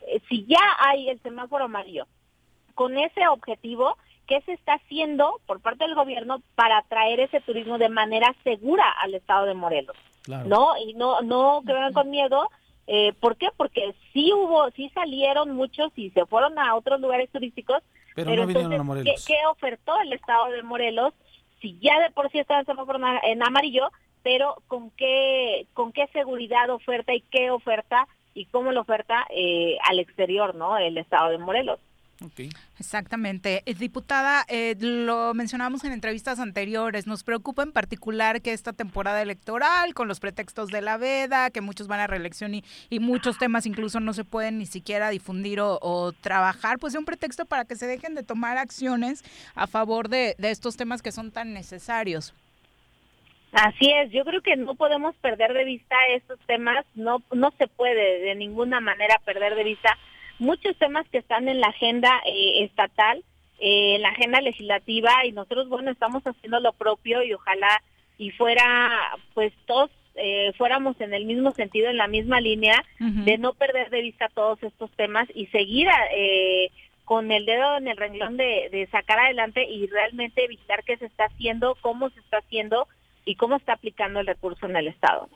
[0.09, 2.07] eh, si ya hay el semáforo amarillo,
[2.77, 3.97] con ese objetivo,
[4.29, 8.85] qué se está haciendo por parte del gobierno para traer ese turismo de manera segura
[9.01, 9.97] al estado de Morelos.
[10.29, 10.77] ¿No?
[10.77, 11.63] Y no, no
[11.95, 12.51] con miedo.
[12.89, 13.49] Eh, ¿Por qué?
[13.57, 17.83] Porque sí hubo, sí salieron muchos y se fueron a otros lugares turísticos.
[18.15, 19.25] Pero, no vinieron a Morelos.
[19.25, 21.15] ¿qué, ¿qué, ofertó el estado de Morelos?
[21.61, 22.63] Si ya de por sí estaba
[23.23, 23.91] en amarillo,
[24.23, 29.79] pero con qué, con qué seguridad oferta y qué oferta y cómo lo oferta eh,
[29.89, 30.77] al exterior, ¿no?
[30.77, 31.79] El estado de Morelos.
[32.79, 33.63] Exactamente.
[33.67, 39.21] Eh, diputada, eh, lo mencionamos en entrevistas anteriores, nos preocupa en particular que esta temporada
[39.21, 43.39] electoral, con los pretextos de la veda, que muchos van a reelección y, y muchos
[43.39, 47.65] temas incluso no se pueden ni siquiera difundir o, trabajar, pues es un pretexto para
[47.65, 49.25] que se dejen de tomar acciones
[49.55, 52.35] a favor de, de estos temas que son tan necesarios.
[53.53, 57.69] Así es, yo creo que no podemos perder de vista estos temas, no, no se
[57.69, 59.97] puede de ninguna manera perder de vista
[60.39, 63.23] muchos temas que están en la agenda eh, estatal,
[63.59, 67.83] eh, en la agenda legislativa y nosotros, bueno, estamos haciendo lo propio y ojalá
[68.19, 73.37] y fuera, pues todos eh, fuéramos en el mismo sentido, en la misma línea, de
[73.37, 75.89] no perder de vista todos estos temas y seguir
[77.05, 81.07] con el dedo en el renglón de, de sacar adelante y realmente evitar qué se
[81.07, 82.89] está haciendo, cómo se está haciendo
[83.27, 85.29] y cómo está aplicando el recurso en el Estado.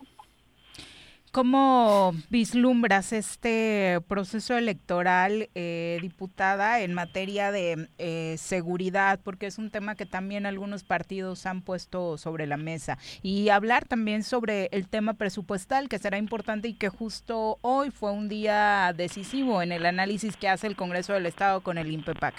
[1.32, 9.20] ¿Cómo vislumbras este proceso electoral, eh, diputada, en materia de eh, seguridad?
[9.22, 12.98] Porque es un tema que también algunos partidos han puesto sobre la mesa.
[13.22, 18.10] Y hablar también sobre el tema presupuestal, que será importante y que justo hoy fue
[18.10, 22.34] un día decisivo en el análisis que hace el Congreso del Estado con el INPEPAC.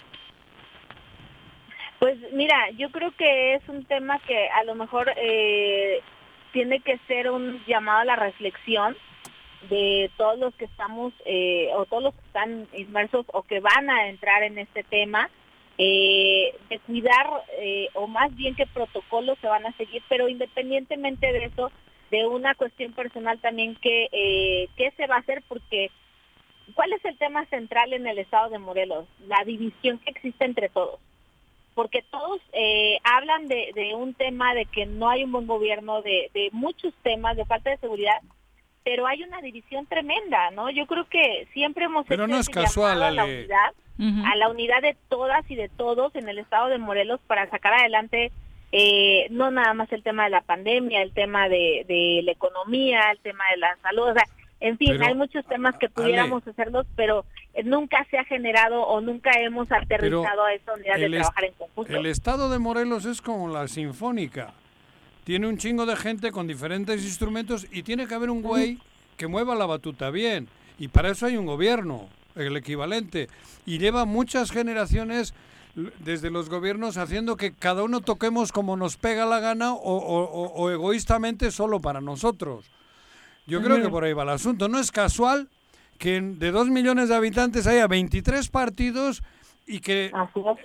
[1.99, 6.01] Pues mira, yo creo que es un tema que a lo mejor eh,
[6.52, 8.95] tiene que ser un llamado a la reflexión
[9.69, 13.90] de todos los que estamos eh, o todos los que están inmersos o que van
[13.90, 15.30] a entrar en este tema,
[15.78, 17.28] eh, de cuidar
[17.94, 21.72] o más bien qué protocolos se van a seguir, pero independientemente de eso,
[22.10, 25.91] de una cuestión personal también que qué se va a hacer porque
[26.73, 29.06] ¿cuál es el tema central en el estado de Morelos?
[29.28, 30.99] La división que existe entre todos
[31.73, 36.02] porque todos eh, hablan de, de, un tema de que no hay un buen gobierno,
[36.02, 38.22] de, de, muchos temas, de falta de seguridad,
[38.84, 40.69] pero hay una división tremenda, ¿no?
[40.69, 43.73] Yo creo que siempre hemos pero no es casual, a la unidad,
[44.26, 47.73] a la unidad de todas y de todos en el estado de Morelos para sacar
[47.73, 48.31] adelante
[48.72, 53.11] eh, no nada más el tema de la pandemia, el tema de, de la economía,
[53.11, 54.23] el tema de la salud, o sea,
[54.61, 57.26] en fin, hay muchos temas que pudiéramos hacerlos, pero
[57.64, 61.95] nunca se ha generado o nunca hemos aterrizado a esa unidad de trabajar en conjunto.
[61.95, 64.53] El estado de Morelos es como la sinfónica.
[65.23, 68.80] Tiene un chingo de gente con diferentes instrumentos y tiene que haber un güey
[69.18, 70.48] que mueva la batuta bien.
[70.80, 73.28] Y para eso hay un gobierno, el equivalente.
[73.65, 75.34] Y lleva muchas generaciones
[75.99, 81.52] desde los gobiernos haciendo que cada uno toquemos como nos pega la gana o egoístamente
[81.52, 82.65] solo para nosotros.
[83.45, 84.68] Yo creo que por ahí va el asunto.
[84.69, 85.49] No es casual
[86.02, 89.22] que de dos millones de habitantes haya 23 partidos
[89.68, 90.11] y que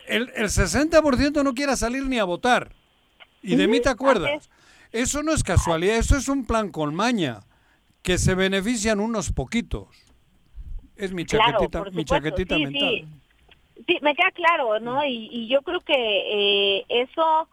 [0.06, 2.72] el, el 60% no quiera salir ni a votar.
[3.42, 4.48] Y de mí te acuerdas.
[4.92, 7.40] Eso no es casualidad, eso es un plan con maña,
[8.02, 9.88] que se benefician unos poquitos.
[10.96, 13.06] Es mi chaquetita, mi chaquetita mental.
[13.86, 13.98] Sí.
[14.00, 15.04] me queda claro, ¿no?
[15.04, 17.46] Y, yo creo que eh, eso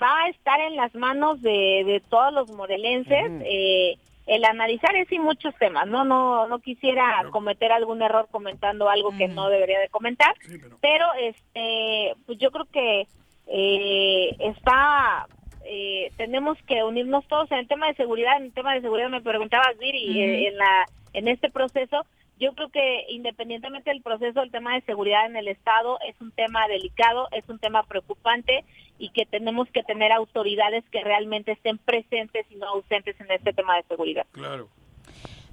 [0.00, 3.32] va a estar en las manos de, de todos los morelenses.
[3.44, 6.04] eh, el analizar es y muchos temas, ¿no?
[6.04, 10.34] No no quisiera cometer algún error comentando algo que no debería de comentar,
[10.80, 11.06] pero...
[11.20, 13.06] este pues yo creo que
[13.46, 15.26] eh, está
[15.64, 19.08] eh, tenemos que unirnos todos en el tema de seguridad, en el tema de seguridad
[19.08, 22.04] me preguntabas Viri eh, en la en este proceso
[22.38, 26.32] yo creo que independientemente del proceso, el tema de seguridad en el Estado es un
[26.32, 28.64] tema delicado, es un tema preocupante
[28.98, 33.52] y que tenemos que tener autoridades que realmente estén presentes y no ausentes en este
[33.52, 34.26] tema de seguridad.
[34.32, 34.68] Claro.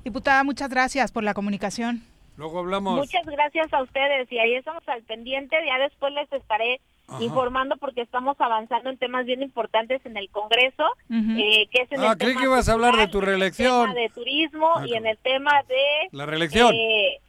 [0.03, 2.03] Diputada, muchas gracias por la comunicación.
[2.35, 2.97] Luego hablamos.
[2.97, 5.55] Muchas gracias a ustedes y ahí estamos al pendiente.
[5.65, 6.81] Ya después les estaré
[7.19, 12.01] informando porque estamos avanzando en temas bien importantes en el Congreso, eh, que es en
[12.01, 13.83] ah, el creí que ibas a hablar de tu reelección.
[13.83, 16.09] En el tema de turismo ah, y en el tema de...
[16.11, 16.73] La reelección.
[16.73, 17.19] Eh,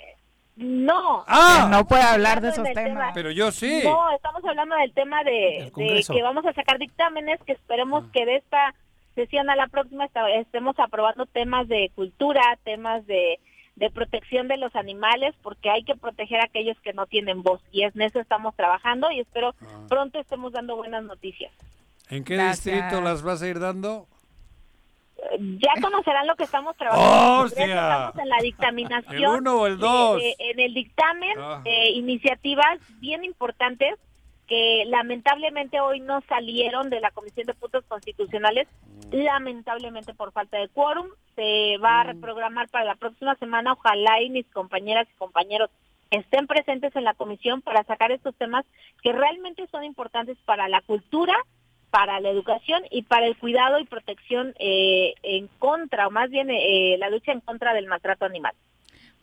[0.57, 1.25] no.
[1.27, 3.13] Ah, no puede hablar de esos temas.
[3.15, 3.83] Pero yo sí.
[3.85, 8.11] No, estamos hablando del tema de, que vamos a sacar dictámenes que esperemos ah.
[8.13, 8.75] que de esta
[9.15, 13.39] sesión a la próxima estemos aprobando temas de cultura, temas de
[13.77, 17.61] de protección de los animales porque hay que proteger a aquellos que no tienen voz
[17.73, 19.87] y en eso estamos trabajando y espero ah.
[19.89, 21.53] pronto estemos dando buenas noticias.
[22.09, 24.07] ¿En qué distrito las vas a ir dando?
[25.59, 27.47] Ya conocerán lo que estamos trabajando.
[27.47, 29.15] Estamos en la dictaminación.
[29.35, 30.17] ¿El uno o el de- dos?
[30.19, 31.63] de- en el dictamen, Ah.
[31.65, 33.95] eh, iniciativas bien importantes
[34.47, 38.69] que lamentablemente hoy no salieron de la Comisión de Puntos Constitucionales,
[39.11, 41.07] lamentablemente por falta de quórum.
[41.35, 43.73] Se va a reprogramar para la próxima semana.
[43.73, 45.71] Ojalá y mis compañeras y compañeros
[46.11, 48.65] estén presentes en la comisión para sacar estos temas
[49.03, 51.35] que realmente son importantes para la cultura,
[51.95, 56.51] para la educación y para el cuidado y protección eh, en contra, o más bien
[56.51, 58.53] eh, la lucha en contra del maltrato animal.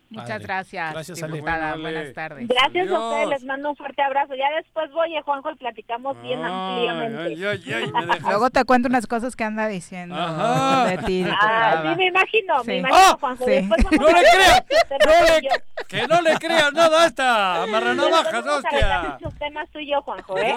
[0.10, 0.44] Muchas Padre.
[0.46, 1.72] gracias, Gracias, diputada.
[1.72, 1.98] Bueno, Ale.
[1.98, 2.48] Buenas tardes.
[2.48, 3.04] Gracias a Adiós.
[3.04, 4.36] ustedes, les mando un fuerte abrazo.
[4.36, 7.22] Ya después voy, eh, Juanjo, y platicamos bien Ay, ampliamente.
[7.24, 10.86] ay, ay, ay, me dejas- Luego te cuento unas cosas que anda diciendo Ajá.
[10.86, 12.80] de ti, Ah, sí, me imagino, me Sí.
[12.80, 13.18] imagino, ¡Ah!
[13.20, 13.46] Juanjo.
[13.46, 13.68] Sí.
[13.70, 14.64] Vamos ¡No a le creas!
[14.90, 15.50] ¡No le.
[15.90, 17.64] ¡Que no le creas nada a esta!
[17.64, 19.18] ¡Amarranabajas, Después vamos a arreglar hostia!
[19.28, 20.56] esos temas tú y yo, Juanjo, ¿eh?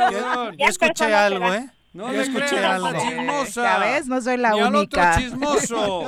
[0.58, 1.52] Yo escuché algo.
[1.52, 1.68] ¿eh?
[1.94, 2.90] No Yo le escuché creas algo.
[2.90, 3.62] la chismosa.
[3.62, 5.16] Ya ves, no soy la Ni al otro única.
[5.16, 6.00] chismoso.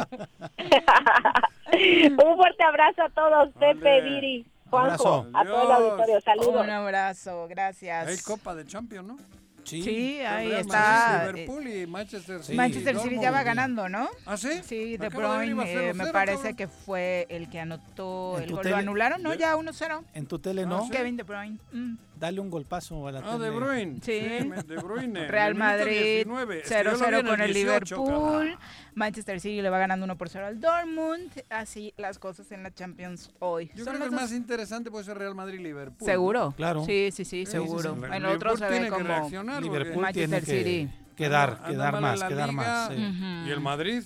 [1.72, 4.00] un fuerte abrazo a todos, Pepe.
[4.02, 6.20] Viri, Juanjo, a todo el auditorio.
[6.20, 6.64] Saludos.
[6.64, 8.08] Un abrazo, gracias.
[8.08, 9.16] Hay Copa de Champions, ¿no?
[9.64, 11.18] Sí, ahí Real está.
[11.24, 12.56] Madrid, Liverpool y Manchester City.
[12.56, 14.08] Manchester City ya va ganando, ¿no?
[14.24, 14.60] ¿Ah, sí?
[14.62, 15.50] Sí, De Bruyne,
[15.88, 18.60] eh, me 0-0, parece que fue el que anotó ¿En el gol.
[18.62, 18.70] tele?
[18.70, 19.20] ¿Lo anularon?
[19.24, 19.38] No, ¿Sí?
[19.38, 20.04] ya 1-0.
[20.14, 20.84] En tu tele, Ah, ¿no?
[20.84, 20.90] sí.
[20.92, 21.58] Kevin De Bruyne.
[21.72, 21.94] mm.
[22.18, 23.44] Dale un golpazo a la Ah, tele.
[23.44, 23.98] De Bruyne.
[24.02, 24.12] Sí.
[24.12, 25.28] De Bruyne.
[25.28, 26.58] Real En Madrid 19.
[26.60, 28.58] Es que yo lo vi 0-0 en con el 18, Liverpool.
[28.94, 31.30] Manchester City le va ganando 1 por 0 al Dortmund.
[31.50, 33.70] Así las cosas en la Champions hoy.
[33.74, 36.06] Yo Son creo que el más interesante puede ser Real Madrid-Liverpool.
[36.06, 36.54] ¿Seguro?
[36.56, 36.84] Claro.
[36.86, 37.94] Sí, sí, sí, Sí, seguro.
[37.94, 38.06] sí, sí.
[38.14, 39.60] El otro Liverpool se ve como...
[39.60, 40.90] Liverpool Manchester tiene que, City.
[41.16, 42.62] que dar, anda- que anda dar mal en más, la que dar liga.
[42.62, 42.88] más.
[42.88, 42.94] sí.
[42.94, 43.48] Ujú.
[43.48, 44.02] ¿Y el Madrid?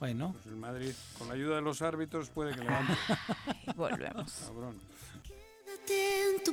[0.00, 2.92] Bueno, Pues el Madrid, con la ayuda de los árbitros, puede que levante.
[3.76, 4.42] Volvemos.
[4.48, 4.76] Cabrón.
[5.64, 6.52] Quédate en tu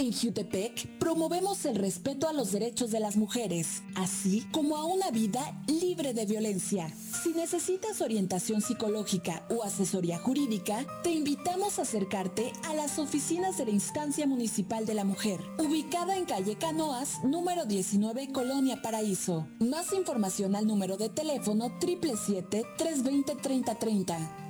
[0.00, 5.10] En Jutepec promovemos el respeto a los derechos de las mujeres, así como a una
[5.10, 6.90] vida libre de violencia.
[7.22, 13.66] Si necesitas orientación psicológica o asesoría jurídica, te invitamos a acercarte a las oficinas de
[13.66, 19.48] la Instancia Municipal de la Mujer, ubicada en calle Canoas, número 19, Colonia Paraíso.
[19.58, 24.49] Más información al número de teléfono 777-320-3030.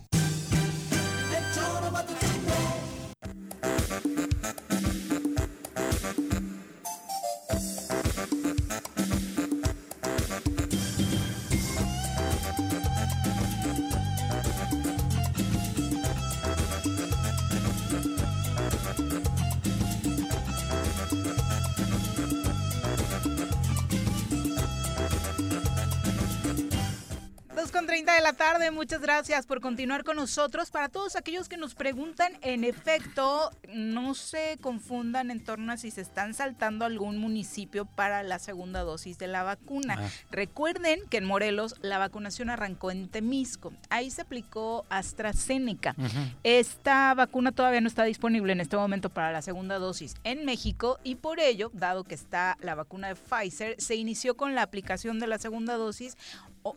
[28.11, 30.71] con 30 de la tarde, muchas gracias por continuar con nosotros.
[30.71, 35.91] Para todos aquellos que nos preguntan, en efecto, no se confundan en torno a si
[35.91, 39.97] se están saltando algún municipio para la segunda dosis de la vacuna.
[39.99, 40.09] Ah.
[40.31, 43.73] Recuerden que en Morelos la vacunación arrancó en Temisco.
[43.89, 45.95] Ahí se aplicó AstraZeneca.
[46.43, 50.99] Esta vacuna todavía no está disponible en este momento para la segunda dosis en México
[51.03, 55.19] y por ello, dado que está la vacuna de Pfizer, se inició con la aplicación
[55.19, 56.17] de la segunda dosis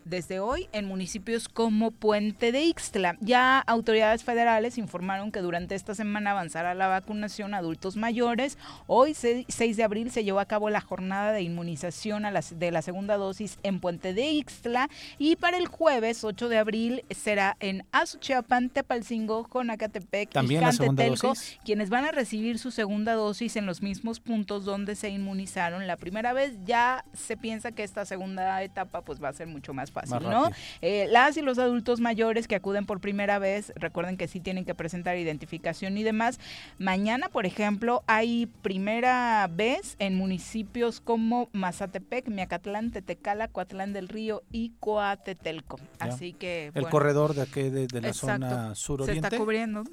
[0.03, 3.17] desde hoy en municipios como Puente de Ixtla.
[3.21, 8.57] Ya autoridades federales informaron que durante esta semana avanzará la vacunación a adultos mayores.
[8.87, 12.81] Hoy, 6 de abril, se llevó a cabo la jornada de inmunización a de la
[12.81, 17.85] segunda dosis en Puente de Ixtla y para el jueves 8 de abril será en
[17.91, 21.33] Azuchiapan, Tepalcingo, Jonacatepec y Cantetelco,
[21.63, 25.97] quienes van a recibir su segunda dosis en los mismos puntos donde se inmunizaron la
[25.97, 26.57] primera vez.
[26.65, 30.49] Ya se piensa que esta segunda etapa pues va a ser mucho más fácil, ¿no?
[30.81, 34.65] Eh, las y los adultos mayores que acuden por primera vez, recuerden que sí tienen
[34.65, 36.39] que presentar identificación y demás.
[36.79, 44.43] Mañana, por ejemplo, hay primera vez en municipios como Mazatepec, Miacatlán, Tetecala, Coatlán del Río
[44.51, 45.79] y Coatetelco.
[45.99, 46.71] Así que...
[46.73, 49.21] El corredor de aquí, de, la zona suroriente.
[49.21, 49.83] Se está cubriendo.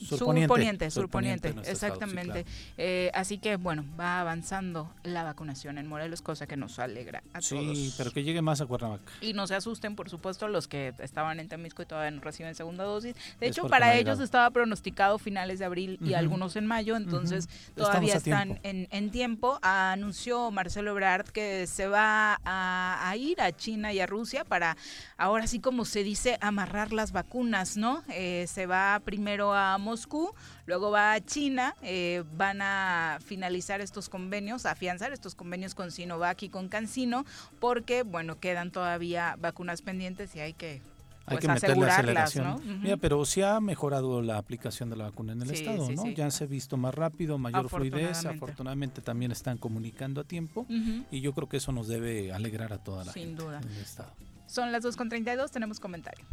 [0.00, 2.44] surponiente, surponiente, exactamente.
[2.76, 7.40] Eh, así que, bueno, va avanzando la vacunación en Morelos, cosa que nos alegra a
[7.40, 7.78] sí, todos.
[7.78, 8.95] Sí, pero que llegue más a Cuernavaca.
[9.20, 12.54] Y no se asusten, por supuesto, los que estaban en Temisco y todavía no reciben
[12.54, 13.14] segunda dosis.
[13.40, 18.14] De hecho, para ellos estaba pronosticado finales de abril y algunos en mayo, entonces todavía
[18.14, 19.58] están En, tiempo.
[19.62, 24.76] Anunció Marcelo Ebrard que se va a, ir a China y a Rusia para,
[25.16, 28.02] ahora sí como se dice, amarrar las vacunas, ¿no?
[28.08, 30.34] Eh, se va primero a Moscú,
[30.66, 36.42] luego va a China, eh, van a finalizar estos convenios, afianzar estos convenios con Sinovac
[36.42, 37.24] y con Cancino,
[37.60, 40.82] porque, bueno, quedan todavía vacunas pendientes y hay que
[41.28, 42.80] hay pues, que meterle aceleración.
[42.82, 46.06] Mira, pero sí ha mejorado la aplicación de la vacuna en el estado, ¿no?
[46.10, 50.66] ya se ha visto más rápido, mayor fluidez, afortunadamente también están comunicando a tiempo
[51.10, 54.12] y yo creo que eso nos debe alegrar a toda la gente en el estado.
[54.46, 56.24] Son las 2.32, tenemos comentario.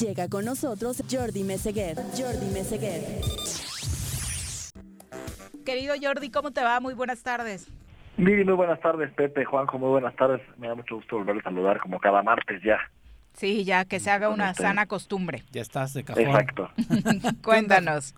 [0.00, 1.96] Llega con nosotros Jordi Meseguer.
[2.18, 3.00] Jordi Meseguer.
[5.64, 6.80] Querido Jordi, ¿cómo te va?
[6.80, 7.68] Muy buenas tardes.
[8.16, 10.40] Miri, muy buenas tardes, Pepe, Juanjo, muy buenas tardes.
[10.58, 12.78] Me da mucho gusto volver a saludar como cada martes ya.
[13.34, 15.44] Sí, ya que se haga una sana costumbre.
[15.52, 16.24] Ya estás de cajón.
[16.24, 16.70] Exacto.
[17.42, 18.14] Cuéntanos.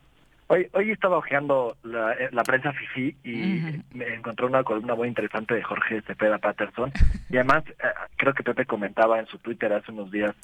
[0.48, 5.08] Hoy, hoy estaba hojeando la, eh, la prensa FIFI y me encontré una columna muy
[5.08, 6.92] interesante de Jorge Cepeda Patterson.
[7.28, 10.34] Y además, eh, creo que Pepe comentaba en su Twitter hace unos días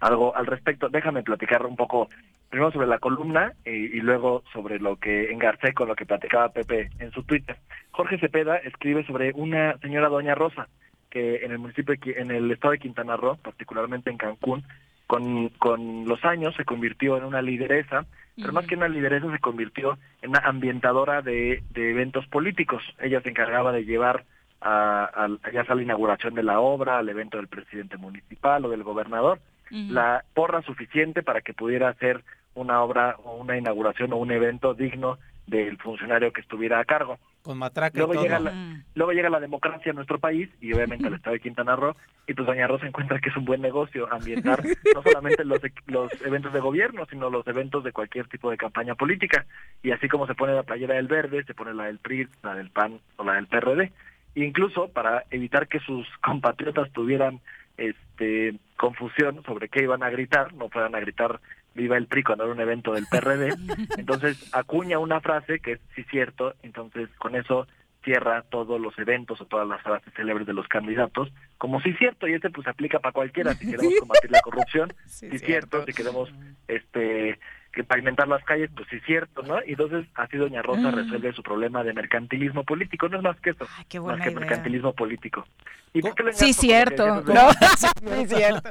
[0.00, 0.88] algo al respecto.
[0.88, 2.08] Déjame platicar un poco
[2.50, 6.90] primero sobre la columna y, luego sobre lo que engarcé con lo que platicaba Pepe
[6.98, 7.56] en su Twitter.
[7.90, 10.68] Jorge Cepeda escribe sobre una señora Doña Rosa
[11.10, 14.64] que en el municipio, en el estado de Quintana Roo, particularmente en Cancún,
[15.06, 18.04] con, con los años se convirtió en una lideresa,
[18.36, 22.82] pero más que una lideresa se convirtió en una ambientadora de, de eventos políticos.
[23.00, 24.24] Ella se encargaba de llevar
[24.60, 28.68] a, a, ya sea la inauguración de la obra, al evento del presidente municipal o
[28.68, 29.38] del gobernador,
[29.70, 32.22] la porra suficiente para que pudiera hacer
[32.54, 37.18] una obra o una inauguración o un evento digno del funcionario que estuviera a cargo.
[37.42, 38.52] Con matraca luego Llega la,
[38.96, 41.94] luego llega la democracia a nuestro país y obviamente al estado de Quintana Roo
[42.26, 44.64] y pues Doña Rosa encuentra que es un buen negocio ambientar
[44.94, 48.96] no solamente los, los eventos de gobierno, sino los eventos de cualquier tipo de campaña
[48.96, 49.46] política.
[49.82, 52.54] Y así como se pone la playera del verde, se pone la del PRI, la
[52.56, 53.92] del PAN o la del PRD.
[54.34, 57.40] Incluso para evitar que sus compatriotas tuvieran
[57.76, 61.40] este confusión sobre qué iban a gritar, no fueran a gritar
[61.74, 63.54] viva el PRI cuando era un evento del PRD,
[63.98, 67.66] entonces acuña una frase que es sí cierto, entonces con eso
[68.02, 72.28] cierra todos los eventos o todas las frases célebres de los candidatos, como sí cierto,
[72.28, 76.32] y este pues aplica para cualquiera, si queremos combatir la corrupción, sí, cierto, si queremos
[76.68, 77.38] este
[77.76, 79.58] que pavimentar las calles, pues sí es cierto, ¿no?
[79.66, 80.94] Y entonces así Doña Rosa Mm.
[80.94, 84.30] resuelve su problema de mercantilismo político, no es más que eso, qué más buena que
[84.30, 84.40] idea.
[84.40, 85.46] mercantilismo político.
[85.92, 87.22] ¿Y por qué lo Sí, que cierto.
[87.22, 88.70] No, sí, cierto.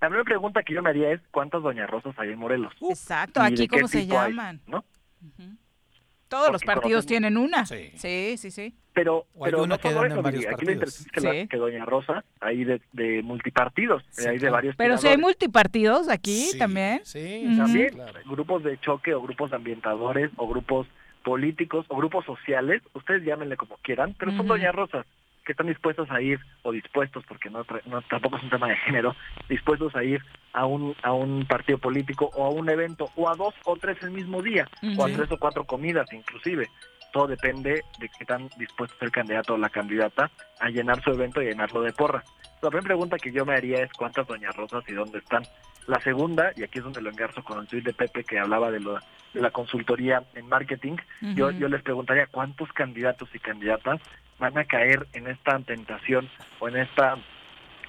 [0.00, 2.72] La primera pregunta que yo me haría es ¿cuántas Doña Rosas hay en Morelos?
[2.90, 4.06] Exacto, ¿Y aquí qué cómo se hay?
[4.08, 4.60] llaman.
[4.66, 4.84] ¿no?
[6.28, 7.64] Todos los partidos tienen una.
[7.66, 7.90] Sí,
[8.36, 8.74] sí, sí.
[8.92, 10.74] Pero, hay pero una no solo eso, varios Viri, aquí lo partidos.
[10.74, 11.48] interesante es que, la- Sí.
[11.48, 16.08] que Doña Rosa, ahí de, de multipartidos, eh, hay de varios Pero si hay multipartidos
[16.08, 17.00] aquí también.
[17.04, 17.56] Sí, Ujú.
[17.58, 17.94] También
[18.26, 20.86] grupos de choque o grupos ambientadores o grupos
[21.22, 24.48] políticos o grupos sociales, ustedes llámenle como quieran, pero son Ujú.
[24.48, 25.06] doña rosas
[25.48, 27.64] que están dispuestos a ir o dispuestos porque no,
[28.10, 29.16] tampoco es un tema de género,
[29.48, 30.22] dispuestos a ir
[30.52, 33.96] a un a un partido político o a un evento o a dos o tres
[34.02, 34.68] el mismo día
[34.98, 36.68] o a tres o cuatro comidas inclusive.
[37.12, 40.30] Todo depende de qué tan dispuesto es el candidato o la candidata
[40.60, 42.24] a llenar su evento y llenarlo de porras.
[42.60, 45.44] La primera pregunta que yo me haría es cuántas doña rosas y dónde están.
[45.86, 48.70] La segunda, y aquí es donde lo engarzo con el tuit de Pepe que hablaba
[48.70, 48.98] de, lo,
[49.32, 50.96] de la consultoría en marketing,
[51.34, 54.00] yo, yo les preguntaría cuántos candidatos y candidatas
[54.38, 56.28] van a caer en esta tentación
[56.60, 57.16] o en esta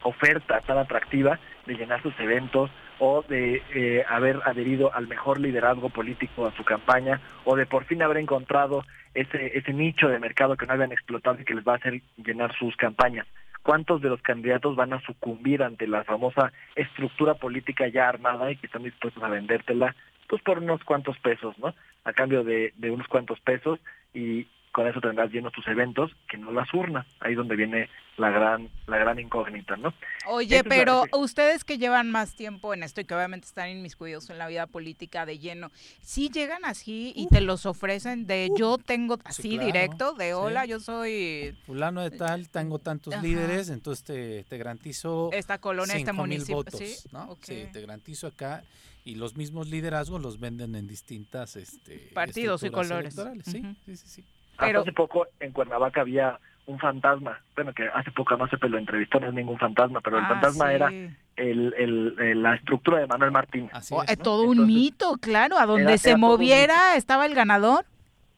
[0.04, 2.70] oferta tan atractiva de llenar sus eventos
[3.00, 7.86] o de eh, haber adherido al mejor liderazgo político a su campaña o de por
[7.86, 11.66] fin haber encontrado ese, ese nicho de mercado que no habían explotado y que les
[11.66, 13.26] va a hacer llenar sus campañas.
[13.64, 18.56] ¿Cuántos de los candidatos van a sucumbir ante la famosa estructura política ya armada y
[18.58, 19.96] que están dispuestos a vendértela
[20.28, 21.74] pues por unos cuantos pesos, ¿no?
[22.04, 23.80] A cambio de, de unos cuantos pesos
[24.14, 27.06] y con eso tendrás llenos tus eventos que no las urnas.
[27.20, 29.94] Ahí es donde viene la gran la gran incógnita, ¿no?
[30.28, 34.30] Oye, es pero ustedes que llevan más tiempo en esto y que obviamente están inmiscuidos
[34.30, 35.72] en la vida política de lleno,
[36.02, 40.34] ¿sí llegan así y te los ofrecen de yo tengo así claro, directo, de sí.
[40.34, 43.24] hola, yo soy Fulano de tal, tengo tantos Ajá.
[43.24, 47.10] líderes, entonces te, te garantizo Esta colonia, este 5,000 municipio, votos, ¿sí?
[47.12, 47.32] ¿no?
[47.32, 47.44] Ok.
[47.44, 48.64] Sí, te garantizo acá
[49.06, 53.14] y los mismos liderazgos los venden en distintas este, Partidos y colores.
[53.14, 54.26] electorales, sí, sí, sí,
[54.68, 58.78] Hasta hace poco en Cuernavaca había un fantasma, bueno, que hace poco no se lo
[58.78, 60.76] entrevistó, no es ningún fantasma, pero el Ah, fantasma sí.
[60.76, 63.70] era el, el- el- la estructura de Manuel Martín.
[63.92, 67.86] Oh, es todo un mito, claro, a donde Era- se era moviera estaba el ganador.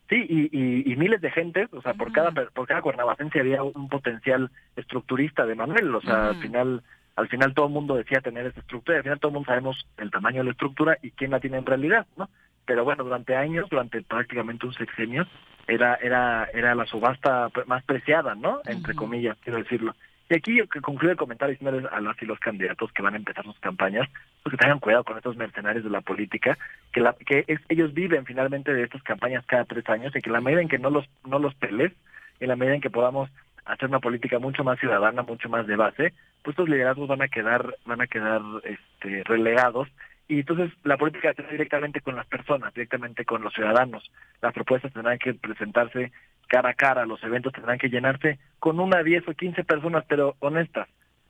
[0.09, 3.63] Sí, y, y, y miles de gente, o sea, por cada por cada cuernavacense había
[3.63, 6.83] un potencial estructurista de Manuel, o sea, al final
[7.17, 9.47] al final todo el mundo decía tener esa estructura, y al final todo el mundo
[9.47, 12.29] sabemos el tamaño de la estructura y quién la tiene en realidad, ¿no?
[12.65, 15.25] Pero bueno, durante años, durante prácticamente un sexenio,
[15.67, 18.61] era era era la subasta más preciada, ¿no?
[18.65, 19.95] Entre comillas, quiero decirlo.
[20.29, 23.15] Y aquí yo que concluyo el comentario diciéndoles a las y los candidatos que van
[23.15, 24.07] a empezar sus campañas,
[24.41, 26.57] pues que tengan cuidado con estos mercenarios de la política,
[26.93, 30.29] que la, que es- ellos viven finalmente de estas campañas cada tres años y que
[30.29, 31.91] en la medida en que no los no los pelees,
[32.39, 33.29] en la medida en que podamos
[33.65, 36.13] hacer una política mucho más ciudadana, mucho más de base,
[36.43, 39.89] pues estos liderazgos van a quedar van a quedar este, relegados
[40.31, 44.09] y entonces la política será directamente con las personas, directamente con los ciudadanos.
[44.41, 46.13] Las propuestas tendrán que presentarse
[46.47, 50.37] cara a cara, los eventos tendrán que llenarse con una, 10 o 15 personas, pero
[50.39, 50.87] honestas,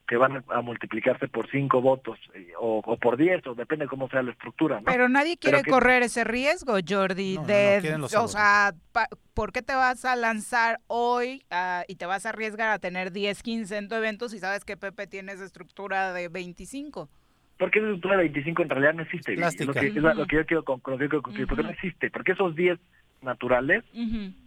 [0.08, 4.08] que van a multiplicarse por 5 votos eh, o, o por 10, o depende cómo
[4.10, 4.82] sea la estructura.
[4.82, 4.86] ¿no?
[4.86, 7.36] Pero nadie Pero quiere que- correr ese riesgo, Jordi.
[7.36, 10.80] No, no, no, de, quieren los o sea, pa- ¿por qué te vas a lanzar
[10.86, 14.38] hoy ah, y te vas a arriesgar a tener 10, 15 en tu evento si
[14.38, 17.10] sabes que Pepe tiene esa estructura de 25?
[17.62, 19.34] Porque esa estructura de 25 en realidad no existe.
[19.34, 21.10] Es lo que, es la- lo que yo quiero concluir,
[21.48, 22.10] porque no existe.
[22.10, 22.80] Porque esos 10
[23.22, 23.84] naturales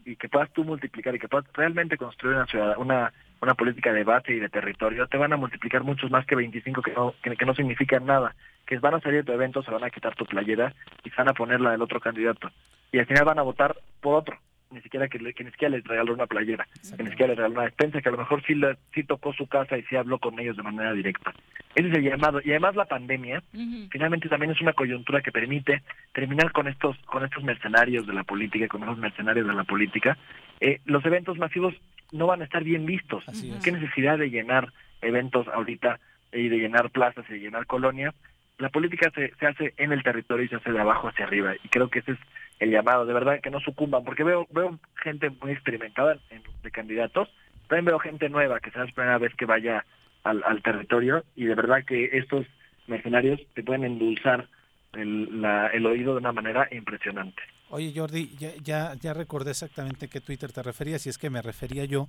[0.05, 3.93] y que puedas tú multiplicar y que puedas realmente construir una ciudad, una, una política
[3.93, 7.15] de base y de territorio, te van a multiplicar muchos más que 25 que no,
[7.23, 8.35] que, que no significan nada.
[8.66, 10.74] Que van a salir de tu evento, se van a quitar tu playera
[11.05, 12.51] y se van a poner la del otro candidato.
[12.91, 14.39] Y al final van a votar por otro.
[14.74, 17.55] Ni siquiera que, que ni siquiera les regaló una playera, que ni siquiera les regaló
[17.55, 20.18] una despensa, que a lo mejor sí, le- sí tocó su casa y sí habló
[20.18, 21.32] con ellos de manera directa.
[21.74, 22.40] Ese es el llamado.
[22.44, 23.42] Y además la pandemia,
[23.90, 25.82] finalmente también es una coyuntura que permite
[26.12, 30.18] terminar con estos con estos mercenarios de la política, con esos mercenarios de la política.
[30.60, 31.74] Eh, los eventos masivos
[32.12, 33.24] no van a estar bien vistos.
[33.62, 34.72] ¿Qué necesidad de llenar
[35.02, 35.98] eventos ahorita
[36.32, 38.14] y de llenar plazas y de llenar colonias?
[38.59, 41.55] La política se, se hace en el territorio y se hace de abajo hacia arriba.
[41.62, 42.18] Y creo que ese es
[42.60, 46.70] el llamado, de verdad, que no sucumban, porque veo veo gente muy experimentada en- de
[46.70, 47.28] candidatos,
[47.68, 49.85] también veo gente nueva que será la primera vez que vaya
[50.22, 52.47] al, al territorio y de verdad que estos
[52.86, 54.47] mercenarios te pueden endulzar
[54.93, 57.43] el, la- el oído de una manera impresionante.
[57.70, 61.43] Oye Jordi, ya, ya, ya recordé exactamente qué Twitter te referías y es que me
[61.43, 62.06] refería yo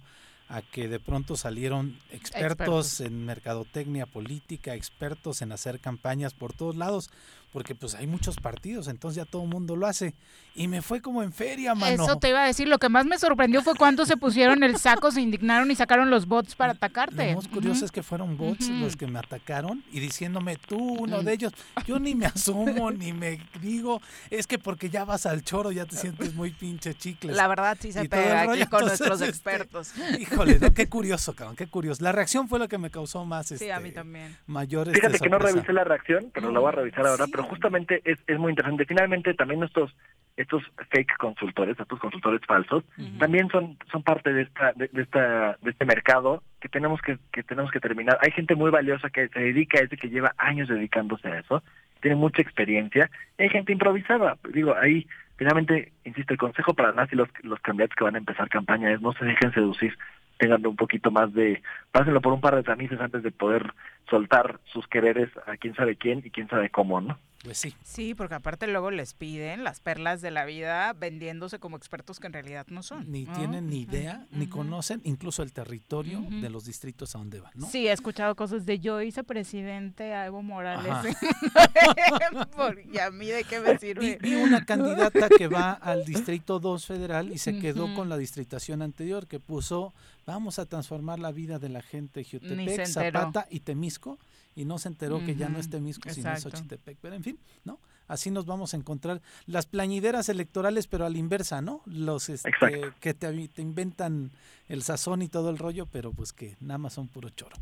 [0.48, 3.02] a que de pronto salieron expertos, Expertos.
[3.02, 7.10] en mercadotecnia política, expertos en hacer campañas por todos lados,
[7.56, 10.14] porque pues hay muchos partidos, entonces ya todo el mundo lo hace.
[10.56, 12.04] Y me fue como en feria, mano.
[12.04, 14.76] Eso te iba a decir, lo que más me sorprendió fue cuando se pusieron el
[14.76, 17.30] saco, se indignaron y sacaron los bots para atacarte.
[17.30, 21.24] Lo más curioso es que fueron bots los que me atacaron y diciéndome, tú, uno
[21.24, 21.54] de ellos,
[21.88, 25.86] yo ni me asomo, ni me digo, es que porque ya vas al choro ya
[25.86, 27.38] te sientes muy pinche chicles.
[27.38, 29.94] La verdad sí se pega aquí con nuestros este, expertos.
[30.20, 32.04] híjole, qué curioso, cabrón, qué curioso.
[32.04, 34.36] La reacción fue lo que me causó más, este, sí, a mí también.
[34.46, 37.45] mayor Fíjate este, que no revisé la reacción, pero la voy a revisar ahora, pero
[37.46, 38.86] justamente es, es muy interesante.
[38.86, 39.96] Finalmente también estos
[40.38, 42.84] estos fake consultores, estos consultores falsos,
[43.20, 47.44] también son son parte de esta de, esta de este mercado que tenemos que, que
[47.44, 48.18] tenemos que terminar.
[48.22, 51.64] Hay gente muy valiosa que se dedica a eso, que lleva años dedicándose a eso,
[52.02, 53.10] tiene mucha experiencia.
[53.38, 54.38] Y hay gente improvisada.
[54.54, 55.08] Digo, ahí
[55.38, 58.92] finalmente, insisto, el consejo para las y los, los candidatos que van a empezar campaña
[58.92, 59.98] es no se dejen seducir
[60.38, 61.62] tengan un poquito más de,
[61.92, 63.74] pásenlo por un par de tamices antes de poder
[64.10, 67.18] soltar sus quereres a quién sabe quién y quién sabe cómo, ¿no?
[67.46, 67.76] Pues sí.
[67.84, 72.26] Sí, porque aparte luego les piden las perlas de la vida vendiéndose como expertos que
[72.26, 73.12] en realidad no son.
[73.12, 77.52] Ni tienen ni idea, ni conocen incluso el territorio de los distritos a donde van,
[77.54, 77.68] ¿no?
[77.68, 81.16] Sí, he escuchado cosas de yo hice presidente a Evo Morales.
[82.92, 84.18] ¿Y a mí de qué me sirve?
[84.20, 88.82] Vi, una candidata que va al distrito 2 federal y se quedó con la distritación
[88.82, 89.94] anterior que puso
[90.26, 94.18] vamos a transformar la vida de la gente de Jutepec, Zapata y Temisco
[94.56, 96.98] y no se enteró que ya no es Temisco sino es Xochitepec.
[97.02, 97.80] Pero en fin, ¿no?
[98.08, 101.82] Así nos vamos a encontrar las plañideras electorales, pero a la inversa, ¿no?
[101.86, 102.52] Los este,
[103.00, 104.32] que te, te, inventan
[104.70, 107.56] el sazón y todo el rollo, pero pues que nada más son puro choro.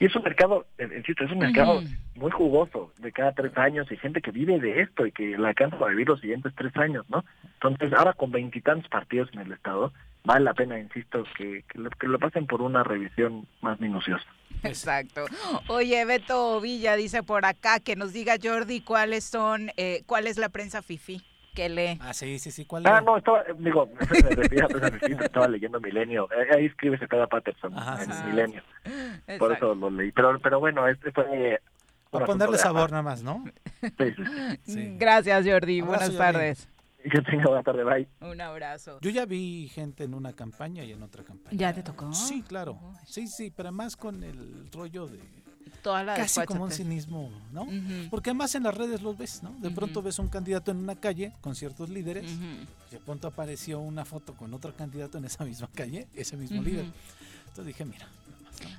[0.00, 1.80] Y es un mercado, insisto, es un mercado
[2.16, 5.48] muy jugoso, de cada tres años, y gente que vive de esto y que la
[5.48, 7.24] alcanza para vivir los siguientes tres años, ¿no?
[7.54, 9.92] Entonces, ahora con veintitantos partidos en el Estado,
[10.24, 14.24] vale la pena, insisto, que, que, lo, pasen por una revisión más minuciosa.
[14.62, 15.26] Exacto.
[15.68, 20.38] Oye, Beto Villa dice por acá que nos diga Jordi cuáles son, eh, cuál es
[20.38, 21.22] la prensa FIFI
[21.54, 21.98] que lee.
[22.00, 22.64] Ah, sí, sí, sí.
[22.64, 23.86] ¿Cuál ah, no, estaba, digo,
[25.08, 26.28] me estaba leyendo Milenio.
[26.32, 28.62] Eh, ahí escribe cada Patterson en Milenio.
[29.38, 30.10] Por eso lo leí.
[30.12, 31.60] Pero, pero bueno, este fue...
[32.10, 33.44] Para ponerle sabor nada más, ¿no?
[33.80, 34.14] Sí,
[34.64, 35.80] sí, Gracias, Jordi.
[35.80, 36.68] Buenas tardes.
[37.10, 38.08] Que tenga buena tarde, bye.
[38.20, 38.98] Un abrazo.
[39.02, 41.56] Yo ya vi gente en una campaña y en otra campaña.
[41.56, 42.12] ¿Ya te tocó?
[42.14, 42.78] Sí, claro.
[43.06, 45.20] Sí, sí, pero más con el rollo de...
[45.82, 47.66] Toda la Casi como un cinismo, ¿no?
[48.10, 49.50] Porque además en las redes los ves, ¿no?
[49.60, 52.24] De pronto ves un candidato en una calle con ciertos líderes
[52.90, 56.86] de pronto apareció una foto con otro candidato en esa misma calle, ese mismo líder.
[57.40, 58.06] Entonces dije, mira,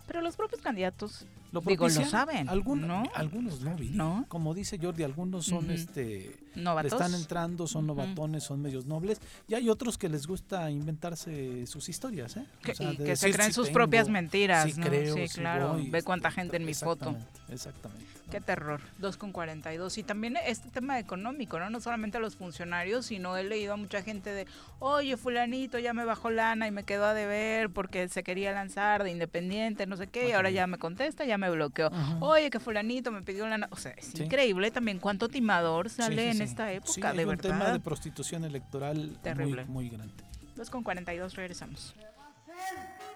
[0.07, 3.03] pero los propios candidatos, lo digo, lo saben, algunos, ¿no?
[3.13, 3.61] Algunos
[3.91, 6.35] no, Como dice Jordi, algunos son este
[6.83, 11.89] están entrando, son novatones, son medios nobles, y hay otros que les gusta inventarse sus
[11.89, 12.45] historias, ¿eh?
[12.61, 15.77] Que, que se creen sus propias mentiras, creo, sí, claro.
[15.89, 17.15] Ve cuánta gente en mi foto.
[17.49, 18.14] Exactamente.
[18.31, 18.81] Qué terror.
[18.97, 19.97] 2 con 42.
[19.97, 21.69] Y también este tema económico, ¿no?
[21.69, 24.47] No solamente a los funcionarios, sino he leído a mucha gente de,
[24.79, 29.03] oye, fulanito ya me bajó lana y me quedó a deber porque se quería lanzar
[29.03, 31.91] de independiente, no sé qué, y ahora ya me contesta, ya me bloqueó.
[32.19, 33.67] Oye, que fulanito me pidió lana.
[33.71, 37.45] O sea, es increíble también cuánto timador sale en esta época, de verdad.
[37.45, 39.65] un tema de prostitución electoral Terrible.
[39.65, 40.23] Muy, muy grande.
[40.55, 41.95] 2 con 42, regresamos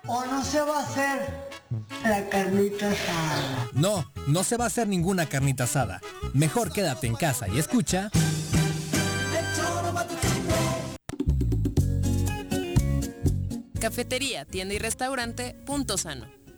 [0.07, 1.49] o no se va a hacer
[2.03, 3.69] la carnita asada.
[3.73, 6.01] No, no se va a hacer ninguna carnita asada.
[6.33, 8.09] Mejor quédate en casa y escucha.
[13.79, 16.38] Cafetería, tienda y restaurante, punto sano.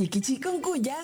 [0.00, 0.08] Y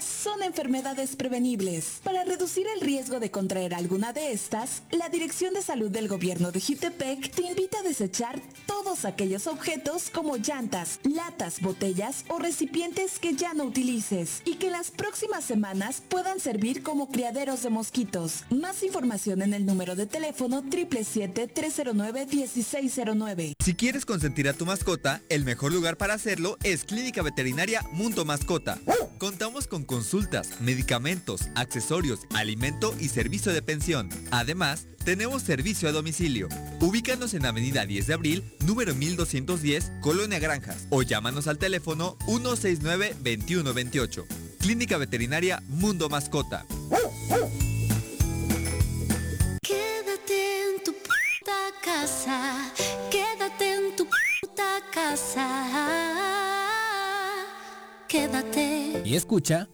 [0.00, 2.00] son enfermedades prevenibles.
[2.02, 6.50] Para reducir el riesgo de contraer alguna de estas, la Dirección de Salud del Gobierno
[6.52, 13.18] de Jutepec te invita a desechar todos aquellos objetos como llantas, latas, botellas o recipientes
[13.18, 18.44] que ya no utilices y que las próximas semanas puedan servir como criaderos de mosquitos.
[18.50, 23.52] Más información en el número de teléfono 777-309-1609.
[23.62, 28.24] Si quieres consentir a tu mascota, el mejor lugar para hacerlo es Clínica Veterinaria Mundo
[28.24, 28.78] Mascota.
[29.18, 34.10] Contamos con consultas, medicamentos, accesorios, alimento y servicio de pensión.
[34.30, 36.48] Además, tenemos servicio a domicilio.
[36.80, 44.26] Ubícanos en Avenida 10 de Abril, número 1210, Colonia Granjas, o llámanos al teléfono 169-2128.
[44.60, 46.66] Clínica Veterinaria Mundo Mascota.
[49.62, 52.70] Quédate en tu puta casa.
[53.10, 56.65] Quédate en tu puta casa.
[58.08, 59.02] Quédate.
[59.04, 59.68] Y escucha.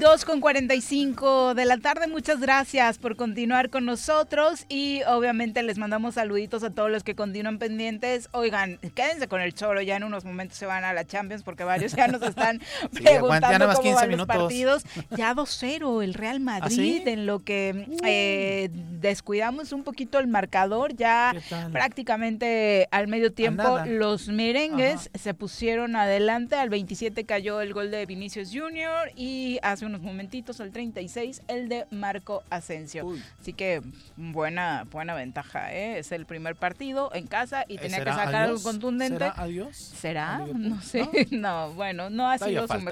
[0.00, 5.76] 2 con 45 de la tarde, muchas gracias por continuar con nosotros y obviamente les
[5.76, 8.30] mandamos saluditos a todos los que continúan pendientes.
[8.32, 11.64] Oigan, quédense con el choro, ya en unos momentos se van a la Champions porque
[11.64, 12.62] varios ya nos están
[12.94, 14.84] preguntando cómo 15 van los partidos.
[15.16, 21.34] Ya 2-0 el Real Madrid, en lo que eh, descuidamos un poquito el marcador, ya
[21.72, 28.06] prácticamente al medio tiempo los merengues se pusieron adelante, al 27 cayó el gol de
[28.06, 33.06] Vinicius Junior y hace unos momentitos al 36 el de Marco Asensio.
[33.40, 33.82] Así que
[34.16, 35.98] buena buena ventaja, ¿eh?
[35.98, 39.18] es el primer partido en casa y Eh, tenía que ¿será sacar algo contundente.
[39.18, 39.76] ¿Será adiós?
[39.76, 40.38] ¿Será?
[40.54, 42.90] No sé, no, bueno, no ha sido su falta.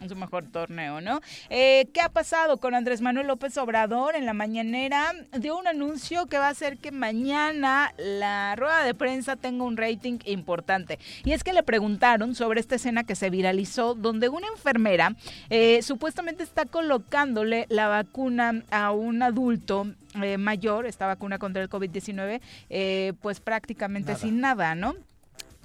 [0.00, 1.20] Mejor su mejor torneo, ¿no?
[1.50, 5.12] Eh, ¿Qué ha pasado con Andrés Manuel López Obrador en la mañanera?
[5.38, 9.76] Dio un anuncio que va a hacer que mañana la rueda de prensa tenga un
[9.76, 10.98] rating importante.
[11.24, 15.16] Y es que le preguntaron sobre esta escena que se viralizó, donde una enfermera
[15.50, 19.86] eh, supuestamente está colocándole la vacuna a un adulto
[20.22, 22.40] eh, mayor, esta vacuna contra el COVID-19,
[22.70, 24.22] eh, pues prácticamente Nada.
[24.22, 24.94] sin nada, ¿no?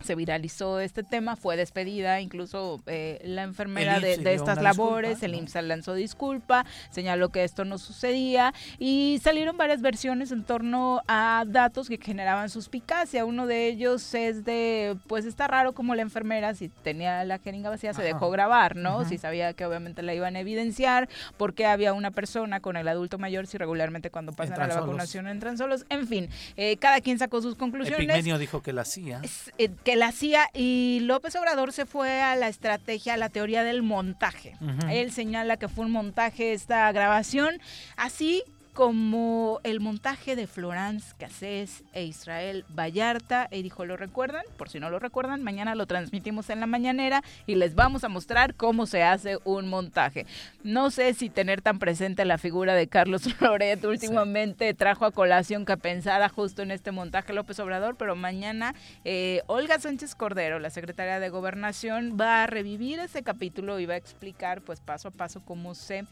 [0.02, 5.26] Se viralizó este tema, fue despedida incluso eh, la enfermera El de, estas labores, disculpa,
[5.26, 5.38] el ¿no?
[5.40, 11.44] IMSS lanzó disculpa, señaló que esto no sucedía y salieron varias versiones en torno a
[11.48, 13.26] datos que generaban suspicacia.
[13.26, 17.70] Uno de ellos es de, pues está raro como la enfermera, si tenía la jeringa
[17.70, 19.06] vacía, se dejó grabar, ¿no?
[19.06, 23.18] Si sabía que obviamente la iban a evidenciar, porque había una persona con el adulto
[23.18, 24.88] mayor, si regularmente cuando pasan Entran a la solos.
[24.88, 25.86] vacunación entran solos.
[25.90, 29.22] En fin, eh, cada quien sacó sus conclusiones Epigmenio dijo que la hacía.
[29.58, 33.64] eh, que la hacía y López Obrador se fue a la estrategia, a la teoría
[33.64, 34.56] del montaje.
[34.88, 37.60] Él señala que fue un montaje esta grabación,
[37.98, 38.44] así
[38.80, 43.50] como el montaje de Florence Cassés e Israel Vallarta.
[43.52, 44.44] Y dijo, ¿lo recuerdan?
[44.56, 48.08] Por si no lo recuerdan, mañana lo transmitimos en la mañanera y les vamos a
[48.08, 50.26] mostrar cómo se hace un montaje.
[50.64, 55.66] No sé si tener tan presente la figura de Carlos Loret últimamente trajo a colación
[55.66, 60.70] que pensara justo en este montaje López Obrador, pero mañana eh, Olga Sánchez Cordero, la
[60.70, 65.12] secretaria de Gobernación, va a revivir ese capítulo y va a explicar pues paso a
[65.12, 66.06] paso cómo se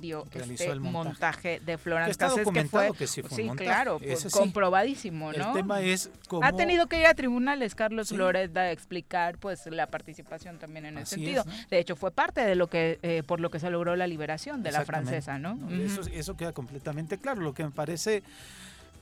[0.00, 1.08] dio Realizó este el montaje.
[1.08, 1.60] montaje.
[1.64, 4.30] de Florence está Cassés, que documentado fue, que sí fue un montaje, claro, pues, ese
[4.30, 4.38] sí.
[4.38, 5.52] comprobadísimo, El ¿no?
[5.52, 8.16] tema es cómo- Ha tenido que ir a tribunales Carlos Sí.
[8.16, 11.40] Loret a explicar pues la participación también en ese sentido.
[11.40, 11.52] es, ¿no?
[11.70, 14.62] De hecho, fue parte de lo que eh, por lo que se logró la liberación
[14.62, 15.54] de la francesa, ¿no?
[15.56, 15.68] No,
[16.12, 17.40] eso queda completamente claro.
[17.40, 18.22] Lo que me parece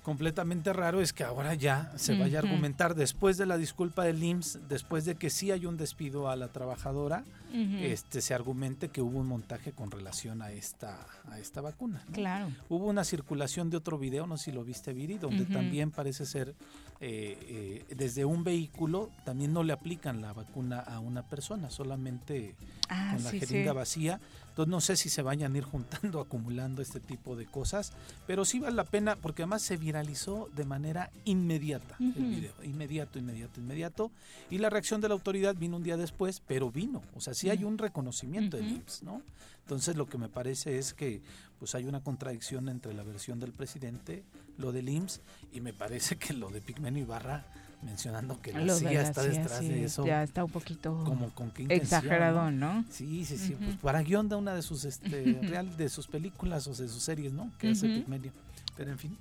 [0.07, 4.23] completamente raro es que ahora ya se vaya a argumentar después de la disculpa del
[4.23, 9.03] IMSS, después de que sí hay un despido a la trabajadora, este se argumente que
[9.03, 12.05] hubo un montaje con relación a esta a esta vacuna.
[12.07, 12.13] ¿no?
[12.13, 12.53] Claro.
[12.69, 16.25] Hubo una circulación de otro video, no sé si lo viste Viri, donde también parece
[16.25, 16.55] ser
[17.01, 22.55] eh, eh, desde un vehículo también no le aplican la vacuna a una persona, solamente
[22.89, 23.77] Ah, con la sí, jeringa sí.
[23.77, 24.21] vacía.
[24.57, 27.93] Entonces no sé si se vayan a ir juntando, acumulando este tipo de cosas,
[28.27, 33.19] pero sí vale la pena porque además se viralizó de manera inmediata el video, inmediato,
[33.19, 34.11] inmediato, inmediato.
[34.49, 37.51] Y la reacción de la autoridad vino un día después, pero vino, o sea, sí
[37.51, 38.77] hay un reconocimiento del Ujú.
[38.77, 39.21] IMSS, ¿no?
[39.61, 41.21] Entonces lo que me parece es que
[41.59, 44.25] pues hay una contradicción entre la versión del presidente,
[44.57, 45.21] lo del IMSS,
[45.53, 47.45] y me parece que lo de Pigmenio Ibarra
[47.87, 50.05] mencionando que la CIA está CIA, detrás sí, de eso.
[50.05, 52.85] ya está un poquito como con qué exageradón, ¿no?
[52.91, 56.67] Sí, sí, sí, pues para guion de una de sus este real de sus películas
[56.67, 57.51] o de sus series, ¿no?
[57.59, 58.01] Que hace Ujú.
[58.01, 58.33] Pigmenio.
[58.77, 59.17] Pero en fin,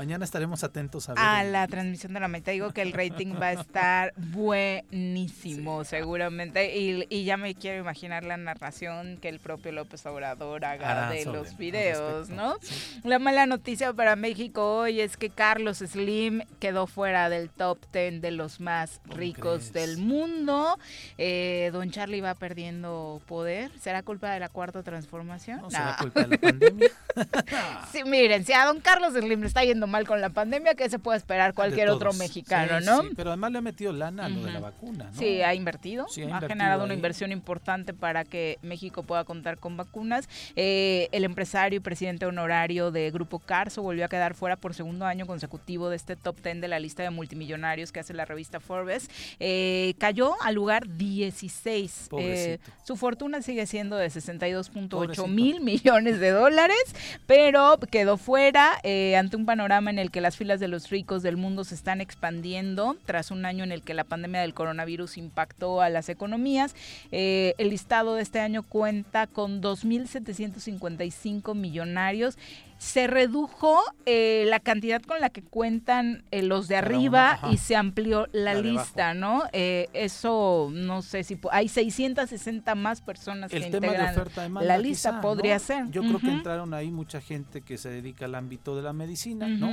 [0.00, 1.22] Mañana estaremos atentos a ver.
[1.22, 2.52] A la transmisión de la meta.
[2.52, 6.78] Digo que el rating va a estar buenísimo, seguramente.
[6.78, 11.26] Y, y, ya me quiero imaginar la narración que el propio López Obrador haga de
[11.26, 12.56] los videos, ¿no?
[13.04, 18.22] La mala noticia para México hoy es que Carlos Slim quedó fuera del top 10
[18.22, 20.78] de los más ricos del mundo.
[21.18, 23.70] Eh, don Charlie va perdiendo poder.
[23.78, 25.60] ¿Será culpa de la cuarta transformación?
[25.60, 26.88] No, será culpa de la pandemia.
[27.92, 30.88] sí, miren, si a don Carlos Slim le está yendo mal con la pandemia, ¿qué
[30.88, 33.02] se puede esperar cualquier otro mexicano, no?
[33.02, 35.18] Sí, pero además le ha metido lana a lo de la vacuna, ¿no?
[35.18, 36.06] Sí, ha invertido.
[36.32, 40.28] ha, generado una inversión importante para que México pueda contar con vacunas.
[40.56, 45.06] Eh, el empresario y presidente honorario de Grupo Carso volvió a quedar fuera por segundo
[45.06, 48.60] año consecutivo de este top 10 de la lista de multimillonarios que hace la revista
[48.60, 49.08] Forbes.
[49.38, 52.10] Eh, cayó al lugar 16.
[52.18, 56.94] Eh, su fortuna sigue siendo de 62.8 mil millones de dólares,
[57.26, 58.74] pero quedó fuera
[59.16, 62.00] ante un panorama en el que las filas de los ricos del mundo se están
[62.00, 66.74] expandiendo tras un año en el que la pandemia del coronavirus impactó a las economías.
[67.12, 72.36] el listado de este año cuenta con 2.755 millonarios
[72.80, 77.76] se redujo eh, la cantidad con la que cuentan eh, los de arriba y se
[77.76, 79.42] amplió la, lista, ¿no?
[79.52, 84.16] Eh, eso no sé si hay 660 más personas que integran
[84.62, 85.90] la lista, podría ser.
[85.90, 89.46] Yo creo que entraron ahí mucha gente que se dedica al ámbito de la medicina,
[89.46, 89.70] ¿no?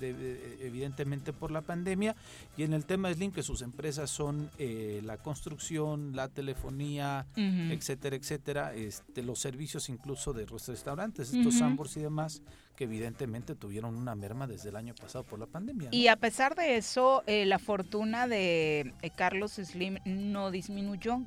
[0.00, 2.16] evidentemente por la pandemia.
[2.56, 8.74] Y en el tema Slim que sus empresas son la construcción, la telefonía, etcétera, etcétera,
[8.74, 12.42] este, los servicios incluso de los restaurantes, estos Sambors y demás más.
[12.80, 15.90] Que evidentemente tuvieron una merma desde el año pasado por la pandemia.
[15.92, 21.20] Y a pesar de eso, eh, la fortuna de eh, Carlos Slim no disminuyó,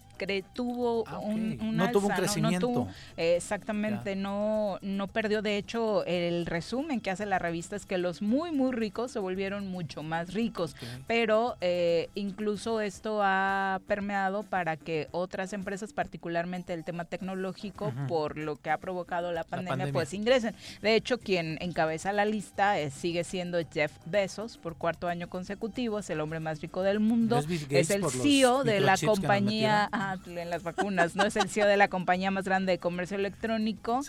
[0.53, 2.87] tuvo ah, un, no tuvo un crecimiento.
[3.17, 5.41] exactamente, no, no perdió.
[5.41, 9.19] De hecho, el resumen que hace la revista es que los muy, muy ricos se
[9.19, 10.75] volvieron mucho más ricos,
[11.07, 18.37] pero eh, incluso esto ha permeado para que otras empresas, particularmente el tema tecnológico, por
[18.37, 20.55] lo que ha provocado la pandemia, pues ingresen.
[20.81, 26.09] De hecho, quien encabeza la lista sigue siendo Jeff Bezos por cuarto año consecutivo, es
[26.09, 27.39] el hombre más rico del mundo,
[27.69, 29.89] es, el CEO de la compañía
[30.25, 34.01] en las vacunas, no es el CEO de la compañía más grande de comercio electrónico.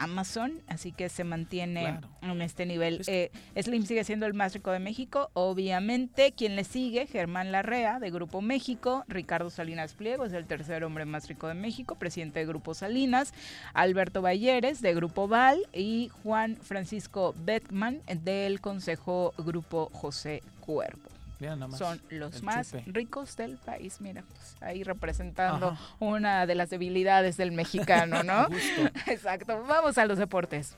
[0.00, 3.02] Amazon, así que se mantiene en este nivel.
[3.06, 6.32] Eh, Slim sigue siendo el más rico de México, obviamente.
[6.32, 11.04] Quien le sigue, Germán Larrea, de Grupo México, Ricardo Salinas Pliego, es el tercer hombre
[11.04, 13.34] más rico de México, presidente de Grupo Salinas,
[13.74, 21.09] Alberto Balleres, de Grupo Val, y Juan Francisco Beckman, del Consejo Grupo José Cuervo
[21.76, 24.00] son los más ricos del país.
[24.00, 28.48] Mira, pues, ahí representando una de las debilidades del mexicano, ¿no?
[29.06, 29.64] Exacto.
[29.66, 30.76] Vamos a los deportes.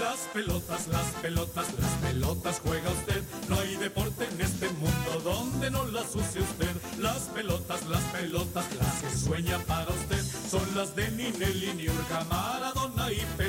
[0.00, 3.20] Las pelotas, las pelotas, las pelotas juega usted.
[3.48, 6.70] No hay deporte en este mundo donde no las use usted.
[7.00, 10.22] Las pelotas, las pelotas, las que sueña para usted.
[10.22, 13.47] Son las de Ninelli, Niurka, Maradona y Pele.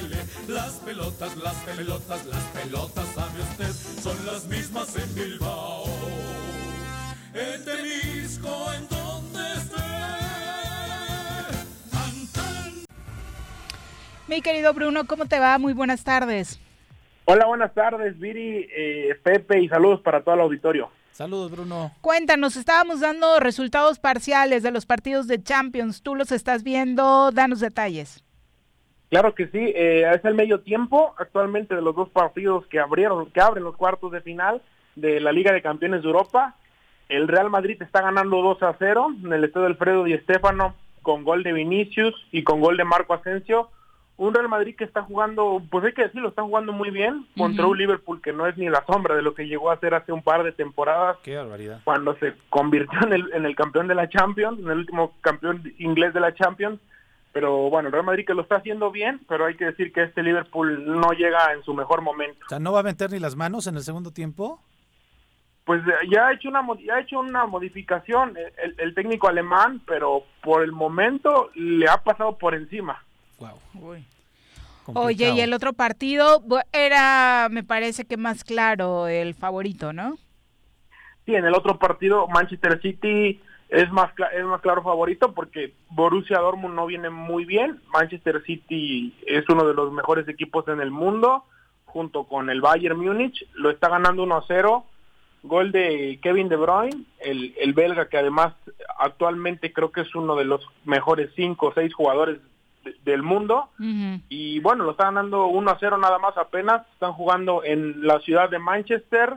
[0.49, 4.01] Las pelotas, las pelotas, las pelotas, sabe usted.
[4.01, 5.83] Son las mismas en Bilbao.
[7.35, 9.75] En Temisco, en donde esté.
[14.27, 15.59] Mi querido Bruno, ¿cómo te va?
[15.59, 16.59] Muy buenas tardes.
[17.25, 20.89] Hola, buenas tardes, Viri, eh, Pepe, y saludos para todo el auditorio.
[21.11, 21.91] Saludos, Bruno.
[22.01, 26.01] Cuéntanos, estábamos dando resultados parciales de los partidos de Champions.
[26.01, 28.23] Tú los estás viendo, danos detalles.
[29.09, 33.31] Claro que sí, eh, es el medio tiempo actualmente de los dos partidos que abrieron,
[33.31, 34.61] que abren los cuartos de final
[34.95, 36.55] de la Liga de Campeones de Europa.
[37.07, 41.23] El Real Madrid está ganando 2 a 0 en el estadio Alfredo Di Stéfano con
[41.23, 43.69] gol de Vinicius y con gol de Marco Asensio
[44.19, 47.65] un Real Madrid que está jugando, pues hay que decirlo, está jugando muy bien contra
[47.65, 50.11] un Liverpool que no es ni la sombra de lo que llegó a ser hace
[50.11, 51.17] un par de temporadas.
[51.23, 51.79] Qué barbaridad.
[51.85, 55.63] Cuando se convirtió en el, en el campeón de la Champions, en el último campeón
[55.79, 56.81] inglés de la Champions.
[57.31, 60.03] Pero bueno, el Real Madrid que lo está haciendo bien, pero hay que decir que
[60.03, 62.39] este Liverpool no llega en su mejor momento.
[62.45, 64.59] O sea, ¿no va a meter ni las manos en el segundo tiempo?
[65.65, 69.81] Pues eh, ya ha hecho una ya ha hecho una modificación el, el técnico alemán,
[69.85, 73.03] pero por el momento le ha pasado por encima.
[74.95, 80.17] Oye, y el otro partido era, me parece que más claro, el favorito, ¿no?
[81.25, 86.39] Sí, en el otro partido Manchester City es más es más claro favorito porque Borussia
[86.39, 87.79] Dortmund no viene muy bien.
[87.93, 91.45] Manchester City es uno de los mejores equipos en el mundo,
[91.85, 93.45] junto con el Bayern Múnich.
[93.53, 94.83] Lo está ganando 1-0.
[95.43, 98.53] Gol de Kevin De Bruyne, el, el belga que además
[98.97, 102.39] actualmente creo que es uno de los mejores 5 o 6 jugadores
[103.03, 103.69] del mundo.
[104.29, 106.85] Y bueno, lo están ganando 1 a 0 nada más apenas.
[106.93, 109.35] Están jugando en la ciudad de Manchester,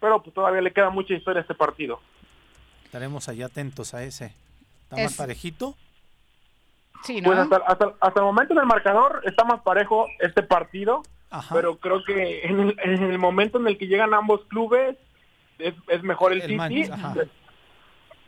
[0.00, 2.00] pero pues todavía le queda mucha historia a este partido.
[2.90, 4.34] Estaremos allá atentos a ese.
[4.82, 5.76] ¿Está más parejito?
[7.04, 11.04] Sí, Pues hasta, hasta, el momento en el marcador está más parejo este partido,
[11.52, 14.96] pero creo que en el, momento en el que llegan ambos clubes
[15.60, 16.90] es, es mejor el, City.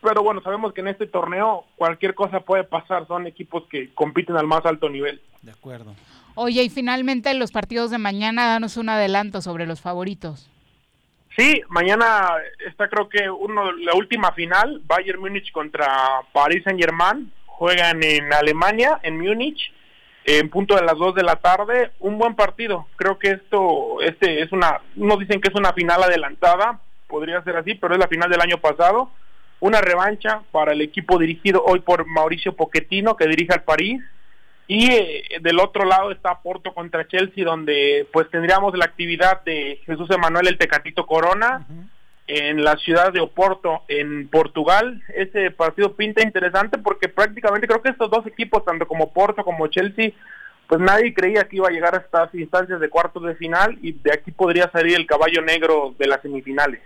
[0.00, 4.36] pero bueno, sabemos que en este torneo cualquier cosa puede pasar, son equipos que compiten
[4.36, 5.20] al más alto nivel.
[5.42, 5.96] De acuerdo.
[6.36, 10.51] Oye, y finalmente los partidos de mañana, danos un adelanto sobre los favoritos.
[11.36, 12.34] Sí, mañana
[12.66, 15.86] está creo que uno la última final, Bayern Múnich contra
[16.32, 19.72] Paris Saint-Germain juegan en Alemania, en Múnich,
[20.24, 22.86] en punto de las 2 de la tarde, un buen partido.
[22.96, 27.56] Creo que esto este es una, unos dicen que es una final adelantada, podría ser
[27.56, 29.10] así, pero es la final del año pasado.
[29.60, 34.02] Una revancha para el equipo dirigido hoy por Mauricio Pochettino, que dirige al París.
[34.66, 39.80] Y eh, del otro lado está Porto contra Chelsea, donde pues tendríamos la actividad de
[39.84, 41.66] Jesús Emanuel el Tecatito Corona,
[42.26, 45.02] en la ciudad de Oporto, en Portugal.
[45.14, 49.66] Ese partido pinta interesante porque prácticamente creo que estos dos equipos, tanto como Porto como
[49.66, 50.12] Chelsea,
[50.68, 53.92] pues nadie creía que iba a llegar a estas instancias de cuartos de final y
[53.92, 56.80] de aquí podría salir el caballo negro de las semifinales.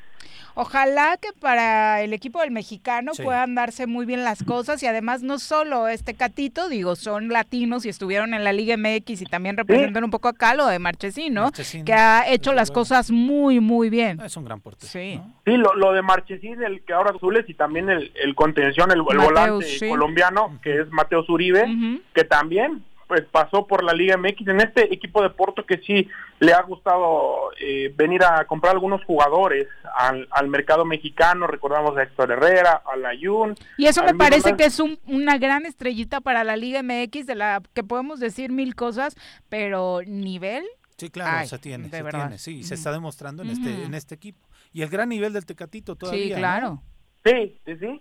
[0.58, 5.22] Ojalá que para el equipo del mexicano puedan darse muy bien las cosas y además
[5.22, 9.58] no solo este Catito, digo, son latinos y estuvieron en la Liga MX y también
[9.58, 11.50] representan un poco acá lo de Marchesín, ¿no?
[11.84, 14.18] que ha hecho las cosas muy, muy bien.
[14.20, 14.90] Es un gran portero.
[14.90, 19.86] Sí, sí lo, de Marchesín, el que ahora azules y también el, contención, el, volante
[19.86, 21.66] colombiano, que es Mateo Zuribe,
[22.14, 26.08] que también pues pasó por la Liga MX en este equipo de Porto que sí
[26.40, 32.02] le ha gustado eh, venir a comprar algunos jugadores al, al, mercado mexicano, recordamos a
[32.02, 33.54] Héctor Herrera, a Layun.
[33.78, 37.62] Y eso me parece que es una gran estrellita para la Liga MX de la
[37.74, 39.16] que podemos decir mil cosas,
[39.48, 40.64] pero nivel
[40.98, 44.48] Sí, claro, se tiene, se tiene, sí, se está demostrando en este en este equipo.
[44.72, 46.24] Y el gran nivel del Tecatito todavía.
[46.24, 46.82] Sí, claro.
[47.22, 48.00] Sí, sí, sí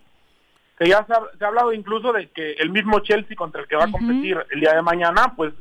[0.77, 3.85] que ya se ha, hablado incluso de que el mismo Chelsea contra el que va
[3.85, 5.53] a competir el día de mañana, pues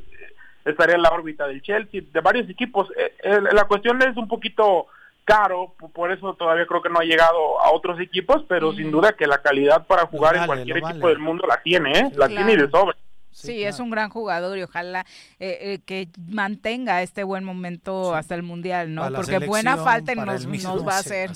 [0.65, 2.89] estaría en la órbita del Chelsea, de varios equipos.
[2.97, 4.87] Eh, eh, la cuestión es un poquito
[5.23, 9.13] caro, por eso todavía creo que no ha llegado a otros equipos, pero sin duda
[9.13, 12.11] que la calidad para jugar en cualquier equipo del mundo la tiene, ¿eh?
[12.15, 12.95] la tiene y de sobra.
[13.31, 15.05] Sí, es un gran jugador y ojalá
[15.39, 19.11] que mantenga este buen momento hasta el Mundial, ¿no?
[19.13, 21.31] Porque buena falta nos, nos va a hacer.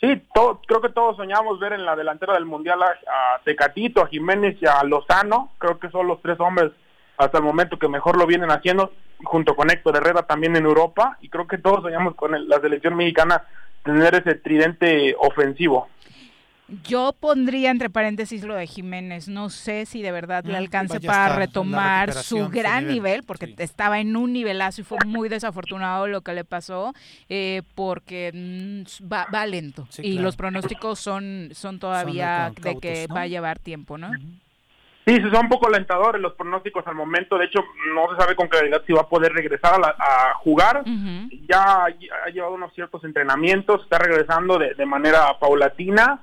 [0.00, 0.22] Sí,
[0.66, 4.66] creo que todos soñamos ver en la delantera del Mundial a, Tecatito, a Jiménez y
[4.66, 5.52] a Lozano.
[5.58, 6.72] Creo que son los tres hombres
[7.16, 8.92] hasta el momento que mejor lo vienen haciendo,
[9.24, 11.16] junto con Héctor Herrera también en Europa.
[11.22, 13.44] Y creo que todos soñamos con la selección mexicana
[13.84, 15.88] tener ese tridente ofensivo.
[16.82, 19.28] Yo pondría entre paréntesis lo de Jiménez.
[19.28, 24.00] No sé si de verdad le mm, alcance para retomar su gran nivel, porque estaba
[24.00, 26.92] en un nivelazo y fue muy desafortunado lo que le pasó,
[27.28, 29.86] eh, porque mm, va, lento.
[29.98, 34.10] y los pronósticos son, son todavía de, que va a llevar tiempo, ¿no?
[35.06, 37.38] Sí, son un poco alentadores los pronósticos al momento.
[37.38, 37.60] De hecho,
[37.94, 40.82] no se sabe con claridad si va a poder regresar a, jugar.
[41.48, 46.22] Ya ha llevado unos ciertos entrenamientos, está regresando de, de manera paulatina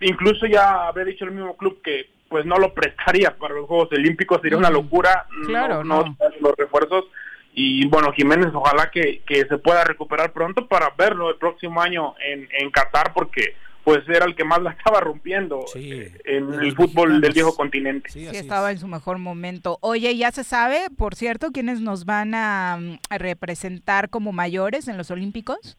[0.00, 3.88] incluso ya había dicho el mismo club que pues no lo prestaría para los Juegos
[3.92, 7.04] Olímpicos, sería una locura claro, no, los refuerzos
[7.52, 12.14] y bueno, Jiménez ojalá que, que se pueda recuperar pronto para verlo el próximo año
[12.24, 17.20] en, en Qatar porque pues era el que más la estaba rompiendo en el fútbol
[17.20, 18.10] del viejo continente.
[18.10, 19.78] Sí, estaba en su mejor momento.
[19.80, 22.78] Oye, ya se sabe, por cierto, quiénes nos van a
[23.10, 25.78] representar como mayores en los Olímpicos.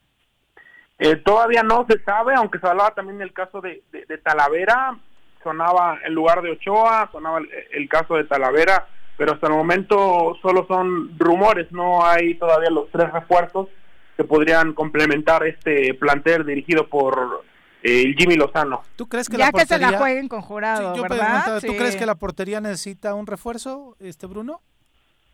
[1.04, 3.82] Eh, todavía no se sabe, aunque se hablaba también del caso de,
[4.24, 5.00] Talavera,
[5.42, 7.40] sonaba en lugar de Ochoa, sonaba
[7.72, 8.86] el, caso de Talavera,
[9.18, 13.68] pero hasta el momento solo son rumores, no hay todavía los tres refuerzos
[14.16, 17.46] que podrían complementar este plantel dirigido por
[17.82, 18.84] eh, Jimmy Lozano.
[18.96, 21.62] ¿Tú crees que ya que se la jueguen con jurado, ¿verdad?
[21.66, 24.62] ¿Tú crees que la portería necesita un refuerzo, este Bruno?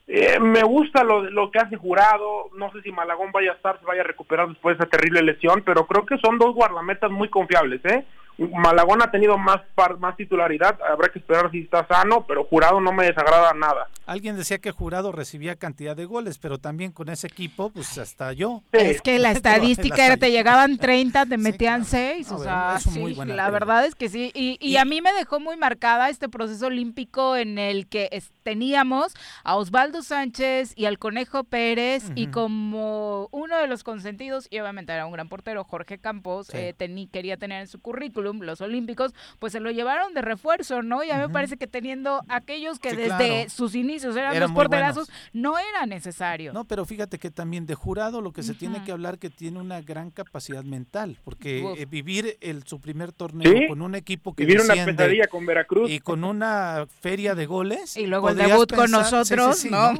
[0.10, 3.78] Eh, me gusta lo, lo que hace Jurado, no sé si Malagón vaya a estar,
[3.78, 7.12] se vaya a recuperar después de esa terrible lesión, pero creo que son dos guardametas
[7.12, 8.06] muy confiables, ¿eh?
[8.38, 9.62] Malagón ha tenido más
[10.00, 13.88] más titularidad, habrá que esperar si está sano, pero Jurado no me desagrada nada.
[14.06, 18.34] Alguien decía que Jurado recibía cantidad de goles, pero también con ese equipo, pues hasta
[18.34, 18.64] yo.
[18.72, 23.50] Es que la estadística era, te llegaban 30, te metían 6, o sea, sí, la
[23.50, 24.32] verdad es que sí.
[24.34, 28.10] Y, y, a mí me dejó muy marcada este proceso olímpico en el que
[28.44, 34.60] teníamos a Osvaldo Sánchez y al Conejo Pérez y como uno de los consentidos, y
[34.60, 36.74] obviamente era un gran portero, Jorge Campos, eh,
[37.12, 41.04] quería tener en su currículum los olímpicos, pues se lo llevaron de refuerzo, ¿no?
[41.04, 45.10] Y a mí me parece que teniendo aquellos que desde sus inicios eran, los porterazos,
[45.34, 46.54] no era necesario.
[46.54, 49.60] No, pero fíjate que también de jurado lo que se tiene que hablar que tiene
[49.60, 54.46] una gran capacidad mental, porque eh, vivir el su primer torneo con un equipo que
[54.46, 58.74] vivir una pesadilla con Veracruz y con una feria de goles y luego el debut
[58.74, 59.94] con nosotros, ¿no?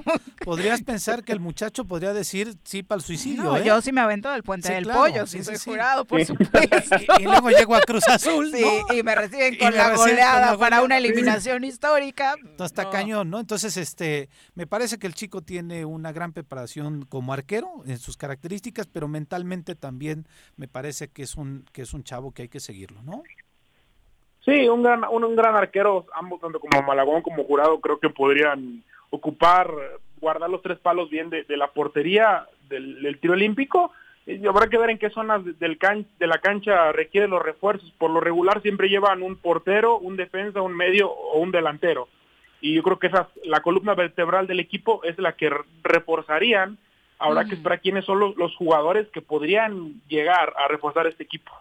[0.44, 3.58] Podrías pensar que el muchacho podría decir sí para el suicidio.
[3.58, 3.64] ¿eh?
[3.66, 6.96] Yo sí me avento del puente del pollo, sí, soy jurado, por supuesto.
[7.20, 8.52] Y, luego llego a Cruz Azul,
[8.94, 12.36] y me reciben con la goleada para una eliminación histórica.
[12.60, 13.40] Está cañón, ¿no?
[13.40, 18.18] Entonces, este, me parece que el chico tiene una gran preparación como arquero en sus
[18.18, 22.50] características, pero mentalmente también me parece que es un que es un chavo que hay
[22.50, 23.24] que seguirlo, ¿no?
[24.46, 28.84] Sí, un gran un, gran arquero, ambos tanto como Malagón como Jurado creo que podrían
[29.10, 29.70] ocupar
[30.20, 33.92] guardar los tres palos bien de, la portería del, tiro olímpico
[34.28, 35.80] y habrá que ver en qué zonas del
[36.20, 37.92] de la cancha requiere los refuerzos.
[37.98, 42.10] Por lo regular siempre llevan un portero, un defensa, un medio o un delantero
[42.62, 45.52] y yo creo que esa la columna vertebral del equipo es la que
[45.84, 46.78] reforzarían.
[47.20, 51.52] Habrá que esperar quiénes son los jugadores que podrían llegar a reforzar este equipo.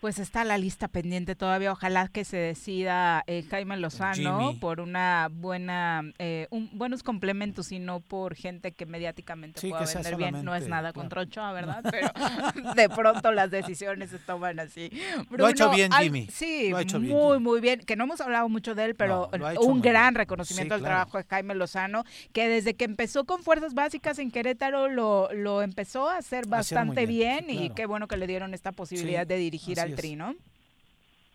[0.00, 1.72] Pues está la lista pendiente todavía.
[1.72, 7.78] Ojalá que se decida eh, Jaime Lozano por una buena, eh, un, buenos complementos y
[7.78, 10.44] no por gente que mediáticamente pueda vender bien.
[10.44, 11.82] No es nada contra Ochoa, ¿verdad?
[11.90, 12.10] Pero
[12.76, 14.90] de pronto las decisiones se toman así.
[15.30, 16.28] lo ha hecho bien, Jimmy.
[16.30, 17.80] sí, muy, muy bien.
[17.80, 19.30] Que no hemos hablado mucho de él, pero
[19.60, 24.18] un gran reconocimiento al trabajo de Jaime Lozano, que desde que empezó con fuerzas básicas
[24.18, 28.54] en Querétaro lo, lo empezó a hacer bastante bien, y qué bueno que le dieron
[28.54, 30.34] esta posibilidad de dirigir al Trino.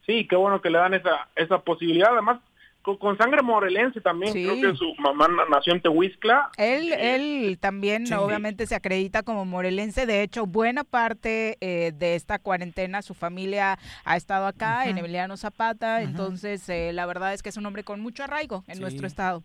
[0.05, 2.11] Sí, qué bueno que le dan esa, esa posibilidad.
[2.11, 2.39] Además,
[2.84, 6.51] con, sangre morelense también, creo que su mamá nació en Tehuizcla.
[6.57, 12.39] Él, él también obviamente se acredita como morelense, de hecho buena parte eh, de esta
[12.39, 17.49] cuarentena su familia ha estado acá en Emiliano Zapata, entonces eh, la verdad es que
[17.49, 19.43] es un hombre con mucho arraigo en nuestro estado.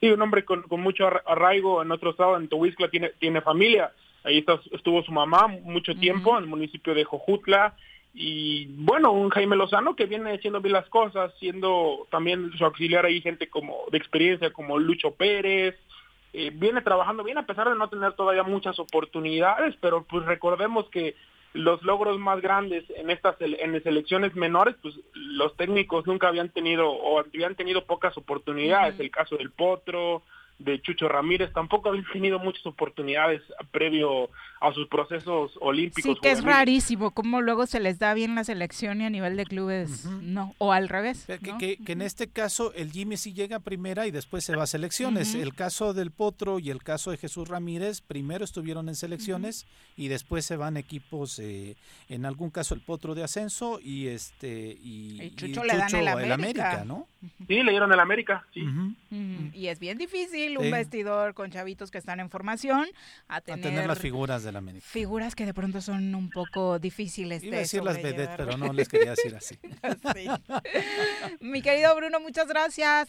[0.00, 3.92] Sí, un hombre con, mucho arraigo en nuestro estado, en Tehuizcla tiene, tiene familia,
[4.24, 7.74] ahí estuvo su mamá mucho tiempo en el municipio de Jojutla,
[8.18, 13.04] y bueno, un Jaime Lozano que viene haciendo bien las cosas, siendo también su auxiliar
[13.04, 15.76] ahí gente como de experiencia como Lucho Pérez,
[16.32, 20.88] eh, viene trabajando bien a pesar de no tener todavía muchas oportunidades, pero pues recordemos
[20.88, 21.14] que
[21.52, 26.88] los logros más grandes en estas en selecciones menores, pues los técnicos nunca habían tenido
[26.88, 30.22] o habían tenido pocas oportunidades, el caso del Potro,
[30.58, 34.30] de Chucho Ramírez tampoco habían tenido muchas oportunidades previo
[34.60, 36.14] a sus procesos olímpicos.
[36.14, 39.36] Sí, que es rarísimo cómo luego se les da bien la selección y a nivel
[39.36, 41.26] de clubes no, o al revés.
[41.58, 45.34] Que, en este caso el Jimmy sí llega primera y después se va a selecciones.
[45.34, 49.66] El caso del Potro y el caso de Jesús Ramírez primero estuvieron en selecciones
[49.96, 51.76] y después se van equipos, eh,
[52.08, 56.84] en algún caso el Potro de ascenso y este y, Chucho, le dan el América,
[56.86, 57.08] ¿no?
[57.46, 58.64] Sí, le dieron el América, sí.
[59.52, 62.86] Y es bien difícil un vestidor con chavitos que están en formación,
[63.28, 64.84] a tener, las figuras de la América.
[64.86, 68.56] Figuras que de pronto son un poco difíciles Iba de a decir las vedettes, pero
[68.56, 69.58] no les quería decir así.
[71.40, 73.08] Mi querido Bruno, muchas gracias.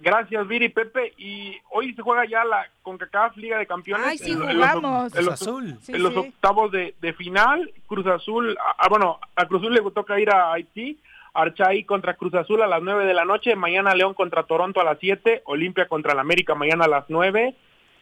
[0.00, 1.12] Gracias, Viri, Pepe.
[1.18, 4.06] Y hoy se juega ya la CONCACAF Liga de Campeones.
[4.06, 5.14] Ay, sí, jugamos.
[5.14, 9.74] En los, en los octavos de, final, Cruz Azul, ah, ah, bueno, a Cruz Azul
[9.74, 10.98] le toca ir a Haití
[11.34, 14.84] Archay contra Cruz Azul a las 9 de la noche, mañana León contra Toronto a
[14.84, 17.54] las 7, Olimpia contra el América mañana a las 9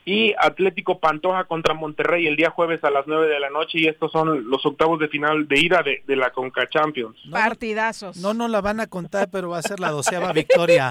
[0.07, 3.89] y Atlético Pantoja contra Monterrey el día jueves a las 9 de la noche y
[3.89, 7.17] estos son los octavos de final de ida de, la Conca Champions.
[7.31, 8.17] Partidazos.
[8.19, 10.91] No no la van a contar, pero va a ser la doceava victoria.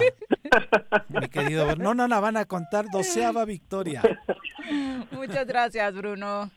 [1.09, 4.01] Mi querido, no no la van a contar, doceava victoria.
[5.11, 6.51] Muchas gracias, Bruno.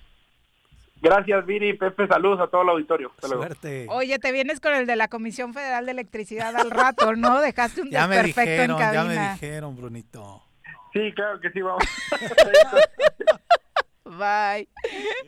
[1.00, 1.74] Gracias, Viri.
[1.74, 3.12] Pepe, saludos a todo el auditorio.
[3.20, 3.86] Suerte.
[3.88, 7.40] Oye, te vienes con el de la Comisión Federal de Electricidad al rato, ¿no?
[7.40, 8.92] Dejaste un ya desperfecto en cabina.
[8.92, 10.42] Ya me dijeron, Brunito.
[10.92, 11.84] Sí, claro que sí, vamos.
[14.08, 14.68] Bye.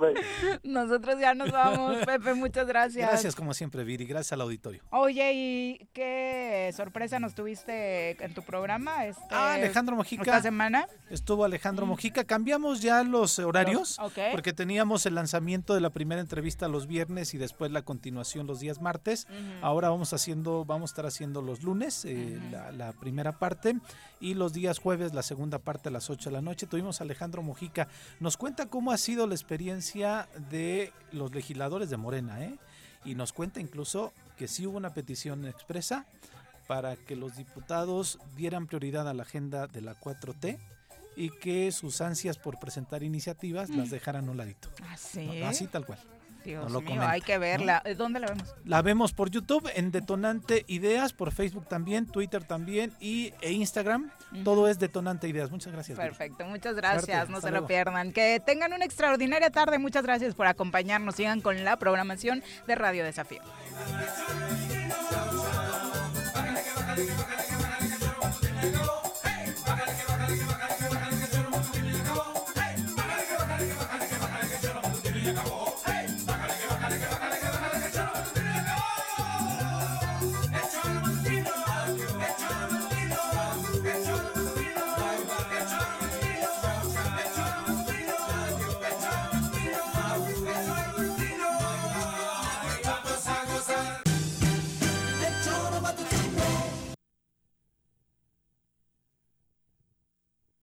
[0.63, 3.09] Nosotros ya nos vamos, Pepe, muchas gracias.
[3.09, 4.83] Gracias como siempre, Viri, gracias al auditorio.
[4.91, 9.07] Oye, ¿y qué sorpresa nos tuviste en tu programa?
[9.07, 10.23] Este, ah, Alejandro Mojica.
[10.23, 10.87] Esta semana.
[11.11, 12.25] Estuvo Alejandro Mojica.
[12.25, 13.99] Cambiamos ya los horarios
[14.33, 18.61] porque teníamos el lanzamiento de la primera entrevista los viernes y después la continuación los
[18.61, 19.27] días martes.
[19.63, 23.77] Ahora vamos haciendo, vamos a estar haciendo los lunes eh, la, la primera parte
[24.21, 26.67] y los días jueves la segunda parte a las 8 de la noche.
[26.67, 27.89] Tuvimos a Alejandro Mojica.
[28.21, 32.57] Nos cuenta cómo ha sido la experiencia de los legisladores de Morena, ¿eh?
[33.05, 36.07] Y nos cuenta incluso que sí hubo una petición expresa
[36.67, 40.59] para que los diputados dieran prioridad a la agenda de la 4T
[41.17, 43.91] y que sus ansias por presentar iniciativas las mm.
[43.91, 44.69] dejaran a un ladito.
[44.89, 45.43] Así.
[45.43, 45.99] Así tal cual.
[46.45, 47.83] Dios mío, hay que verla.
[47.97, 48.55] ¿Dónde la vemos?
[48.65, 54.11] La vemos por YouTube, en Detonante Ideas, por Facebook también, Twitter también y e Instagram.
[54.45, 55.51] Todo es Detonante Ideas.
[55.51, 55.99] Muchas gracias.
[55.99, 57.29] Perfecto, muchas gracias.
[57.29, 58.13] No se lo pierdan.
[58.13, 59.79] Que tengan una extraordinaria tarde.
[59.79, 61.17] Muchas gracias por acompañarnos.
[61.17, 63.43] Sigan con la programación de Radio Desafío.